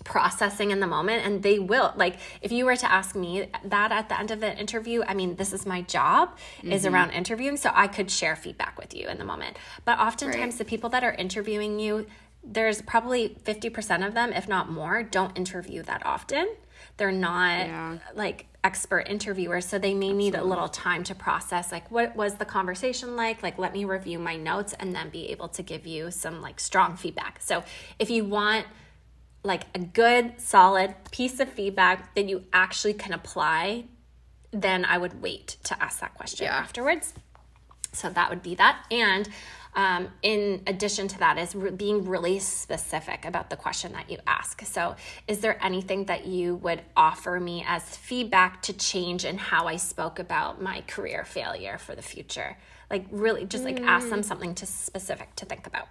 processing 0.05 0.70
in 0.70 0.80
the 0.80 0.86
moment 0.86 1.24
and 1.24 1.42
they 1.42 1.59
will. 1.59 1.92
Like 1.96 2.16
if 2.40 2.53
you 2.53 2.64
were 2.64 2.76
to 2.76 2.90
ask 2.90 3.14
me 3.14 3.48
that 3.64 3.92
at 3.92 4.09
the 4.09 4.18
end 4.18 4.30
of 4.30 4.40
the 4.40 4.59
interview 4.59 5.03
i 5.07 5.14
mean 5.14 5.36
this 5.36 5.53
is 5.53 5.64
my 5.66 5.82
job 5.82 6.36
is 6.62 6.84
mm-hmm. 6.84 6.94
around 6.94 7.11
interviewing 7.11 7.57
so 7.57 7.70
i 7.74 7.86
could 7.86 8.11
share 8.11 8.36
feedback 8.36 8.78
with 8.78 8.94
you 8.94 9.09
in 9.09 9.18
the 9.18 9.24
moment. 9.24 9.57
But 9.84 9.98
oftentimes 9.98 10.55
Right. 10.55 10.59
the 10.59 10.64
people 10.64 10.90
that 10.90 11.05
are 11.05 11.12
interviewing 11.12 11.78
you 11.78 12.07
there's 12.44 12.82
probably 12.82 13.36
50% 13.44 14.05
of 14.07 14.14
them 14.14 14.32
if 14.32 14.48
not 14.48 14.70
more 14.70 15.03
don't 15.05 15.36
interview 15.38 15.82
that 15.84 16.05
often. 16.05 16.48
They're 16.96 17.12
not 17.12 17.59
Yeah. 17.66 17.98
like 18.14 18.46
expert 18.64 19.09
interviewers 19.09 19.66
so 19.66 19.78
they 19.78 19.94
may 19.94 20.12
need 20.12 20.34
a 20.34 20.44
little 20.44 20.68
time 20.68 21.03
to 21.05 21.14
process 21.14 21.72
like 21.72 21.90
what 21.90 22.14
was 22.16 22.34
the 22.34 22.44
conversation 22.44 23.16
like? 23.16 23.42
Like 23.42 23.59
let 23.59 23.72
me 23.72 23.84
review 23.84 24.18
my 24.18 24.36
notes 24.36 24.74
and 24.78 24.94
then 24.94 25.11
be 25.11 25.28
able 25.30 25.48
to 25.48 25.62
give 25.62 25.86
you 25.86 26.11
some 26.11 26.40
like 26.40 26.59
strong 26.61 26.96
feedback. 26.96 27.40
So 27.40 27.62
if 27.98 28.11
you 28.11 28.24
want 28.24 28.66
like 29.45 29.64
a 29.74 29.78
good 29.78 30.40
solid 30.40 30.95
piece 31.11 31.40
of 31.40 31.49
feedback 31.49 32.14
that 32.14 32.28
you 32.28 32.45
actually 32.53 32.95
can 32.95 33.12
apply 33.12 33.84
then 34.53 34.84
i 34.84 34.97
would 34.99 35.20
wait 35.22 35.57
to 35.64 35.82
ask 35.82 36.01
that 36.01 36.14
question 36.14 36.45
Yeah. 36.45 36.57
afterwards. 36.57 37.14
So 37.95 38.09
that 38.11 38.30
would 38.30 38.43
be 38.43 38.55
that. 38.55 38.84
And 38.90 39.28
um, 39.74 40.09
in 40.22 40.62
addition 40.66 41.09
to 41.09 41.18
that 41.18 41.38
is 41.38 41.55
re- 41.55 41.70
being 41.70 42.07
really 42.07 42.38
specific 42.38 43.24
about 43.24 43.51
the 43.51 43.57
question 43.57 43.93
that 43.93 44.11
you 44.11 44.18
ask. 44.26 44.62
So 44.64 44.97
is 45.28 45.40
there 45.40 45.62
anything 45.64 46.07
that 46.07 46.26
you 46.26 46.57
would 46.57 46.82
offer 46.97 47.38
me 47.40 47.64
as 47.66 47.82
feedback 47.97 48.62
to 48.62 48.72
change 48.72 49.24
in 49.24 49.38
how 49.38 49.66
i 49.66 49.76
spoke 49.76 50.18
about 50.18 50.61
my 50.61 50.82
career 50.86 51.24
failure 51.24 51.78
for 51.78 51.95
the 51.95 52.03
future? 52.03 52.57
Like 52.90 53.07
really 53.11 53.45
just 53.47 53.64
like 53.64 53.80
ask 53.80 54.09
them 54.11 54.22
something 54.22 54.55
to 54.57 54.66
specific 54.66 55.34
to 55.36 55.47
think 55.47 55.66
about. 55.66 55.88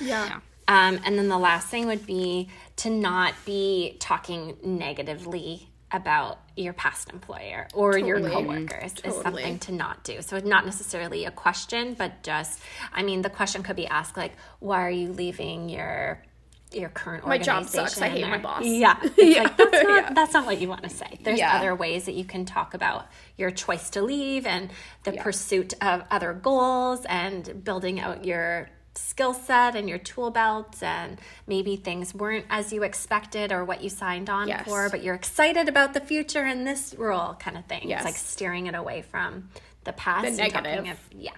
Yeah 0.00 0.40
um, 0.68 1.00
and 1.04 1.18
then 1.18 1.28
the 1.28 1.38
last 1.38 1.66
thing 1.68 1.86
would 1.86 2.06
be 2.06 2.48
to 2.76 2.90
not 2.90 3.34
be 3.44 3.96
talking 3.98 4.56
negatively 4.62 5.68
about 5.90 6.38
your 6.54 6.74
past 6.74 7.08
employer 7.10 7.66
or 7.72 7.96
your 7.96 8.20
Totally. 8.20 8.66
coworkers 8.66 8.92
is 9.04 9.14
something 9.22 9.58
to 9.60 9.72
not 9.72 10.04
do. 10.04 10.20
So 10.20 10.36
it's 10.36 10.46
not 10.46 10.66
necessarily 10.66 11.24
a 11.24 11.30
question, 11.30 11.94
but 11.94 12.22
just 12.22 12.60
I 12.92 13.02
mean 13.02 13.22
the 13.22 13.30
question 13.30 13.62
could 13.62 13.76
be 13.76 13.86
asked 13.86 14.16
like, 14.16 14.32
why 14.60 14.82
are 14.86 14.90
you 14.90 15.10
leaving 15.12 15.68
your 15.70 16.22
your 16.70 16.90
current 16.90 17.24
organization? 17.24 17.54
My 17.54 17.60
job 17.62 17.70
sucks. 17.70 18.02
I 18.02 18.08
hate 18.10 18.28
my 18.28 18.36
boss. 18.36 18.62
Yeah. 18.66 18.96
Yeah. 19.16 19.44
like 19.44 19.56
that's 19.56 19.82
not 19.82 20.02
Yeah. 20.02 20.12
that's 20.12 20.32
not 20.34 20.44
what 20.44 20.60
you 20.60 20.68
want 20.68 20.82
to 20.82 20.90
say. 20.90 21.18
There's 21.22 21.38
Yeah. 21.38 21.56
other 21.56 21.74
ways 21.74 22.04
that 22.04 22.12
you 22.14 22.24
can 22.26 22.44
talk 22.44 22.74
about 22.74 23.06
your 23.38 23.50
choice 23.50 23.88
to 23.90 24.02
leave 24.02 24.44
and 24.46 24.68
the 25.04 25.14
Yeah. 25.14 25.22
pursuit 25.22 25.72
of 25.80 26.02
other 26.10 26.34
goals 26.34 27.06
and 27.06 27.64
building 27.64 27.98
out 27.98 28.26
your 28.26 28.68
skill 28.98 29.32
set 29.34 29.74
and 29.76 29.88
your 29.88 29.98
tool 29.98 30.30
belt 30.30 30.82
and 30.82 31.18
maybe 31.46 31.76
things 31.76 32.14
weren't 32.14 32.44
as 32.50 32.72
you 32.72 32.82
expected 32.82 33.52
or 33.52 33.64
what 33.64 33.82
you 33.82 33.88
signed 33.88 34.28
on 34.28 34.48
Yes. 34.48 34.64
for 34.66 34.88
but 34.90 35.02
you're 35.02 35.14
excited 35.14 35.68
about 35.68 35.94
the 35.94 36.00
future 36.00 36.46
in 36.46 36.64
this 36.64 36.94
role 36.98 37.34
kind 37.34 37.56
of 37.56 37.64
thing 37.66 37.88
Yes. 37.88 38.00
it's 38.00 38.04
like 38.06 38.16
steering 38.16 38.66
it 38.66 38.74
away 38.74 39.02
from 39.02 39.48
the 39.84 39.92
past 39.92 40.22
The 40.22 40.28
and 40.28 40.36
negative. 40.54 40.92
of- 40.92 41.00
yeah 41.12 41.30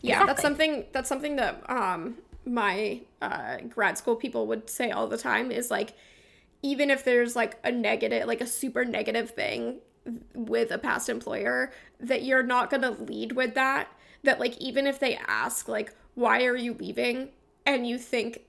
Yeah, 0.00 0.26
that's 0.26 0.42
something 0.42 0.84
that's 0.92 1.08
something 1.08 1.36
that 1.36 1.62
um 1.70 2.16
my 2.44 3.00
uh 3.20 3.58
grad 3.68 3.96
school 3.98 4.16
people 4.16 4.46
would 4.48 4.68
say 4.68 4.90
all 4.90 5.06
the 5.06 5.18
time 5.18 5.50
is 5.52 5.70
like 5.70 5.94
even 6.62 6.90
if 6.90 7.04
there's 7.04 7.34
like 7.36 7.58
a 7.64 7.70
negative 7.72 8.26
like 8.26 8.40
a 8.40 8.46
super 8.46 8.84
negative 8.84 9.30
thing 9.30 9.78
with 10.34 10.70
a 10.72 10.78
past 10.78 11.08
employer 11.08 11.70
that 12.00 12.22
you're 12.24 12.42
not 12.42 12.68
going 12.70 12.82
to 12.82 12.90
lead 12.90 13.32
with 13.32 13.54
that 13.54 13.86
that 14.24 14.40
like 14.40 14.56
even 14.58 14.86
if 14.88 14.98
they 14.98 15.16
ask 15.28 15.68
like 15.68 15.92
why 16.14 16.44
are 16.44 16.56
you 16.56 16.74
leaving? 16.74 17.28
And 17.66 17.86
you 17.86 17.98
think 17.98 18.42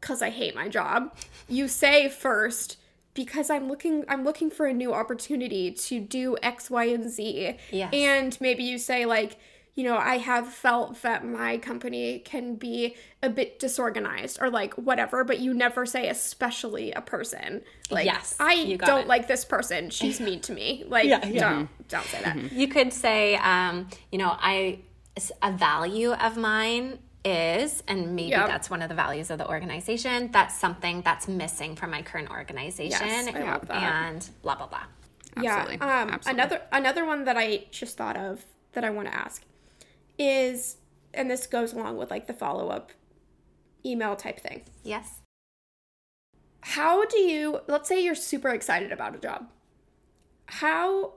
cuz 0.00 0.20
I 0.22 0.30
hate 0.30 0.54
my 0.54 0.68
job 0.68 1.14
you 1.48 1.68
say 1.68 2.08
first 2.08 2.76
because 3.14 3.48
I'm 3.48 3.66
looking 3.68 4.04
I'm 4.08 4.24
looking 4.24 4.50
for 4.50 4.66
a 4.66 4.72
new 4.74 4.92
opportunity 4.92 5.70
to 5.72 6.00
do 6.00 6.36
X 6.42 6.70
Y 6.70 6.84
and 6.84 7.10
Z 7.10 7.56
Yes. 7.70 7.90
and 7.94 8.38
maybe 8.40 8.62
you 8.64 8.76
say 8.78 9.06
like 9.06 9.38
you 9.74 9.84
know 9.84 9.96
I 9.96 10.18
have 10.18 10.48
felt 10.52 11.00
that 11.02 11.24
my 11.24 11.56
company 11.58 12.18
can 12.20 12.56
be 12.56 12.94
a 13.22 13.30
bit 13.30 13.58
disorganized 13.58 14.38
or 14.40 14.50
like 14.50 14.74
whatever 14.74 15.24
but 15.24 15.38
you 15.38 15.54
never 15.54 15.86
say 15.86 16.08
especially 16.08 16.92
a 16.92 17.00
person. 17.00 17.62
Like 17.90 18.04
Yes, 18.06 18.34
I 18.38 18.76
don't 18.84 19.02
it. 19.02 19.06
like 19.06 19.28
this 19.28 19.44
person. 19.44 19.90
She's 19.90 20.20
mean 20.20 20.40
to 20.42 20.52
me. 20.52 20.84
Like 20.88 21.06
Yeah, 21.06 21.24
yeah. 21.26 21.40
don't 21.40 21.88
don't 21.88 22.06
say 22.06 22.20
that. 22.22 22.52
You 22.52 22.68
could 22.68 22.92
say 22.92 23.36
um, 23.36 23.88
you 24.12 24.18
know 24.18 24.36
i 24.38 24.80
a 25.42 25.50
value 25.52 26.12
of 26.12 26.36
mine 26.36 26.98
is 27.26 27.82
and 27.88 28.14
maybe 28.14 28.30
Yep. 28.30 28.46
that's 28.46 28.70
one 28.70 28.82
of 28.82 28.88
the 28.88 28.94
values 28.94 29.30
of 29.30 29.38
the 29.38 29.48
organization 29.48 30.30
that's 30.32 30.54
something 30.58 31.02
that's 31.02 31.26
missing 31.28 31.74
from 31.76 31.90
my 31.90 32.02
current 32.02 32.30
organization 32.30 33.06
Yes, 33.06 33.28
I 33.34 33.40
love 33.42 33.66
that. 33.68 33.82
and 33.82 34.28
blah 34.42 34.54
blah 34.54 34.66
blah 34.68 34.84
Absolutely. 35.36 35.76
Yeah. 35.76 36.02
Um, 36.02 36.10
Absolutely. 36.10 36.42
Another 36.42 36.62
another 36.72 37.04
one 37.04 37.24
that 37.24 37.36
I 37.36 37.64
just 37.70 37.96
thought 37.98 38.16
of 38.16 38.44
that 38.72 38.84
I 38.84 38.90
want 38.90 39.08
to 39.08 39.14
ask 39.14 39.42
is, 40.18 40.76
and 41.12 41.30
this 41.30 41.46
goes 41.46 41.72
along 41.74 41.98
with 41.98 42.10
like 42.10 42.26
the 42.26 42.32
follow 42.32 42.68
up 42.68 42.92
email 43.84 44.16
type 44.16 44.40
thing. 44.40 44.62
yes 44.82 45.20
How 46.60 47.04
do 47.04 47.18
you? 47.18 47.60
Let's 47.66 47.88
say 47.88 48.02
you're 48.02 48.14
super 48.14 48.48
excited 48.50 48.92
about 48.92 49.14
a 49.14 49.18
job. 49.18 49.48
How 50.46 51.12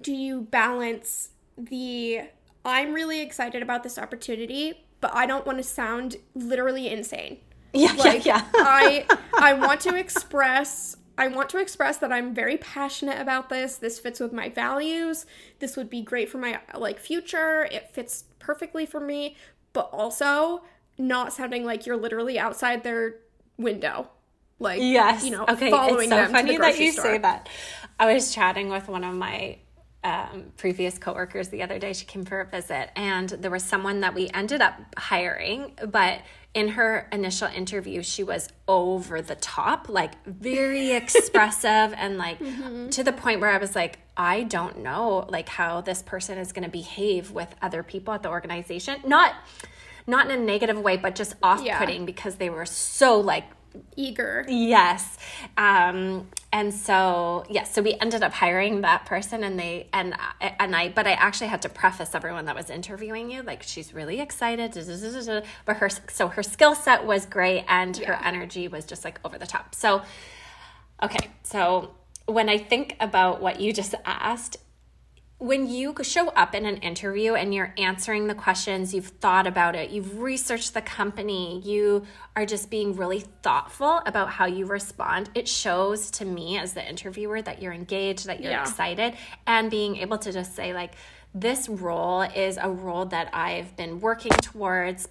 do 0.00 0.12
you 0.12 0.42
balance 0.42 1.30
the 1.56 2.22
I'm 2.64 2.92
really 2.94 3.20
excited 3.20 3.62
about 3.62 3.82
this 3.82 3.98
opportunity, 3.98 4.84
but 5.02 5.14
I 5.14 5.26
don't 5.26 5.44
want 5.44 5.58
to 5.58 5.64
sound 5.64 6.16
literally 6.34 6.88
insane. 6.88 7.36
yeah 7.74 7.92
like 7.98 8.24
yeah 8.26 8.44
i 8.54 9.06
i 9.38 9.54
want 9.54 9.80
to 9.80 9.94
express 9.96 10.96
i 11.16 11.26
want 11.26 11.48
to 11.48 11.56
express 11.58 11.96
that 11.98 12.12
i'm 12.12 12.34
very 12.34 12.58
passionate 12.58 13.18
about 13.18 13.48
this 13.48 13.76
this 13.76 13.98
fits 13.98 14.20
with 14.20 14.30
my 14.32 14.48
values 14.50 15.24
this 15.58 15.74
would 15.76 15.88
be 15.88 16.02
great 16.02 16.28
for 16.28 16.36
my 16.38 16.60
like 16.76 16.98
future 16.98 17.66
it 17.70 17.88
fits 17.94 18.24
perfectly 18.38 18.84
for 18.84 19.00
me 19.00 19.36
but 19.72 19.88
also 19.90 20.62
not 20.98 21.32
sounding 21.32 21.64
like 21.64 21.86
you're 21.86 21.96
literally 21.96 22.38
outside 22.38 22.82
their 22.84 23.14
window 23.56 24.06
like 24.58 24.78
Yes. 24.82 25.24
you 25.24 25.30
know 25.30 25.46
okay. 25.48 25.70
following 25.70 26.00
it's 26.02 26.10
so 26.10 26.16
them 26.16 26.30
funny 26.30 26.56
the 26.56 26.62
that 26.62 26.78
you 26.78 26.92
store. 26.92 27.04
say 27.04 27.18
that. 27.18 27.48
I 27.98 28.12
was 28.12 28.34
chatting 28.34 28.68
with 28.68 28.86
one 28.88 29.02
of 29.04 29.14
my 29.14 29.56
um, 30.04 30.52
previous 30.56 30.98
coworkers 30.98 31.48
the 31.48 31.62
other 31.62 31.78
day. 31.78 31.92
She 31.92 32.04
came 32.04 32.24
for 32.24 32.40
a 32.40 32.46
visit, 32.46 32.90
and 32.96 33.28
there 33.28 33.50
was 33.50 33.62
someone 33.62 34.00
that 34.00 34.14
we 34.14 34.28
ended 34.34 34.60
up 34.60 34.74
hiring, 34.96 35.72
but 35.88 36.20
in 36.54 36.68
her 36.68 37.08
initial 37.12 37.48
interview, 37.48 38.02
she 38.02 38.22
was 38.22 38.48
over 38.68 39.22
the 39.22 39.36
top, 39.36 39.88
like 39.88 40.22
very 40.26 40.92
expressive, 41.02 41.94
and 41.96 42.18
like 42.18 42.38
Mm-hmm. 42.40 42.88
to 42.90 43.04
the 43.04 43.12
point 43.12 43.40
where 43.40 43.50
I 43.50 43.58
was 43.58 43.74
like, 43.74 43.98
I 44.16 44.42
don't 44.42 44.78
know, 44.80 45.26
like 45.30 45.48
how 45.48 45.80
this 45.80 46.02
person 46.02 46.36
is 46.38 46.52
going 46.52 46.64
to 46.64 46.70
behave 46.70 47.30
with 47.30 47.54
other 47.62 47.82
people 47.82 48.12
at 48.12 48.22
the 48.22 48.28
organization. 48.28 49.00
Not 49.06 49.34
not 50.06 50.28
in 50.28 50.32
a 50.32 50.44
negative 50.44 50.78
way, 50.78 50.96
but 50.96 51.14
just 51.14 51.34
off 51.42 51.64
putting 51.78 52.04
because 52.04 52.34
they 52.36 52.50
were 52.50 52.66
so 52.66 53.20
like 53.20 53.44
eager. 53.96 54.44
Yes. 54.48 55.16
Um, 55.56 56.28
and 56.52 56.72
so, 56.74 57.44
yes, 57.48 57.74
so 57.74 57.82
we 57.82 57.94
ended 57.94 58.22
up 58.22 58.32
hiring 58.32 58.82
that 58.82 59.06
person 59.06 59.42
and 59.44 59.58
they, 59.58 59.88
and, 59.92 60.14
and 60.40 60.76
I, 60.76 60.90
but 60.90 61.06
I 61.06 61.12
actually 61.12 61.48
had 61.48 61.62
to 61.62 61.68
preface 61.68 62.14
everyone 62.14 62.44
that 62.46 62.54
was 62.54 62.70
interviewing 62.70 63.30
you, 63.30 63.42
like 63.42 63.62
she's 63.62 63.94
really 63.94 64.20
excited, 64.20 64.72
da, 64.72 64.82
da, 64.82 64.96
da, 64.96 65.10
da, 65.10 65.40
da. 65.40 65.46
but 65.64 65.76
her, 65.76 65.88
so 66.08 66.28
her 66.28 66.42
skill 66.42 66.74
set 66.74 67.06
was 67.06 67.26
great 67.26 67.64
and 67.68 67.96
her 67.98 68.18
energy 68.22 68.68
was 68.68 68.84
just 68.84 69.04
like 69.04 69.20
over 69.24 69.38
the 69.38 69.46
top. 69.46 69.74
So, 69.74 70.02
okay. 71.02 71.30
So 71.42 71.94
when 72.26 72.48
I 72.48 72.58
think 72.58 72.96
about 73.00 73.40
what 73.40 73.60
you 73.60 73.72
just 73.72 73.94
asked, 74.04 74.56
when 75.42 75.68
you 75.68 75.92
show 76.02 76.28
up 76.28 76.54
in 76.54 76.64
an 76.64 76.76
interview 76.76 77.34
and 77.34 77.52
you're 77.52 77.74
answering 77.76 78.28
the 78.28 78.34
questions, 78.34 78.94
you've 78.94 79.08
thought 79.08 79.44
about 79.44 79.74
it, 79.74 79.90
you've 79.90 80.20
researched 80.20 80.72
the 80.72 80.80
company, 80.80 81.60
you 81.64 82.04
are 82.36 82.46
just 82.46 82.70
being 82.70 82.94
really 82.94 83.24
thoughtful 83.42 84.00
about 84.06 84.30
how 84.30 84.46
you 84.46 84.64
respond, 84.66 85.28
it 85.34 85.48
shows 85.48 86.12
to 86.12 86.24
me 86.24 86.58
as 86.58 86.74
the 86.74 86.88
interviewer 86.88 87.42
that 87.42 87.60
you're 87.60 87.72
engaged, 87.72 88.26
that 88.26 88.40
you're 88.40 88.52
Yeah. 88.52 88.60
excited, 88.62 89.14
and 89.44 89.68
being 89.68 89.96
able 89.96 90.18
to 90.18 90.30
just 90.30 90.54
say, 90.54 90.72
like, 90.72 90.92
this 91.34 91.68
role 91.68 92.22
is 92.22 92.56
a 92.56 92.70
role 92.70 93.06
that 93.06 93.28
I've 93.34 93.76
been 93.76 94.00
working 94.00 94.30
towards. 94.42 95.08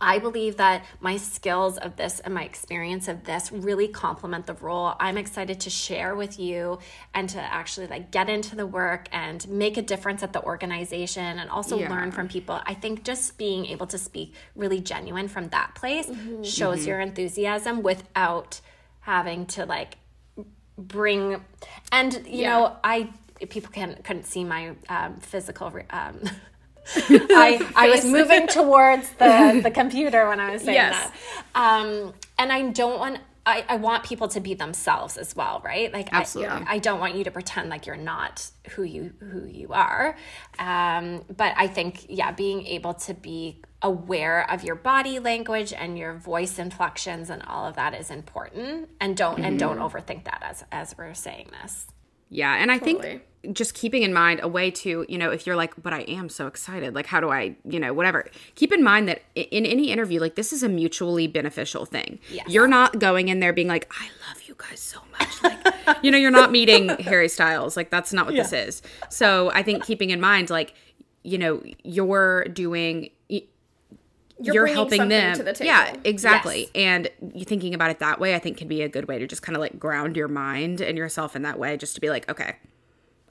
I 0.00 0.18
believe 0.18 0.56
that 0.56 0.84
my 1.00 1.16
skills 1.18 1.76
of 1.76 1.96
this 1.96 2.20
and 2.20 2.32
my 2.32 2.44
experience 2.44 3.06
of 3.08 3.24
this 3.24 3.52
really 3.52 3.86
complement 3.88 4.46
the 4.46 4.54
role. 4.54 4.94
I'm 4.98 5.18
excited 5.18 5.60
to 5.60 5.70
share 5.70 6.14
with 6.14 6.38
you 6.38 6.78
and 7.14 7.28
to 7.30 7.40
actually 7.40 7.86
like 7.86 8.10
get 8.10 8.30
into 8.30 8.56
the 8.56 8.66
work 8.66 9.08
and 9.12 9.46
make 9.48 9.76
a 9.76 9.82
difference 9.82 10.22
at 10.22 10.32
the 10.32 10.42
organization 10.42 11.38
and 11.38 11.50
also 11.50 11.78
Yeah. 11.78 11.90
learn 11.90 12.12
from 12.12 12.28
people. 12.28 12.60
I 12.64 12.74
think 12.74 13.04
just 13.04 13.36
being 13.36 13.66
able 13.66 13.86
to 13.88 13.98
speak 13.98 14.34
really 14.56 14.80
genuine 14.80 15.28
from 15.28 15.48
that 15.50 15.74
place 15.74 16.10
shows 16.42 16.86
your 16.86 17.00
enthusiasm 17.00 17.82
without 17.82 18.60
having 19.00 19.46
to 19.46 19.66
like 19.66 19.98
bring 20.78 21.44
and 21.92 22.14
you 22.26 22.42
Yeah. 22.42 22.50
know 22.50 22.76
I 22.82 23.12
people 23.50 23.70
can 23.72 23.96
couldn't 24.02 24.24
see 24.24 24.44
my 24.44 24.74
um, 24.88 25.16
physical 25.20 25.72
um, 25.90 26.20
I, 26.96 27.66
I 27.76 27.88
was 27.90 28.04
moving 28.04 28.46
towards 28.46 29.08
the, 29.12 29.60
the 29.62 29.70
computer 29.70 30.28
when 30.28 30.40
I 30.40 30.52
was 30.52 30.62
saying 30.62 30.74
Yes. 30.74 31.10
that. 31.54 31.54
Um, 31.54 32.14
and 32.38 32.52
I 32.52 32.70
don't 32.70 32.98
want, 32.98 33.18
I, 33.46 33.64
I 33.68 33.76
want 33.76 34.04
people 34.04 34.28
to 34.28 34.40
be 34.40 34.54
themselves 34.54 35.16
as 35.16 35.34
well, 35.34 35.62
right? 35.64 35.92
Like, 35.92 36.08
Absolutely. 36.12 36.64
I, 36.66 36.74
I 36.74 36.78
don't 36.78 37.00
want 37.00 37.14
you 37.14 37.24
to 37.24 37.30
pretend 37.30 37.70
like 37.70 37.86
you're 37.86 37.96
not 37.96 38.50
who 38.70 38.82
you, 38.82 39.12
who 39.20 39.46
you 39.46 39.72
are. 39.72 40.16
Um, 40.58 41.24
but 41.36 41.54
I 41.56 41.66
think, 41.66 42.06
yeah, 42.08 42.32
being 42.32 42.66
able 42.66 42.94
to 42.94 43.14
be 43.14 43.62
aware 43.82 44.48
of 44.50 44.62
your 44.62 44.74
body 44.74 45.18
language 45.18 45.72
and 45.72 45.98
your 45.98 46.12
voice 46.14 46.58
inflections 46.58 47.30
and 47.30 47.42
all 47.44 47.66
of 47.66 47.76
that 47.76 47.94
is 47.94 48.10
important 48.10 48.90
and 49.00 49.16
don't 49.16 49.42
and 49.42 49.58
don't 49.58 49.78
overthink 49.78 50.24
that 50.24 50.42
as 50.44 50.62
as 50.70 50.94
we're 50.98 51.14
saying 51.14 51.48
this 51.62 51.86
Yeah, 52.28 52.54
and 52.56 52.70
I 52.70 52.76
Totally. 52.78 53.00
think 53.00 53.22
just 53.52 53.74
keeping 53.74 54.02
in 54.02 54.12
mind 54.12 54.40
a 54.42 54.48
way 54.48 54.70
to, 54.70 55.06
you 55.08 55.16
know, 55.16 55.30
if 55.30 55.46
you're 55.46 55.56
like, 55.56 55.72
but 55.82 55.92
I 55.92 56.00
am 56.02 56.28
so 56.28 56.46
excited, 56.46 56.94
like, 56.94 57.06
how 57.06 57.20
do 57.20 57.30
I, 57.30 57.56
you 57.64 57.80
know, 57.80 57.94
whatever. 57.94 58.28
Keep 58.54 58.72
in 58.72 58.82
mind 58.82 59.08
that 59.08 59.22
in 59.34 59.64
any 59.64 59.90
interview, 59.90 60.20
like, 60.20 60.34
this 60.34 60.52
is 60.52 60.62
a 60.62 60.68
mutually 60.68 61.26
beneficial 61.26 61.86
thing. 61.86 62.18
Yes. 62.30 62.46
You're 62.48 62.68
not 62.68 62.98
going 62.98 63.28
in 63.28 63.40
there 63.40 63.52
being 63.52 63.68
like, 63.68 63.90
I 63.98 64.08
love 64.28 64.42
you 64.42 64.54
guys 64.58 64.80
so 64.80 65.00
much. 65.18 65.42
Like, 65.42 66.02
you 66.02 66.10
know, 66.10 66.18
you're 66.18 66.30
not 66.30 66.52
meeting 66.52 66.88
Harry 67.00 67.28
Styles. 67.28 67.76
Like, 67.76 67.90
that's 67.90 68.12
not 68.12 68.26
what 68.26 68.34
this 68.34 68.52
is. 68.52 68.82
So 69.08 69.50
I 69.52 69.62
think 69.62 69.84
keeping 69.84 70.10
in 70.10 70.20
mind, 70.20 70.50
like, 70.50 70.74
you 71.22 71.38
know, 71.38 71.62
you're 71.82 72.44
doing, 72.44 73.10
You're, 73.28 73.44
you're, 74.38 74.66
helping 74.66 75.08
them. 75.08 75.36
to 75.36 75.42
the 75.42 75.54
table. 75.54 75.66
Yeah, 75.66 75.94
exactly. 76.04 76.60
Yes. 76.60 76.70
And 76.74 77.10
you 77.34 77.44
thinking 77.46 77.72
about 77.74 77.90
it 77.90 78.00
that 78.00 78.20
way, 78.20 78.34
I 78.34 78.38
think 78.38 78.58
can 78.58 78.68
be 78.68 78.82
a 78.82 78.88
good 78.88 79.08
way 79.08 79.18
to 79.18 79.26
just 79.26 79.42
kind 79.42 79.56
of 79.56 79.60
like 79.60 79.78
ground 79.78 80.16
your 80.16 80.28
mind 80.28 80.80
and 80.80 80.98
yourself 80.98 81.34
in 81.36 81.42
that 81.42 81.58
way, 81.58 81.76
just 81.78 81.94
to 81.94 82.00
be 82.02 82.08
like, 82.10 82.30
okay, 82.30 82.56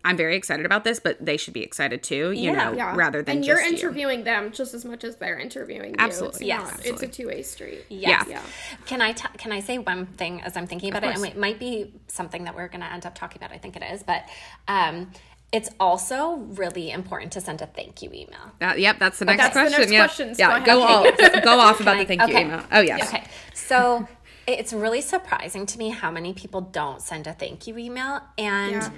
I'm 0.05 0.15
very 0.15 0.35
excited 0.37 0.65
about 0.65 0.83
this, 0.85 0.99
but 0.99 1.17
they 1.23 1.35
should 1.35 1.53
be 1.53 1.61
excited 1.61 2.01
too, 2.03 2.31
you 2.31 2.51
Yeah. 2.51 2.63
know, 2.69 2.73
Yeah. 2.73 2.95
rather 2.95 3.21
than 3.21 3.37
and 3.37 3.45
you're 3.45 3.59
you. 3.59 3.67
interviewing 3.67 4.23
them 4.23 4.51
just 4.51 4.73
as 4.73 4.85
much 4.85 5.03
as 5.03 5.17
they're 5.17 5.37
interviewing 5.37 5.89
you. 5.91 5.95
Absolutely. 5.99 6.37
It's 6.37 6.47
Yes. 6.47 6.61
not- 6.61 6.73
Absolutely. 6.75 6.91
It's 7.07 7.17
a 7.17 7.21
two 7.21 7.27
way 7.27 7.41
street. 7.43 7.85
Yes. 7.89 8.25
Yeah. 8.29 8.41
Can 8.85 9.01
I 9.01 9.11
t- 9.11 9.27
can 9.37 9.51
I 9.51 9.59
say 9.59 9.77
one 9.77 10.05
thing 10.05 10.41
as 10.41 10.55
I'm 10.55 10.67
thinking 10.67 10.89
about 10.89 11.03
it? 11.03 11.15
And 11.17 11.25
it 11.25 11.37
might 11.37 11.59
be 11.59 11.93
something 12.07 12.45
that 12.45 12.55
we're 12.55 12.69
going 12.69 12.79
to 12.81 12.91
end 12.91 13.05
up 13.05 13.13
talking 13.15 13.41
about. 13.43 13.53
I 13.53 13.57
think 13.59 13.75
it 13.75 13.83
is, 13.83 14.01
but 14.03 14.23
um, 14.69 15.11
it's 15.51 15.69
also 15.79 16.35
really 16.37 16.91
important 16.91 17.31
to 17.33 17.41
send 17.41 17.61
a 17.61 17.65
thank 17.65 18.01
you 18.01 18.09
email. 18.13 18.51
That- 18.59 18.79
yep, 18.79 18.99
that's 18.99 19.19
the 19.19 19.25
next 19.25 19.37
that's 19.41 19.53
the 19.53 19.59
question. 19.61 19.79
next 19.81 19.91
yeah, 19.91 20.05
question, 20.05 20.35
so 20.35 20.39
yeah. 20.47 20.59
go 20.59 20.65
Go 20.65 20.81
off, 20.83 21.43
go 21.43 21.59
off 21.67 21.79
about 21.81 21.95
the 21.95 22.01
I- 22.03 22.05
thank 22.05 22.21
you 22.31 22.37
email. 22.37 22.63
Oh 22.71 22.79
yes, 22.79 23.07
Okay. 23.09 23.23
So 23.53 24.07
it's 24.47 24.71
really 24.71 25.01
surprising 25.01 25.65
to 25.65 25.77
me 25.77 25.89
how 25.89 26.09
many 26.09 26.33
people 26.33 26.61
don't 26.61 27.01
send 27.01 27.27
a 27.27 27.33
thank 27.33 27.67
you 27.67 27.77
email. 27.77 28.21
And 28.37 28.71
Yeah. 28.71 28.89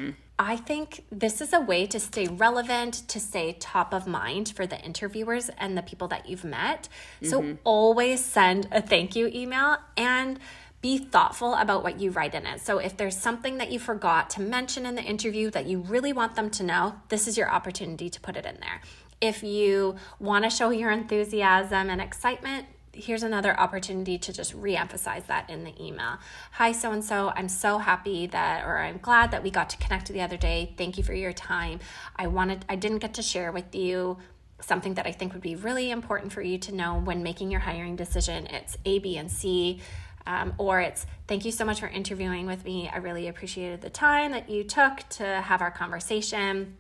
I 0.44 0.56
think 0.56 1.04
this 1.12 1.40
is 1.40 1.54
a 1.54 1.60
way 1.62 1.86
to 1.86 2.00
stay 2.00 2.26
relevant, 2.26 3.08
to 3.10 3.20
stay 3.20 3.54
top 3.60 3.94
of 3.94 4.08
mind 4.08 4.50
for 4.56 4.66
the 4.66 4.80
interviewers 4.82 5.52
and 5.60 5.78
the 5.78 5.84
people 5.84 6.08
that 6.08 6.28
you've 6.28 6.44
met. 6.44 6.90
So 7.22 7.42
Mm-hmm. 7.42 7.54
always 7.64 8.26
send 8.26 8.68
a 8.72 8.82
thank 8.82 9.16
you 9.16 9.28
email 9.28 9.78
and 9.96 10.40
be 10.82 10.98
thoughtful 10.98 11.54
about 11.54 11.84
what 11.84 12.00
you 12.02 12.10
write 12.10 12.34
in 12.34 12.48
it. 12.48 12.60
So 12.60 12.80
if 12.80 12.98
there's 12.98 13.16
something 13.16 13.60
that 13.60 13.72
you 13.72 13.78
forgot 13.78 14.32
to 14.32 14.42
mention 14.42 14.88
in 14.88 14.96
the 14.96 15.04
interview 15.04 15.52
that 15.52 15.68
you 15.68 15.78
really 15.80 16.12
want 16.12 16.34
them 16.36 16.50
to 16.52 16.64
know, 16.64 16.96
this 17.10 17.28
is 17.28 17.38
your 17.38 17.50
opportunity 17.50 18.10
to 18.10 18.20
put 18.20 18.36
it 18.36 18.46
in 18.48 18.58
there. 18.62 18.82
If 19.22 19.44
you 19.44 19.96
want 20.20 20.44
to 20.46 20.50
show 20.50 20.72
your 20.72 20.90
enthusiasm 20.90 21.92
and 21.92 22.02
excitement, 22.02 22.66
here's 22.94 23.24
another 23.24 23.58
opportunity 23.60 24.18
to 24.18 24.34
just 24.34 24.54
re-emphasize 24.54 25.24
that 25.28 25.50
in 25.50 25.64
the 25.64 25.74
email. 25.84 26.18
Hi 26.54 26.72
so 26.72 26.92
and 26.92 27.04
so, 27.04 27.32
I'm 27.36 27.50
so 27.50 27.78
happy 27.78 28.28
that 28.28 28.66
or 28.66 28.80
I'm 28.80 28.98
glad 28.98 29.32
that 29.32 29.44
we 29.44 29.50
got 29.50 29.70
to 29.72 29.78
connect 29.78 30.08
the 30.10 30.22
other 30.22 30.38
day. 30.38 30.74
Thank 30.78 30.98
you 30.98 31.04
for 31.04 31.14
your 31.14 31.34
time. 31.34 31.80
I 32.16 32.28
wanted 32.28 32.66
I 32.68 32.76
didn't 32.76 33.00
get 33.00 33.14
to 33.16 33.22
share 33.22 33.52
with 33.52 33.74
you 33.74 34.18
something 34.60 34.94
that 34.96 35.08
I 35.08 35.12
think 35.12 35.34
would 35.34 35.42
be 35.42 35.56
really 35.56 35.90
important 35.90 36.32
for 36.32 36.42
you 36.42 36.58
to 36.60 36.76
know 36.76 37.00
when 37.00 37.24
making 37.24 37.50
your 37.50 37.62
hiring 37.62 37.96
decision. 37.96 38.48
It's 38.48 38.78
A, 38.86 39.00
B, 39.00 39.18
and 39.18 39.32
C. 39.32 39.82
Um, 40.28 40.54
or 40.60 40.80
it's 40.80 41.08
thank 41.28 41.46
you 41.46 41.52
so 41.52 41.66
much 41.66 41.80
for 41.80 41.88
interviewing 41.88 42.46
with 42.46 42.64
me. 42.64 42.90
I 42.94 42.98
really 42.98 43.28
appreciated 43.28 43.82
the 43.82 43.90
time 43.90 44.32
that 44.34 44.50
you 44.50 44.64
took 44.64 45.00
to 45.12 45.26
have 45.26 45.62
our 45.62 45.72
conversation 45.72 46.78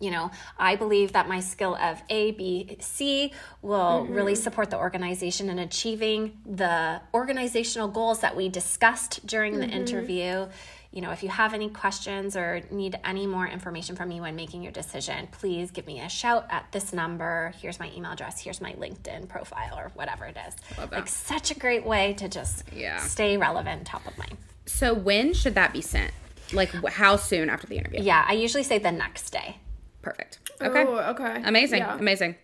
you 0.00 0.10
know, 0.10 0.30
I 0.58 0.76
believe 0.76 1.12
that 1.12 1.28
my 1.28 1.40
skill 1.40 1.74
of 1.76 2.00
A, 2.08 2.32
B, 2.32 2.76
C 2.80 3.32
will 3.62 4.02
mm-hmm. 4.04 4.12
really 4.12 4.34
support 4.34 4.70
the 4.70 4.78
organization 4.78 5.48
in 5.48 5.58
achieving 5.58 6.38
the 6.46 7.00
organizational 7.12 7.88
goals 7.88 8.20
that 8.20 8.36
we 8.36 8.48
discussed 8.48 9.26
during 9.26 9.58
the 9.58 9.66
mm-hmm. 9.66 9.76
interview. 9.76 10.46
You 10.90 11.02
know, 11.02 11.10
if 11.10 11.22
you 11.22 11.28
have 11.28 11.52
any 11.52 11.68
questions 11.68 12.34
or 12.34 12.62
need 12.70 12.98
any 13.04 13.26
more 13.26 13.46
information 13.46 13.94
from 13.94 14.08
me 14.08 14.20
when 14.20 14.36
making 14.36 14.62
your 14.62 14.72
decision, 14.72 15.28
please 15.32 15.70
give 15.70 15.86
me 15.86 16.00
a 16.00 16.08
shout 16.08 16.46
at 16.48 16.72
this 16.72 16.94
number. 16.94 17.52
Here's 17.60 17.78
my 17.78 17.90
email 17.94 18.12
address. 18.12 18.40
Here's 18.40 18.60
my 18.60 18.72
LinkedIn 18.72 19.28
profile 19.28 19.78
or 19.78 19.90
whatever 19.94 20.24
it 20.24 20.36
is. 20.48 20.54
Love 20.78 20.90
that. 20.90 20.96
Like 20.96 21.08
such 21.08 21.50
a 21.50 21.54
great 21.54 21.84
way 21.84 22.14
to 22.14 22.28
just 22.28 22.64
Yeah. 22.74 23.00
stay 23.00 23.36
relevant, 23.36 23.86
top 23.86 24.06
of 24.06 24.16
mind. 24.16 24.38
So 24.64 24.94
when 24.94 25.34
should 25.34 25.54
that 25.56 25.72
be 25.74 25.82
sent? 25.82 26.12
Like 26.54 26.70
how 26.70 27.16
soon 27.16 27.50
after 27.50 27.66
the 27.66 27.76
interview? 27.76 28.00
Yeah, 28.02 28.24
I 28.26 28.32
usually 28.32 28.62
say 28.62 28.78
the 28.78 28.92
next 28.92 29.30
day. 29.30 29.58
Perfect. 30.02 30.38
Okay. 30.60 30.84
Oh, 30.86 30.98
okay. 31.10 31.42
Amazing. 31.44 31.80
Yeah. 31.80 31.98
Amazing. 31.98 32.36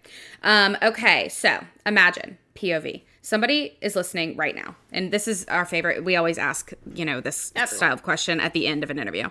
Um, 0.42 0.76
okay, 0.82 1.28
so 1.28 1.64
imagine 1.86 2.38
POV. 2.54 3.02
Somebody 3.22 3.76
is 3.80 3.96
listening 3.96 4.36
right 4.36 4.54
now, 4.54 4.76
and 4.92 5.10
this 5.10 5.26
is 5.26 5.46
our 5.46 5.64
favorite. 5.64 6.04
We 6.04 6.14
always 6.16 6.36
ask, 6.36 6.72
you 6.94 7.04
know, 7.04 7.20
this 7.20 7.52
Everyone. 7.56 7.76
style 7.76 7.92
of 7.94 8.02
question 8.02 8.38
at 8.38 8.52
the 8.52 8.66
end 8.66 8.82
of 8.84 8.90
an 8.90 8.98
interview. 8.98 9.30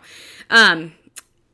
Um, 0.49 0.93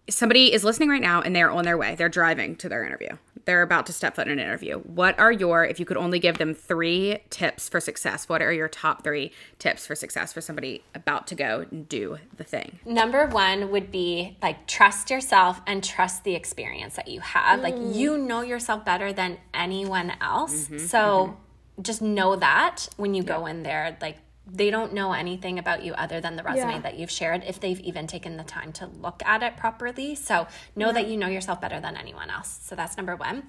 somebody 0.09 0.53
is 0.53 0.63
listening 0.63 0.89
right 0.89 1.01
now, 1.01 1.21
and 1.21 1.35
they're 1.35 1.51
on 1.51 1.65
their 1.65 1.77
way. 1.77 1.95
They're 1.95 2.09
driving 2.09 2.55
to 2.57 2.69
their 2.69 2.85
interview. 2.85 3.09
They're 3.49 3.63
about 3.63 3.87
to 3.87 3.93
step 3.93 4.15
foot 4.15 4.27
in 4.27 4.33
an 4.33 4.45
interview. 4.45 4.77
What 4.77 5.17
are 5.17 5.31
your, 5.31 5.65
if 5.65 5.79
you 5.79 5.85
could 5.87 5.97
only 5.97 6.19
give 6.19 6.37
them 6.37 6.53
three 6.53 7.17
tips 7.31 7.67
for 7.67 7.79
success, 7.79 8.29
what 8.29 8.43
are 8.43 8.53
your 8.53 8.67
top 8.67 9.03
three 9.03 9.31
tips 9.57 9.87
for 9.87 9.95
success 9.95 10.31
for 10.31 10.39
somebody 10.39 10.83
about 10.93 11.25
to 11.29 11.33
go 11.33 11.65
and 11.71 11.89
do 11.89 12.19
the 12.37 12.43
thing? 12.43 12.77
Number 12.85 13.25
one 13.25 13.71
would 13.71 13.89
be 13.89 14.37
like 14.39 14.67
trust 14.67 15.09
yourself 15.09 15.61
and 15.65 15.83
trust 15.83 16.23
the 16.25 16.35
experience 16.35 16.95
that 16.95 17.07
you 17.07 17.21
have. 17.21 17.61
Like 17.61 17.73
mm. 17.73 17.95
you 17.95 18.19
know 18.19 18.41
yourself 18.41 18.85
better 18.85 19.11
than 19.11 19.39
anyone 19.51 20.13
else. 20.21 20.65
Mm-hmm, 20.65 20.85
so 20.85 20.99
mm-hmm. 20.99 21.81
just 21.81 22.03
know 22.03 22.35
that 22.35 22.87
when 22.97 23.15
you 23.15 23.23
go 23.23 23.47
in 23.47 23.63
there, 23.63 23.97
like 23.99 24.17
they 24.51 24.69
don't 24.69 24.93
know 24.93 25.13
anything 25.13 25.59
about 25.59 25.83
you 25.83 25.93
other 25.93 26.21
than 26.21 26.35
the 26.35 26.43
resume 26.43 26.73
Yeah. 26.73 26.79
that 26.81 26.97
you've 26.97 27.11
shared 27.11 27.43
if 27.45 27.59
they've 27.59 27.79
even 27.79 28.07
taken 28.07 28.37
the 28.37 28.43
time 28.43 28.71
to 28.73 28.87
look 28.87 29.21
at 29.25 29.43
it 29.43 29.57
properly. 29.57 30.15
So 30.15 30.47
know 30.75 30.91
that 30.91 31.07
you 31.07 31.17
know 31.17 31.27
yourself 31.27 31.61
better 31.61 31.79
than 31.79 31.95
anyone 31.95 32.29
else. 32.29 32.59
So 32.63 32.75
that's 32.75 32.97
number 32.97 33.15
one. 33.15 33.43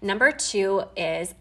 Number 0.00 0.30
two 0.32 0.84
is 0.96 1.34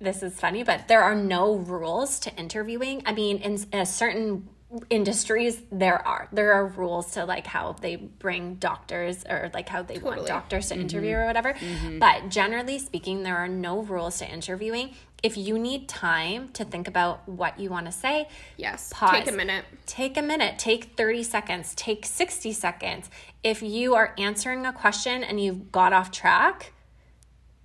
this 0.00 0.22
is 0.22 0.38
funny, 0.38 0.62
but 0.62 0.88
there 0.88 1.02
are 1.02 1.14
no 1.14 1.54
rules 1.54 2.18
to 2.20 2.34
interviewing. 2.36 3.02
I 3.06 3.12
mean, 3.12 3.38
in, 3.38 3.54
in 3.72 3.78
a 3.78 3.82
uh, 3.82 3.84
certain 3.84 4.48
industries 4.90 5.62
there 5.70 6.06
are 6.06 6.28
there 6.32 6.52
are 6.52 6.66
rules 6.66 7.12
to 7.12 7.24
like 7.24 7.46
how 7.46 7.72
they 7.72 7.96
bring 7.96 8.56
doctors 8.56 9.24
or 9.28 9.50
like 9.54 9.68
how 9.68 9.82
they 9.82 9.98
want 9.98 10.26
doctors 10.26 10.68
to 10.68 10.74
interview 10.74 11.12
mm-hmm. 11.12 11.20
or 11.20 11.26
whatever 11.26 11.52
mm-hmm. 11.52 11.98
but 11.98 12.28
generally 12.28 12.78
speaking 12.78 13.22
there 13.22 13.36
are 13.36 13.48
no 13.48 13.82
rules 13.82 14.18
to 14.18 14.28
interviewing 14.28 14.92
if 15.24 15.38
you 15.38 15.58
need 15.58 15.88
time 15.88 16.50
to 16.50 16.64
think 16.66 16.86
about 16.86 17.26
what 17.26 17.58
you 17.58 17.70
want 17.70 17.86
to 17.86 17.92
say 17.92 18.28
Yes. 18.58 18.92
Pause. 18.92 19.12
Take 19.12 19.28
a 19.28 19.32
minute. 19.32 19.64
Take 19.86 20.16
a 20.16 20.22
minute, 20.22 20.58
take 20.58 20.96
30 20.96 21.22
seconds, 21.22 21.74
take 21.74 22.04
60 22.04 22.52
seconds. 22.52 23.10
If 23.42 23.62
you 23.62 23.94
are 23.94 24.14
answering 24.18 24.66
a 24.66 24.72
question 24.72 25.24
and 25.24 25.40
you've 25.40 25.72
got 25.72 25.92
off 25.92 26.10
track, 26.10 26.72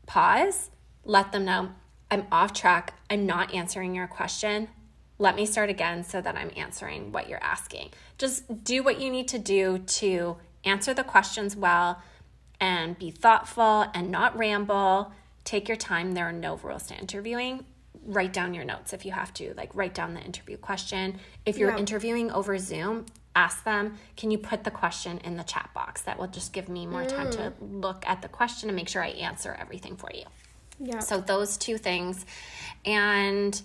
pause, 0.07 0.71
let 1.03 1.31
them 1.31 1.45
know 1.45 1.69
I'm 2.09 2.25
off 2.31 2.53
track. 2.53 2.93
I'm 3.09 3.25
not 3.25 3.53
answering 3.53 3.93
your 3.93 4.07
question. 4.07 4.69
Let 5.19 5.35
me 5.35 5.45
start 5.45 5.69
again 5.69 6.03
so 6.03 6.21
that 6.21 6.35
I'm 6.35 6.51
answering 6.55 7.11
what 7.11 7.29
you're 7.29 7.43
asking. 7.43 7.89
Just 8.17 8.63
do 8.63 8.83
what 8.83 8.99
you 9.01 9.11
need 9.11 9.27
to 9.29 9.37
do 9.37 9.79
to 9.79 10.37
answer 10.63 10.93
the 10.93 11.03
questions 11.03 11.55
well 11.55 12.01
and 12.59 12.97
be 12.97 13.11
thoughtful 13.11 13.85
and 13.93 14.09
not 14.09 14.37
ramble. 14.37 15.11
Take 15.49 15.67
your 15.67 15.77
time. 15.77 16.13
There 16.13 16.29
are 16.29 16.31
no 16.31 16.57
rules 16.57 16.83
to 16.89 16.95
interviewing. 16.95 17.65
Write 18.05 18.33
down 18.33 18.53
your 18.53 18.63
notes 18.63 18.93
if 18.93 19.03
you 19.03 19.11
have 19.13 19.33
to. 19.33 19.55
Like, 19.57 19.73
write 19.73 19.95
down 19.95 20.13
the 20.13 20.19
interview 20.19 20.57
question. 20.57 21.19
If 21.43 21.57
you're 21.57 21.71
Yeah. 21.71 21.79
interviewing 21.79 22.29
over 22.29 22.59
Zoom, 22.59 23.07
ask 23.35 23.63
them, 23.63 23.97
can 24.15 24.29
you 24.29 24.37
put 24.37 24.63
the 24.63 24.69
question 24.69 25.17
in 25.23 25.37
the 25.37 25.43
chat 25.43 25.71
box? 25.73 26.03
That 26.03 26.19
will 26.19 26.27
just 26.27 26.53
give 26.53 26.69
me 26.69 26.85
more 26.85 27.03
time 27.03 27.31
to 27.31 27.49
mm. 27.49 27.81
look 27.81 28.07
at 28.07 28.21
the 28.21 28.27
question 28.27 28.69
and 28.69 28.75
make 28.75 28.87
sure 28.87 29.03
I 29.03 29.07
answer 29.07 29.57
everything 29.59 29.95
for 29.95 30.11
you. 30.13 30.25
Yeah. 30.79 30.99
So 30.99 31.19
those 31.19 31.57
two 31.57 31.79
things, 31.79 32.27
and 32.85 33.59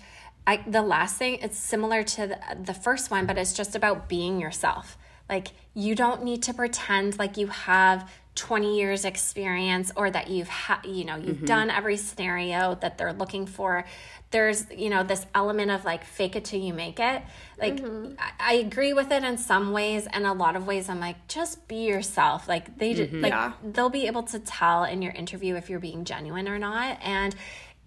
I 0.47 0.65
the 0.67 0.81
last 0.81 1.19
thing 1.19 1.35
it's 1.43 1.59
similar 1.59 2.03
to 2.03 2.29
the, 2.29 2.39
the 2.63 2.73
first 2.73 3.11
one, 3.11 3.27
but 3.27 3.37
it's 3.37 3.53
just 3.53 3.77
about 3.77 4.09
being 4.09 4.41
yourself. 4.41 4.97
Like 5.29 5.49
you 5.75 5.95
don't 5.95 6.25
need 6.25 6.43
to 6.45 6.55
pretend 6.55 7.19
like 7.19 7.37
you 7.37 7.49
have 7.49 8.11
20 8.35 8.77
years 8.77 9.05
experience 9.05 9.93
or 9.97 10.11
that 10.11 10.29
you've 10.29 10.49
had 10.49 10.85
you 10.85 11.05
know 11.05 11.17
you've 11.17 11.37
mm-hmm. 11.37 11.45
done 11.45 11.71
every 11.71 11.97
scenario 11.97 12.75
that 12.81 12.99
they're 12.99 13.13
looking 13.13 13.47
for 13.47 13.85
there's 14.35 14.67
you 14.77 14.91
know 14.91 15.05
this 15.05 15.25
element 15.33 15.71
of 15.71 15.85
like 15.85 16.05
fake 16.05 16.35
it 16.35 16.45
till 16.45 16.61
you 16.61 16.75
make 16.75 16.99
it. 16.99 17.23
Like 17.57 17.77
mm-hmm. 17.77 18.15
I, 18.19 18.33
I 18.41 18.53
agree 18.55 18.93
with 18.93 19.13
it 19.13 19.23
in 19.23 19.39
some 19.39 19.71
ways 19.71 20.09
and 20.13 20.27
a 20.27 20.33
lot 20.33 20.57
of 20.57 20.67
ways 20.67 20.89
i'm 20.89 20.99
like 20.99 21.29
just 21.29 21.69
be 21.69 21.87
yourself. 21.87 22.49
Like 22.49 22.77
they 22.77 22.95
just 22.95 23.13
mm-hmm. 23.13 23.23
like 23.23 23.33
Yeah. 23.33 23.53
they'll 23.63 23.91
be 23.91 24.09
able 24.09 24.25
to 24.25 24.41
tell 24.41 24.83
in 24.83 25.03
your 25.03 25.13
interview 25.13 25.55
if 25.55 25.71
you're 25.71 25.79
being 25.79 26.05
genuine 26.05 26.49
or 26.49 26.59
not. 26.59 26.99
And 27.01 27.33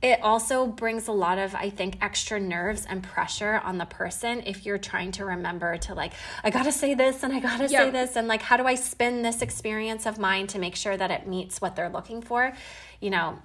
it 0.02 0.22
also 0.22 0.68
brings 0.68 1.08
a 1.08 1.12
lot 1.12 1.38
of 1.38 1.56
i 1.56 1.70
think 1.70 1.98
extra 2.02 2.40
nerves 2.40 2.86
and 2.88 3.02
pressure 3.02 3.60
on 3.64 3.78
the 3.78 3.86
person 3.86 4.44
if 4.46 4.66
you're 4.66 4.78
trying 4.78 5.12
to 5.12 5.26
remember 5.26 5.78
to 5.78 5.94
like 5.94 6.14
i 6.44 6.50
gotta 6.50 6.72
say 6.72 6.94
this 6.94 7.24
and 7.24 7.34
i 7.34 7.40
gotta 7.40 7.68
say 7.68 7.90
this 7.90 8.16
and 8.16 8.28
like 8.28 8.42
how 8.42 8.58
do 8.58 8.66
i 8.66 8.76
spin 8.76 9.24
this 9.24 9.42
experience 9.42 10.06
of 10.06 10.20
mine 10.20 10.46
to 10.46 10.60
make 10.60 10.76
sure 10.76 10.96
that 10.96 11.10
it 11.10 11.28
meets 11.28 11.62
what 11.62 11.76
they're 11.76 11.90
looking 11.90 12.22
for? 12.22 12.54
You 13.00 13.10
know 13.10 13.40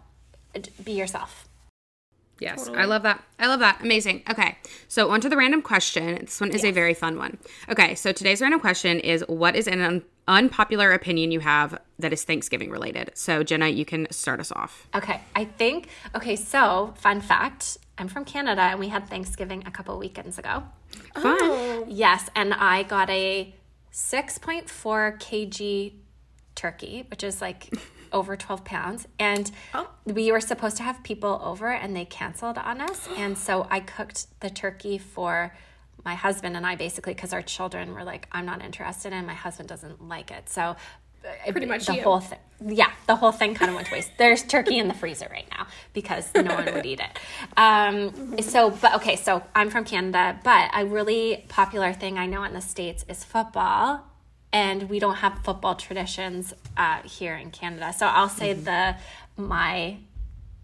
be 0.84 0.92
yourself 0.92 1.48
Yes, 2.42 2.68
I 2.68 2.84
love 2.84 3.04
that. 3.04 3.22
I 3.38 3.46
love 3.46 3.60
that. 3.60 3.80
Amazing. 3.82 4.22
Okay, 4.28 4.58
so 4.88 5.10
on 5.10 5.20
to 5.20 5.28
the 5.28 5.36
random 5.36 5.62
question. 5.62 6.16
This 6.16 6.40
one 6.40 6.50
is 6.50 6.64
a 6.64 6.72
very 6.72 6.94
fun 6.94 7.16
one. 7.16 7.38
Okay, 7.68 7.94
so 7.94 8.12
today's 8.12 8.40
random 8.40 8.60
question 8.60 8.98
is 8.98 9.24
what 9.28 9.54
is 9.54 9.68
an 9.68 9.80
un- 9.80 10.02
unpopular 10.26 10.92
opinion 10.92 11.30
you 11.30 11.40
have 11.40 11.78
that 11.98 12.12
is 12.12 12.24
Thanksgiving 12.24 12.70
related? 12.70 13.12
So, 13.14 13.42
Jenna, 13.44 13.68
you 13.68 13.84
can 13.84 14.10
start 14.10 14.40
us 14.40 14.50
off. 14.52 14.88
Okay, 14.94 15.20
I 15.36 15.44
think 15.44 15.88
okay. 16.16 16.34
So, 16.34 16.94
fun 16.96 17.20
fact: 17.20 17.78
I'm 17.96 18.08
from 18.08 18.24
Canada, 18.24 18.62
and 18.62 18.80
we 18.80 18.88
had 18.88 19.08
Thanksgiving 19.08 19.62
a 19.66 19.70
couple 19.70 19.96
weekends 19.98 20.38
ago. 20.38 20.64
Fun. 21.14 21.38
Oh. 21.40 21.84
Yes, 21.88 22.28
and 22.34 22.54
I 22.54 22.82
got 22.82 23.08
a 23.08 23.54
6.4 23.92 24.66
kg 25.18 25.92
turkey, 26.54 27.06
which 27.10 27.22
is 27.22 27.40
like 27.40 27.70
over 28.12 28.36
12 28.36 28.64
pounds. 28.64 29.08
And 29.18 29.50
Oh. 29.74 29.88
we 30.04 30.30
were 30.32 30.40
supposed 30.40 30.76
to 30.78 30.82
have 30.82 31.02
people 31.02 31.40
over, 31.44 31.70
and 31.72 31.94
they 31.96 32.04
canceled 32.04 32.58
on 32.58 32.80
us. 32.80 33.08
And 33.16 33.36
so 33.36 33.66
I 33.70 33.80
cooked 33.80 34.26
the 34.40 34.50
turkey 34.50 34.98
for 34.98 35.54
my 36.04 36.14
husband 36.16 36.56
and 36.56 36.66
I 36.66 36.74
basically 36.74 37.14
because 37.14 37.32
our 37.32 37.42
children 37.42 37.94
were 37.94 38.02
like, 38.02 38.26
I'm 38.32 38.44
not 38.44 38.60
interested 38.60 39.12
and 39.12 39.24
My 39.24 39.34
husband 39.34 39.68
doesn't 39.68 40.02
like 40.08 40.32
it. 40.32 40.48
So 40.48 40.62
uh, 41.24 41.52
Pretty 41.52 41.66
much 41.66 41.86
the 41.86 41.94
you. 41.94 42.02
whole 42.02 42.18
thing. 42.18 42.40
Yeah, 42.66 42.90
the 43.06 43.14
whole 43.14 43.30
thing 43.30 43.54
kind 43.54 43.68
of 43.70 43.76
went 43.76 43.86
to 43.86 43.94
waste. 43.94 44.10
There's 44.18 44.42
turkey 44.42 44.78
in 44.78 44.88
the 44.88 44.94
freezer 44.94 45.28
right 45.30 45.46
now 45.52 45.68
because 45.92 46.28
no 46.34 46.56
one 46.56 46.64
would 46.74 46.84
eat 46.86 46.98
it. 47.00 47.18
Um, 47.56 48.36
so, 48.40 48.70
but 48.70 48.96
okay, 48.96 49.14
so 49.14 49.44
I'm 49.54 49.70
from 49.70 49.84
Canada, 49.84 50.40
but 50.42 50.70
a 50.74 50.84
really 50.84 51.44
popular 51.48 51.92
thing 51.92 52.18
I 52.18 52.26
know 52.26 52.42
in 52.42 52.52
the 52.52 52.60
States 52.60 53.04
is 53.08 53.22
football. 53.22 54.02
And 54.52 54.90
we 54.90 54.98
don't 54.98 55.16
have 55.16 55.38
football 55.44 55.74
traditions 55.76 56.52
uh, 56.76 57.02
here 57.02 57.34
in 57.34 57.50
Canada. 57.50 57.92
So 57.96 58.06
I'll 58.06 58.28
say 58.28 58.54
mm-hmm. 58.54 58.64
the 58.64 58.96
my 59.36 59.96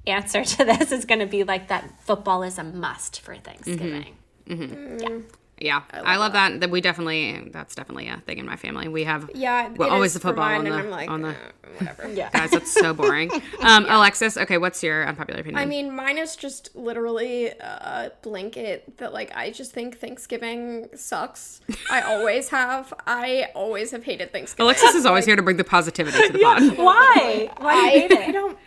answer 0.07 0.45
to 0.57 0.64
this 0.64 0.93
is 0.93 1.05
going 1.05 1.20
to 1.20 1.26
be 1.26 1.45
like 1.45 1.68
that 1.68 2.01
football 2.03 2.43
is 2.43 2.59
a 2.59 2.64
must 2.64 3.20
for 3.20 3.36
Thanksgiving. 3.36 4.16
Mm-hmm. 4.47 4.62
Mm-hmm. 4.62 4.99
Yeah, 5.01 5.18
I 5.61 6.16
love, 6.16 6.32
that. 6.32 6.61
That 6.61 6.70
we 6.70 6.80
definitely 6.80 7.48
that's 7.52 7.74
definitely 7.74 8.09
a 8.09 8.18
thing 8.26 8.38
in 8.38 8.46
my 8.46 8.56
family. 8.56 8.88
We 8.88 9.04
have 9.04 9.30
Yeah. 9.34 9.68
well, 9.76 9.90
always 9.90 10.14
the 10.14 10.20
football 10.20 10.44
mine, 10.44 10.59
on 10.59 10.64
the 10.64 10.70
and 10.72 10.80
I'm 10.80 10.90
like, 10.90 11.11
on 11.11 11.22
the 11.22 11.28
uh, 11.30 11.34
whatever. 11.78 12.09
Yeah. 12.14 12.30
guys. 12.30 12.50
That's 12.50 12.72
so 12.72 12.94
boring. 12.94 13.30
Um, 13.61 13.86
Alexis, 13.88 14.36
okay, 14.36 14.56
what's 14.56 14.82
your 14.82 15.06
unpopular 15.06 15.40
opinion? 15.40 15.61
I 15.61 15.66
mean, 15.66 15.94
mine 15.94 16.16
is 16.16 16.36
just 16.36 16.74
literally 16.76 17.48
a 17.48 18.12
blanket 18.22 18.96
that, 18.98 19.12
like, 19.12 19.34
I 19.36 19.50
just 19.50 19.72
think 19.72 19.98
Thanksgiving 19.98 20.88
sucks. 20.94 21.61
I 21.90 22.00
always 22.12 22.48
have. 22.50 22.94
I 23.06 23.48
always 23.54 23.90
have 23.90 24.04
hated 24.04 24.32
Thanksgiving. 24.32 24.64
Alexis 24.64 24.94
is 24.94 25.06
always 25.06 25.24
here 25.26 25.36
to 25.36 25.42
bring 25.42 25.56
the 25.56 25.64
positivity 25.64 26.16
to 26.28 26.32
the 26.32 26.38
pod. 26.38 26.78
Why? 26.78 27.50
Why 27.59 27.90
do 27.90 28.14
you 28.14 28.20
hate 28.20 28.28
I 28.28 28.30
don't. 28.30 28.59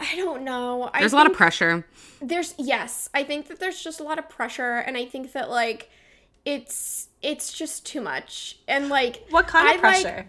I 0.00 0.16
don't 0.16 0.42
know. 0.42 0.90
There's 0.98 1.12
a 1.12 1.16
lot 1.16 1.26
of 1.26 1.34
pressure. 1.34 1.86
There's 2.20 2.54
yes. 2.58 3.08
I 3.14 3.22
think 3.22 3.48
that 3.48 3.60
there's 3.60 3.82
just 3.82 4.00
a 4.00 4.02
lot 4.02 4.18
of 4.18 4.28
pressure, 4.28 4.76
and 4.78 4.96
I 4.96 5.04
think 5.04 5.32
that 5.32 5.50
like 5.50 5.90
it's 6.44 7.08
it's 7.22 7.52
just 7.52 7.86
too 7.86 8.00
much. 8.00 8.58
And 8.66 8.88
like 8.88 9.24
What 9.30 9.46
kind 9.46 9.68
of 9.78 9.84
I, 9.84 9.88
like- 9.92 10.02
pressure? 10.02 10.26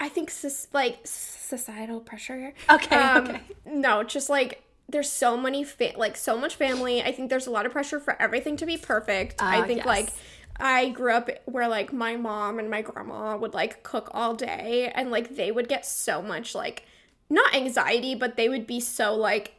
I 0.00 0.08
think 0.08 0.30
like 0.72 1.00
societal 1.04 2.00
pressure. 2.00 2.54
Okay, 2.70 2.96
Um, 2.96 3.28
okay. 3.28 3.40
No, 3.66 4.04
just 4.04 4.30
like 4.30 4.62
there's 4.88 5.10
so 5.10 5.36
many 5.36 5.64
fa- 5.64 5.92
like 5.96 6.16
so 6.16 6.38
much 6.38 6.54
family. 6.56 7.02
I 7.02 7.12
think 7.12 7.30
there's 7.30 7.46
a 7.46 7.50
lot 7.50 7.66
of 7.66 7.72
pressure 7.72 8.00
for 8.00 8.20
everything 8.22 8.56
to 8.58 8.66
be 8.66 8.76
perfect. 8.76 9.42
I 9.42 9.60
Ah, 9.60 9.66
think 9.66 9.78
yes. 9.78 9.86
like 9.86 10.12
I 10.60 10.88
grew 10.90 11.12
up 11.12 11.28
where 11.46 11.68
like 11.68 11.92
my 11.92 12.16
mom 12.16 12.58
and 12.58 12.70
my 12.70 12.80
grandma 12.82 13.36
would 13.36 13.54
like 13.54 13.82
cook 13.82 14.08
all 14.14 14.34
day 14.34 14.90
and 14.94 15.10
like 15.10 15.36
they 15.36 15.50
would 15.50 15.68
get 15.68 15.84
so 15.84 16.22
much 16.22 16.54
like 16.54 16.84
not 17.28 17.54
anxiety, 17.54 18.14
but 18.14 18.36
they 18.36 18.48
would 18.48 18.66
be 18.66 18.80
so 18.80 19.14
like 19.14 19.54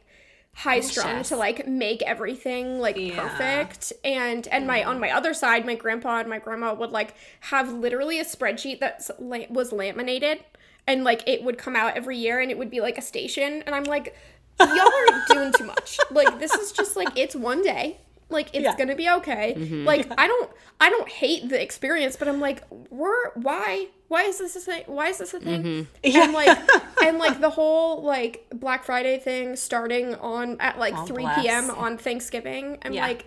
high 0.54 0.78
oh, 0.78 0.80
strung 0.80 1.22
to 1.22 1.36
like 1.36 1.66
make 1.66 2.02
everything 2.02 2.78
like 2.78 2.96
Yeah. 2.96 3.28
perfect. 3.28 3.92
And 4.04 4.46
and 4.48 4.66
my 4.66 4.80
mm. 4.80 4.86
on 4.86 5.00
my 5.00 5.10
other 5.10 5.32
side 5.34 5.64
my 5.64 5.74
grandpa 5.74 6.20
and 6.20 6.28
my 6.28 6.38
grandma 6.38 6.74
would 6.74 6.90
like 6.90 7.14
have 7.40 7.72
literally 7.72 8.18
a 8.18 8.24
spreadsheet 8.24 8.80
that 8.80 9.08
was 9.18 9.72
laminated 9.72 10.44
and 10.86 11.04
like 11.04 11.22
it 11.26 11.42
would 11.42 11.58
come 11.58 11.76
out 11.76 11.96
every 11.96 12.18
year 12.18 12.40
and 12.40 12.50
it 12.50 12.58
would 12.58 12.70
be 12.70 12.80
like 12.80 12.98
a 12.98 13.02
station. 13.02 13.62
And 13.66 13.74
i'm 13.74 13.84
like 13.84 14.14
y'all 14.58 14.80
are 14.80 15.34
doing 15.34 15.52
too 15.56 15.64
much. 15.64 15.98
Like 16.10 16.38
this 16.38 16.52
is 16.54 16.72
just 16.72 16.96
like 16.96 17.16
it's 17.16 17.34
one 17.34 17.62
day 17.62 17.98
like 18.30 18.48
it's 18.52 18.64
Yeah. 18.64 18.76
gonna 18.76 18.94
be 18.96 19.08
okay 19.10 19.54
mm-hmm. 19.56 19.84
like 19.84 20.10
i 20.18 20.26
don't 20.26 20.50
i 20.80 20.88
don't 20.90 21.08
hate 21.08 21.48
the 21.48 21.60
experience 21.60 22.16
but 22.16 22.28
i'm 22.28 22.40
like 22.40 22.62
we're 22.90 23.30
why 23.34 23.88
why 24.08 24.22
is 24.24 24.38
this 24.38 24.56
a 24.56 24.60
thing 24.60 24.82
why 24.86 25.08
is 25.08 25.18
this 25.18 25.34
a 25.34 25.40
thing 25.40 25.62
mm-hmm. 25.62 26.16
and 26.18 26.32
like 26.32 26.58
and 27.04 27.18
like 27.18 27.40
the 27.40 27.50
whole 27.50 28.02
like 28.02 28.46
black 28.54 28.84
friday 28.84 29.18
thing 29.18 29.56
starting 29.56 30.14
on 30.16 30.56
at 30.60 30.78
like 30.78 30.94
Oh, 30.96 31.06
3 31.06 31.22
bless. 31.22 31.42
p.m 31.42 31.70
on 31.70 31.98
thanksgiving 31.98 32.78
i'm 32.84 32.92
Yeah. 32.92 33.06
like 33.06 33.26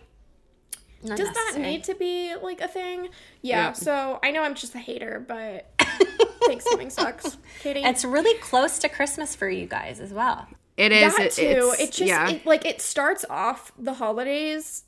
Not 1.03 1.17
does 1.17 1.29
that 1.31 1.55
need 1.57 1.83
to 1.85 1.95
be 1.95 2.35
like 2.35 2.61
a 2.61 2.67
thing 2.67 3.09
yeah, 3.41 3.67
Yeah. 3.67 3.71
so 3.73 4.19
i 4.23 4.31
know 4.31 4.41
i'm 4.43 4.55
just 4.55 4.73
a 4.75 4.79
hater 4.79 5.23
but 5.27 5.69
thanksgiving 6.45 6.89
sucks 6.89 7.37
katie 7.61 7.81
It's 7.83 8.03
really 8.05 8.37
close 8.39 8.79
to 8.79 8.89
Christmas 8.89 9.35
for 9.35 9.49
you 9.49 9.65
guys 9.65 9.99
as 10.01 10.11
well. 10.11 10.47
It 10.75 10.91
is. 10.91 11.15
that 11.15 11.25
it- 11.27 11.33
too 11.33 11.41
it's- 11.43 11.79
it 11.79 11.85
just 11.91 11.99
yeah. 12.09 12.29
it, 12.31 12.45
like 12.45 12.65
it 12.65 12.81
starts 12.81 13.23
off 13.29 13.71
the 13.77 13.93
holidays 13.93 14.83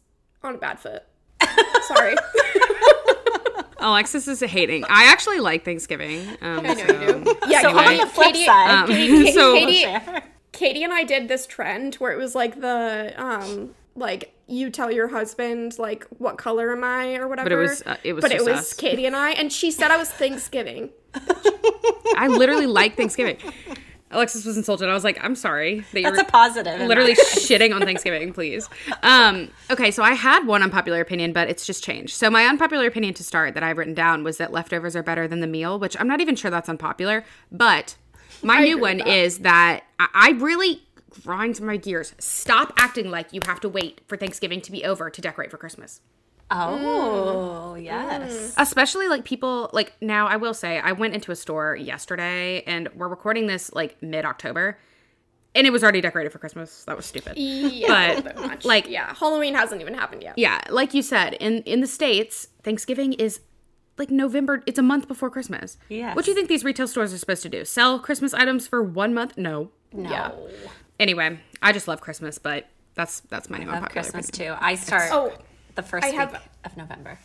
on 0.45 0.55
a 0.55 0.57
bad 0.57 0.79
foot 0.79 1.03
sorry 1.87 2.15
Alexis 3.79 4.27
is 4.27 4.39
hating. 4.39 4.83
I 4.85 5.05
actually 5.11 5.39
like 5.39 5.63
Thanksgiving. 5.63 6.27
Um, 6.41 6.65
i 6.65 6.73
know 6.73 6.85
you 6.85 7.23
do 7.23 7.35
yeah 7.47 7.61
So 7.61 7.69
Anyway. 7.69 7.85
on 7.85 7.97
the 7.99 8.07
flip 8.07 8.27
Katie- 8.33 8.45
side, 8.45 8.69
Um, 8.71 8.87
Katie, 8.89 9.31
so- 9.31 9.53
Katie, 9.53 10.21
Katie 10.53 10.83
and 10.83 10.91
I 10.93 11.03
did 11.03 11.27
this 11.27 11.45
trend 11.45 11.95
where 11.95 12.11
it 12.11 12.17
was 12.17 12.33
like 12.33 12.59
the 12.61 13.13
um 13.17 13.75
like 13.95 14.33
you 14.47 14.69
tell 14.71 14.89
your 14.91 15.07
husband 15.09 15.77
like 15.77 16.05
what 16.17 16.37
color 16.37 16.71
am 16.71 16.83
I 16.83 17.15
or 17.17 17.27
whatever. 17.27 17.47
But 17.49 17.55
it 17.55 17.57
was, 17.61 17.83
uh, 17.85 17.97
it 18.03 18.13
was 18.13 18.21
but 18.23 18.31
it 18.31 18.41
was 18.43 18.57
us. 18.59 18.73
Katie 18.73 19.05
and 19.05 19.15
I, 19.15 19.31
and 19.31 19.51
she 19.51 19.69
said 19.71 19.91
I 19.91 19.97
was 19.97 20.09
Thanksgiving. 20.09 20.89
I 22.15 22.27
literally 22.29 22.65
like 22.67 22.95
Thanksgiving. 22.97 23.37
Alexis 24.11 24.45
was 24.45 24.55
insulted. 24.55 24.87
I 24.87 24.93
was 24.93 25.03
like, 25.03 25.17
I'm 25.23 25.35
sorry 25.35 25.79
that 25.79 26.03
That's 26.03 26.03
you're 26.03 26.21
a 26.21 26.25
positive. 26.25 26.79
literally 26.81 27.15
shitting 27.15 27.73
on 27.73 27.81
Thanksgiving, 27.81 28.33
please. 28.33 28.69
Um, 29.01 29.49
okay, 29.71 29.89
so 29.91 30.03
I 30.03 30.13
had 30.13 30.45
one 30.45 30.61
unpopular 30.61 31.01
opinion, 31.01 31.33
but 31.33 31.49
it's 31.49 31.65
just 31.65 31.83
changed. 31.83 32.13
So 32.13 32.29
my 32.29 32.45
unpopular 32.45 32.85
opinion 32.85 33.13
to 33.15 33.23
start 33.23 33.55
that 33.55 33.63
I've 33.63 33.77
written 33.77 33.95
down 33.95 34.23
was 34.23 34.37
that 34.37 34.51
leftovers 34.51 34.95
are 34.95 35.03
better 35.03 35.27
than 35.27 35.39
the 35.39 35.47
meal, 35.47 35.79
which 35.79 35.99
I'm 35.99 36.07
not 36.07 36.21
even 36.21 36.35
sure 36.35 36.51
that's 36.51 36.69
unpopular. 36.69 37.25
But 37.51 37.95
my 38.43 38.61
new 38.61 38.77
one 38.77 38.97
that. 38.99 39.07
is 39.07 39.39
that 39.39 39.83
I, 39.99 40.07
I 40.13 40.29
really 40.31 40.83
grinds 41.23 41.59
my 41.59 41.77
gears. 41.77 42.13
Stop 42.19 42.73
acting 42.77 43.09
like 43.09 43.33
you 43.33 43.41
have 43.45 43.59
to 43.61 43.69
wait 43.69 44.01
for 44.07 44.17
Thanksgiving 44.17 44.61
to 44.61 44.71
be 44.71 44.85
over 44.85 45.09
to 45.09 45.21
decorate 45.21 45.49
for 45.49 45.57
Christmas. 45.57 46.01
Oh, 46.51 47.73
Mm. 47.77 47.83
yes. 47.83 48.53
Especially 48.57 49.07
like 49.07 49.25
people 49.25 49.69
like 49.73 49.93
now 50.01 50.27
I 50.27 50.37
will 50.37 50.53
say 50.53 50.79
I 50.79 50.91
went 50.91 51.13
into 51.13 51.31
a 51.31 51.35
store 51.35 51.75
yesterday 51.75 52.61
and 52.67 52.89
we're 52.95 53.07
recording 53.07 53.47
this 53.47 53.73
like 53.73 54.01
mid 54.01 54.25
October 54.25 54.77
and 55.53 55.65
it 55.65 55.71
was 55.71 55.83
already 55.83 56.01
decorated 56.01 56.31
for 56.31 56.39
Christmas. 56.39 56.83
That 56.85 56.97
was 56.97 57.05
stupid. 57.05 57.37
Yeah, 57.37 58.15
But, 58.15 58.19
a 58.19 58.21
bit 58.23 58.35
much. 58.47 58.65
like- 58.65 58.89
yeah, 58.89 59.13
Halloween 59.15 59.55
hasn't 59.55 59.81
even 59.81 59.93
happened 59.93 60.21
yet. 60.23 60.37
Yeah, 60.37 60.61
like 60.69 60.93
you 60.93 61.01
said, 61.01 61.33
in 61.35 61.59
in 61.63 61.81
the 61.81 61.87
states, 61.87 62.47
Thanksgiving 62.63 63.13
is 63.13 63.39
like 63.97 64.11
November. 64.11 64.61
It's 64.65 64.77
a 64.79 64.81
month 64.83 65.07
before 65.07 65.29
Christmas. 65.29 65.77
Yes. 65.89 66.15
What 66.15 66.25
do 66.25 66.31
you 66.31 66.35
think 66.35 66.49
these 66.49 66.63
retail 66.65 66.87
stores 66.87 67.13
are 67.13 67.17
supposed 67.17 67.43
to 67.43 67.49
do? 67.49 67.63
Sell 67.65 67.99
Christmas 67.99 68.33
items 68.33 68.67
for 68.67 68.83
one 68.83 69.13
month? 69.13 69.37
No. 69.37 69.71
No. 69.93 70.09
Yeah. 70.09 70.31
Anyway, 70.99 71.39
I 71.61 71.71
just 71.71 71.87
love 71.87 72.01
Christmas, 72.01 72.37
but 72.37 72.67
that's 72.95 73.21
that's 73.21 73.49
my 73.49 73.57
new 73.57 73.67
Love 73.67 73.89
Christmas 73.89 74.29
opinion. 74.29 74.55
too. 74.57 74.59
I 74.61 74.75
start 74.75 75.09
Oh, 75.11 75.31
the 75.75 75.83
first 75.83 76.05
I 76.05 76.09
week 76.11 76.19
have- 76.19 76.41
of 76.63 76.77
November. 76.77 77.19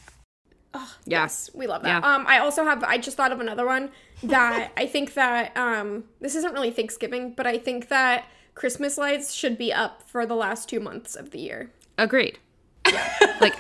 Yes, 1.05 1.51
we 1.53 1.67
love 1.67 1.83
that. 1.83 2.03
Yeah. 2.03 2.15
Um, 2.15 2.25
I 2.29 2.39
also 2.39 2.65
have. 2.65 2.85
I 2.85 2.97
just 2.99 3.17
thought 3.17 3.33
of 3.33 3.41
another 3.41 3.67
one 3.67 3.91
that 4.23 4.71
I 4.77 4.87
think 4.87 5.15
that 5.15 5.57
um, 5.57 6.05
this 6.21 6.37
isn't 6.37 6.53
really 6.53 6.71
Thanksgiving, 6.71 7.33
but 7.33 7.45
I 7.47 7.59
think 7.59 7.89
that 7.89 8.27
Christmas 8.55 8.97
lights 8.97 9.33
should 9.33 9.59
be 9.59 9.73
up 9.73 10.09
for 10.09 10.27
the 10.27 10.37
last 10.37 10.69
two 10.69 10.79
months 10.79 11.17
of 11.17 11.31
the 11.33 11.41
year. 11.41 11.73
Agreed. 11.99 12.39
like 13.41 13.55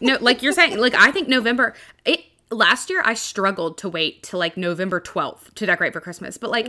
no, 0.00 0.18
like 0.20 0.42
you're 0.42 0.52
saying, 0.52 0.78
like 0.78 0.94
I 0.94 1.12
think 1.12 1.28
November. 1.28 1.74
It 2.04 2.20
last 2.50 2.90
year 2.90 3.02
I 3.04 3.14
struggled 3.14 3.78
to 3.78 3.88
wait 3.88 4.24
till 4.24 4.40
like 4.40 4.56
November 4.56 5.00
12th 5.00 5.54
to 5.54 5.66
decorate 5.66 5.92
for 5.92 6.00
Christmas, 6.00 6.38
but 6.38 6.50
like. 6.50 6.66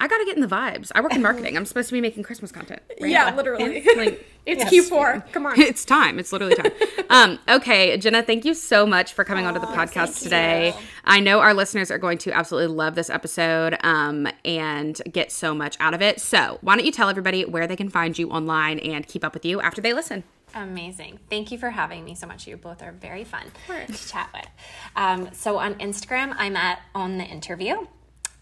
I 0.00 0.08
gotta 0.08 0.24
get 0.24 0.34
in 0.36 0.40
the 0.40 0.48
vibes. 0.48 0.90
I 0.94 1.00
work 1.00 1.14
in 1.14 1.22
marketing. 1.30 1.56
I'm 1.56 1.64
supposed 1.64 1.88
to 1.88 1.92
be 1.94 2.00
making 2.00 2.22
Christmas 2.22 2.52
content. 2.52 2.82
right? 3.00 3.10
Yeah, 3.10 3.34
literally. 3.34 3.82
Like, 3.96 4.26
it's 4.46 4.64
Q4. 4.64 5.32
Come 5.32 5.46
on. 5.46 5.58
it's 5.58 5.84
time. 5.84 6.18
It's 6.18 6.32
literally 6.32 6.54
time. 6.54 6.72
um, 7.10 7.38
okay, 7.48 7.96
Jenna, 7.96 8.22
thank 8.22 8.44
you 8.44 8.52
so 8.54 8.86
much 8.86 9.14
for 9.14 9.24
coming 9.24 9.46
onto 9.46 9.60
the 9.60 9.66
podcast 9.66 10.22
today. 10.22 10.74
I 11.04 11.20
know 11.20 11.40
our 11.40 11.54
listeners 11.54 11.90
are 11.90 11.98
going 11.98 12.18
to 12.18 12.32
absolutely 12.32 12.74
love 12.74 12.94
this 12.94 13.08
episode 13.08 13.76
um, 13.82 14.28
and 14.44 15.00
get 15.10 15.32
so 15.32 15.54
much 15.54 15.76
out 15.80 15.94
of 15.94 16.02
it. 16.02 16.20
So, 16.20 16.58
why 16.60 16.76
don't 16.76 16.84
you 16.84 16.92
tell 16.92 17.08
everybody 17.08 17.44
where 17.44 17.66
they 17.66 17.76
can 17.76 17.88
find 17.88 18.18
you 18.18 18.30
online 18.30 18.78
and 18.80 19.06
keep 19.06 19.24
up 19.24 19.32
with 19.32 19.44
you 19.46 19.60
after 19.60 19.80
they 19.80 19.94
listen? 19.94 20.24
Amazing. 20.54 21.18
Thank 21.30 21.50
you 21.50 21.58
for 21.58 21.70
having 21.70 22.04
me 22.04 22.14
so 22.14 22.26
much. 22.26 22.46
You 22.46 22.56
both 22.56 22.82
are 22.82 22.92
very 22.92 23.24
fun 23.24 23.50
to 23.66 24.08
chat 24.08 24.30
with. 24.32 24.46
Um, 24.94 25.30
so 25.32 25.58
on 25.58 25.74
Instagram, 25.76 26.34
I'm 26.38 26.56
at 26.56 26.80
On 26.94 27.18
the 27.18 27.24
Interview. 27.24 27.86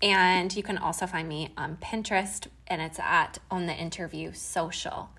And 0.02 0.54
you 0.54 0.64
can 0.64 0.78
also 0.78 1.06
find 1.06 1.28
me 1.28 1.52
on 1.56 1.76
Pinterest, 1.76 2.48
and 2.66 2.82
it's 2.82 2.98
at 2.98 3.38
On 3.50 3.66
the 3.66 3.74
Interview 3.74 4.32
Social. 4.32 5.10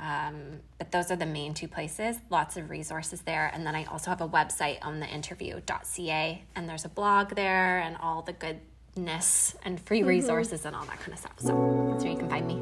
Um, 0.00 0.60
but 0.78 0.90
those 0.90 1.10
are 1.10 1.16
the 1.16 1.26
main 1.26 1.54
two 1.54 1.68
places. 1.68 2.16
Lots 2.28 2.56
of 2.56 2.68
resources 2.68 3.22
there. 3.22 3.50
And 3.54 3.64
then 3.64 3.74
I 3.76 3.84
also 3.84 4.10
have 4.10 4.20
a 4.20 4.28
website 4.28 4.78
on 4.82 4.98
the 4.98 5.06
interview.ca, 5.06 6.44
and 6.56 6.68
there's 6.68 6.84
a 6.84 6.88
blog 6.88 7.36
there 7.36 7.78
and 7.78 7.96
all 7.98 8.22
the 8.22 8.32
goodness 8.32 9.54
and 9.62 9.80
free 9.80 10.02
resources 10.02 10.66
and 10.66 10.74
all 10.74 10.84
that 10.86 10.98
kind 10.98 11.12
of 11.12 11.18
stuff. 11.20 11.38
So 11.38 11.88
that's 11.90 12.02
where 12.02 12.12
you 12.12 12.18
can 12.18 12.28
find 12.28 12.46
me. 12.46 12.60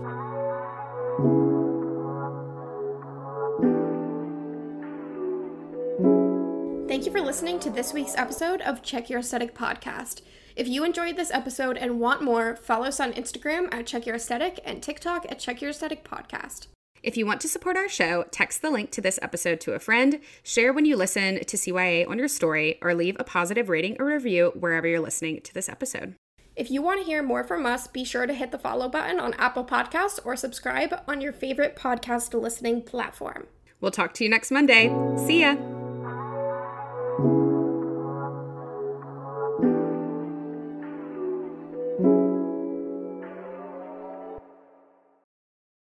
Thank 6.87 7.07
you 7.07 7.11
for 7.11 7.23
listening 7.23 7.59
to 7.61 7.71
this 7.71 7.93
week's 7.93 8.15
episode 8.17 8.61
of 8.61 8.83
Check 8.83 9.11
Your 9.11 9.21
Aesthetic 9.21 9.55
podcast. 9.55 10.21
If 10.57 10.69
you 10.69 10.85
enjoyed 10.85 11.17
this 11.17 11.33
episode 11.33 11.77
and 11.77 11.99
want 11.99 12.23
more, 12.23 12.55
follow 12.55 12.87
us 12.87 13.01
on 13.01 13.13
Instagram 13.13 13.73
at 13.75 13.87
Check 13.87 14.07
Your 14.07 14.15
Aesthetic 14.15 14.61
and 14.65 14.83
TikTok 14.83 15.27
at 15.29 15.41
Check 15.41 15.61
Your 15.61 15.71
Aesthetic 15.71 16.05
podcast. 16.05 16.69
If 17.03 17.17
you 17.17 17.27
want 17.27 17.41
to 17.43 17.49
support 17.49 17.77
our 17.77 17.89
show, 17.89 18.25
text 18.31 18.63
the 18.63 18.71
link 18.71 18.91
to 18.93 19.01
this 19.01 19.19
episode 19.21 19.61
to 19.63 19.73
a 19.73 19.81
friend, 19.81 20.21
share 20.43 20.73
when 20.73 20.87
you 20.87 20.97
listen 20.97 21.45
to 21.45 21.57
CYA 21.57 22.09
on 22.09 22.19
your 22.19 22.29
story, 22.29 22.79
or 22.81 22.95
leave 22.95 23.17
a 23.19 23.25
positive 23.25 23.69
rating 23.69 23.97
or 23.99 24.07
review 24.07 24.53
wherever 24.55 24.87
you're 24.87 25.01
listening 25.01 25.41
to 25.43 25.53
this 25.53 25.69
episode. 25.69 26.15
If 26.57 26.71
you 26.71 26.83
want 26.83 27.01
to 27.01 27.07
hear 27.07 27.23
more 27.23 27.43
from 27.43 27.67
us, 27.67 27.89
be 27.89 28.05
sure 28.05 28.27
to 28.27 28.33
hit 28.33 28.53
the 28.53 28.59
follow 28.59 28.89
button 28.89 29.19
on 29.19 29.35
Apple 29.35 29.65
Podcasts 29.65 30.21
or 30.25 30.37
subscribe 30.37 30.95
on 31.09 31.21
your 31.21 31.33
favorite 31.33 31.75
podcast 31.75 32.33
listening 32.41 32.81
platform. 32.81 33.49
We'll 33.81 33.91
talk 33.91 34.15
to 34.15 34.25
you 34.25 34.31
next 34.31 34.53
Monday. 34.53 34.89
See 35.27 35.41
ya. 35.41 35.57